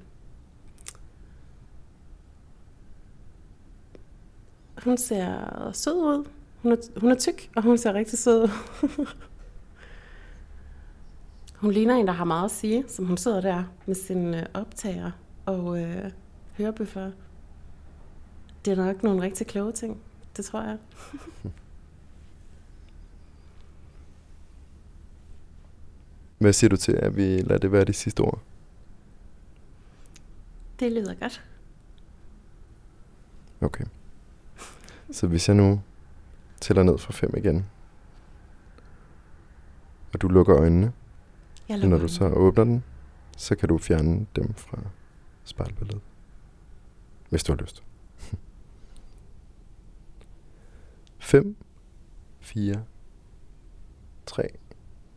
hun 4.84 4.96
ser 4.96 5.70
sød 5.72 5.94
ud. 5.94 6.28
Hun 6.62 6.72
er, 6.72 7.00
hun 7.00 7.10
er 7.10 7.14
tyk, 7.14 7.50
og 7.56 7.62
hun 7.62 7.78
ser 7.78 7.94
rigtig 7.94 8.18
sød 8.18 8.42
ud. 8.42 9.06
hun 11.62 11.72
ligner 11.72 11.94
en, 11.94 12.06
der 12.06 12.12
har 12.12 12.24
meget 12.24 12.44
at 12.44 12.50
sige, 12.50 12.84
som 12.88 13.06
hun 13.06 13.16
sidder 13.16 13.40
der 13.40 13.64
med 13.86 13.94
sin 13.94 14.34
øh, 14.34 14.46
optager 14.54 15.10
og 15.46 15.82
øh, 15.82 16.10
hørebøffer. 16.60 17.10
Det 18.64 18.70
er 18.70 18.76
nok 18.84 19.02
nogle 19.02 19.22
rigtig 19.22 19.46
kloge 19.46 19.72
ting, 19.72 20.00
det 20.36 20.44
tror 20.44 20.62
jeg. 20.62 20.78
Hvad 26.38 26.52
siger 26.52 26.68
du 26.68 26.76
til, 26.76 26.92
at 26.92 27.16
vi 27.16 27.38
lader 27.38 27.58
det 27.58 27.72
være 27.72 27.84
de 27.84 27.92
sidste 27.92 28.20
ord? 28.20 28.40
Det 30.80 30.92
lyder 30.92 31.14
godt. 31.14 31.44
Okay. 33.60 33.84
Så 35.12 35.26
hvis 35.26 35.48
jeg 35.48 35.56
nu 35.56 35.80
tæller 36.60 36.82
ned 36.82 36.98
fra 36.98 37.12
fem 37.12 37.34
igen, 37.36 37.66
og 40.12 40.22
du 40.22 40.28
lukker 40.28 40.56
øjnene, 40.56 40.92
Jeg 41.68 41.74
og 41.74 41.80
når 41.80 41.88
lukker 41.88 42.06
du 42.06 42.12
så 42.12 42.28
åbner 42.28 42.64
den, 42.64 42.84
så 43.36 43.56
kan 43.56 43.68
du 43.68 43.78
fjerne 43.78 44.26
dem 44.36 44.54
fra 44.54 44.78
spejlbilledet. 45.44 46.00
Hvis 47.30 47.44
du 47.44 47.52
har 47.52 47.60
lyst. 47.60 47.82
5, 51.18 51.56
4, 52.40 52.84
3, 54.26 54.48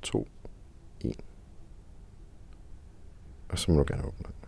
2, 0.02 0.28
1. 1.02 1.12
Og 3.50 3.60
så 3.60 3.72
må 3.72 3.78
du 3.78 3.86
gerne 3.88 4.04
åbne 4.04 4.26
øjnene. 4.26 4.48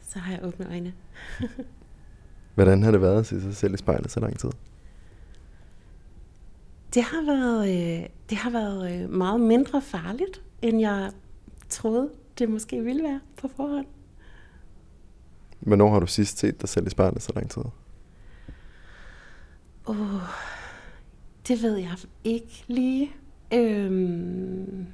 Så 0.00 0.18
har 0.18 0.32
jeg 0.32 0.44
åbnet 0.44 0.68
øjne. 0.68 0.94
Hvordan 2.54 2.82
har 2.82 2.90
det 2.90 3.00
været 3.00 3.18
at 3.18 3.26
se 3.26 3.40
sig 3.40 3.56
selv 3.56 3.74
i 3.74 3.76
spejlet 3.76 4.10
så 4.10 4.20
lang 4.20 4.38
tid? 4.38 4.50
Det 6.94 7.02
har 7.02 7.24
været, 7.24 7.68
øh, 7.68 8.08
det 8.30 8.38
har 8.38 8.50
været 8.50 9.02
øh, 9.02 9.10
meget 9.10 9.40
mindre 9.40 9.82
farligt, 9.82 10.42
end 10.62 10.80
jeg 10.80 11.12
troede, 11.68 12.10
det 12.38 12.48
måske 12.48 12.84
ville 12.84 13.02
være 13.02 13.20
på 13.36 13.48
forhånd. 13.48 13.86
Hvornår 15.64 15.92
har 15.92 16.00
du 16.00 16.06
sidst 16.06 16.38
set 16.38 16.60
dig 16.60 16.68
selv 16.68 16.86
i 16.86 16.90
spejlet 16.90 17.22
så 17.22 17.32
lang 17.34 17.50
tid? 17.50 17.62
Oh, 19.86 20.20
det 21.48 21.62
ved 21.62 21.76
jeg 21.76 21.96
ikke 22.24 22.64
lige. 22.66 23.12
Øhm, 23.52 24.86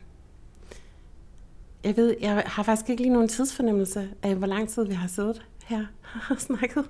jeg 1.84 1.96
ved, 1.96 2.16
jeg 2.20 2.42
har 2.46 2.62
faktisk 2.62 2.90
ikke 2.90 3.02
lige 3.02 3.12
nogen 3.12 3.28
tidsfornemmelse 3.28 4.08
af, 4.22 4.36
hvor 4.36 4.46
lang 4.46 4.68
tid 4.68 4.86
vi 4.86 4.94
har 4.94 5.08
siddet 5.08 5.46
her 5.64 5.86
og 6.30 6.40
snakket. 6.40 6.84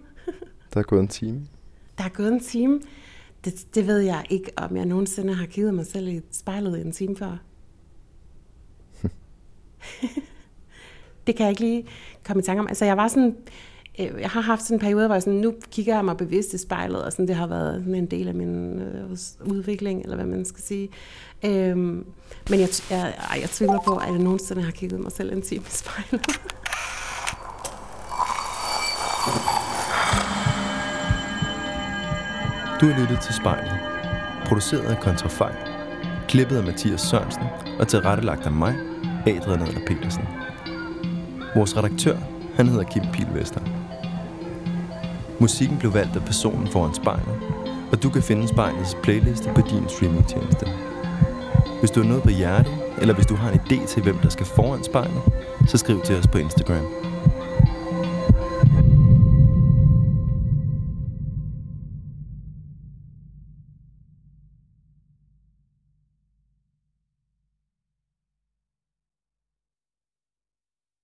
Der 0.75 0.81
er 0.81 0.85
gået 0.85 1.01
en 1.01 1.09
time. 1.09 1.47
Der 1.99 2.05
er 2.05 2.09
gået 2.09 2.33
en 2.33 2.41
time. 2.41 2.81
Det, 3.45 3.75
det 3.75 3.87
ved 3.87 3.99
jeg 3.99 4.27
ikke, 4.31 4.51
om 4.57 4.77
jeg 4.77 4.87
nogensinde 4.87 5.35
har 5.35 5.47
kigget 5.47 5.75
mig 5.75 5.87
selv 5.87 6.09
i 6.09 6.21
spejlet 6.31 6.79
i 6.79 6.81
en 6.81 6.93
time 6.93 7.17
før. 7.17 7.37
det 11.27 11.37
kan 11.37 11.45
jeg 11.45 11.51
ikke 11.51 11.61
lige 11.61 11.87
komme 12.25 12.41
i 12.41 12.45
tanke 12.45 12.61
om. 12.61 12.69
Altså, 12.69 12.85
jeg 12.85 12.97
var 12.97 13.09
sådan 13.09 13.37
øh, 14.01 14.21
Jeg 14.21 14.31
har 14.31 14.41
haft 14.41 14.63
sådan 14.63 14.75
en 14.75 14.81
periode, 14.81 15.07
hvor 15.07 15.15
jeg 15.15 15.23
sådan, 15.23 15.39
nu 15.39 15.55
kigger 15.71 15.95
jeg 15.95 16.05
mig 16.05 16.17
bevidst 16.17 16.55
i 16.55 16.59
spejlet, 16.59 17.05
og 17.05 17.13
sådan, 17.13 17.29
det 17.29 17.37
har 17.37 17.47
været 17.47 17.75
sådan 17.81 17.95
en 17.95 18.07
del 18.07 18.29
af 18.29 18.35
min 18.35 18.81
øh, 18.81 19.11
udvikling, 19.45 20.03
eller 20.03 20.17
hvad 20.17 20.27
man 20.27 20.45
skal 20.45 20.63
sige. 20.63 20.89
Øhm, 21.45 22.07
men 22.51 22.61
jeg, 22.61 22.69
jeg, 22.91 23.15
jeg, 23.33 23.41
jeg 23.41 23.51
tvivler 23.51 23.79
på, 23.87 23.97
at 23.97 24.09
jeg 24.09 24.19
nogensinde 24.19 24.63
har 24.63 24.71
kigget 24.71 25.01
mig 25.01 25.13
selv 25.13 25.33
en 25.33 25.43
time 25.43 25.65
i 25.67 25.71
spejlet. 25.71 26.27
Du 32.81 32.87
har 32.87 33.01
lyttet 33.01 33.21
til 33.21 33.35
spejlet. 33.35 33.73
Produceret 34.47 34.85
af 34.85 35.01
Kontrafej. 35.01 35.53
Klippet 36.29 36.57
af 36.57 36.65
Mathias 36.65 37.01
Sørensen 37.01 37.43
og 37.79 37.89
tilrettelagt 37.89 38.47
af 38.47 38.53
mig, 38.53 38.75
Adrian 39.27 39.63
Adler 39.63 39.81
Petersen. 39.87 40.25
Vores 41.55 41.77
redaktør, 41.77 42.17
han 42.55 42.69
hedder 42.69 42.85
Kim 42.85 43.03
Pilvester. 43.13 43.80
Musikken 45.41 45.79
blev 45.79 45.95
valgt 45.95 46.17
af 46.17 46.25
personen 46.25 46.69
foran 46.69 46.95
spejlet, 46.95 47.35
og 47.93 48.03
du 48.03 48.11
kan 48.11 48.23
finde 48.23 48.49
spejlets 48.49 48.97
playliste 49.03 49.51
på 49.55 49.61
din 49.61 49.89
streamingtjeneste. 49.89 50.67
Hvis 51.79 51.91
du 51.91 52.01
har 52.01 52.09
noget 52.09 52.23
på 52.23 52.31
hjertet, 52.31 52.75
eller 53.01 53.15
hvis 53.15 53.27
du 53.27 53.35
har 53.35 53.51
en 53.51 53.61
idé 53.61 53.87
til, 53.87 54.03
hvem 54.03 54.19
der 54.19 54.29
skal 54.29 54.47
foran 54.47 54.85
spejlet, 54.85 55.23
så 55.69 55.79
skriv 55.79 56.01
til 56.01 56.17
os 56.17 56.27
på 56.27 56.39
Instagram. 56.39 57.10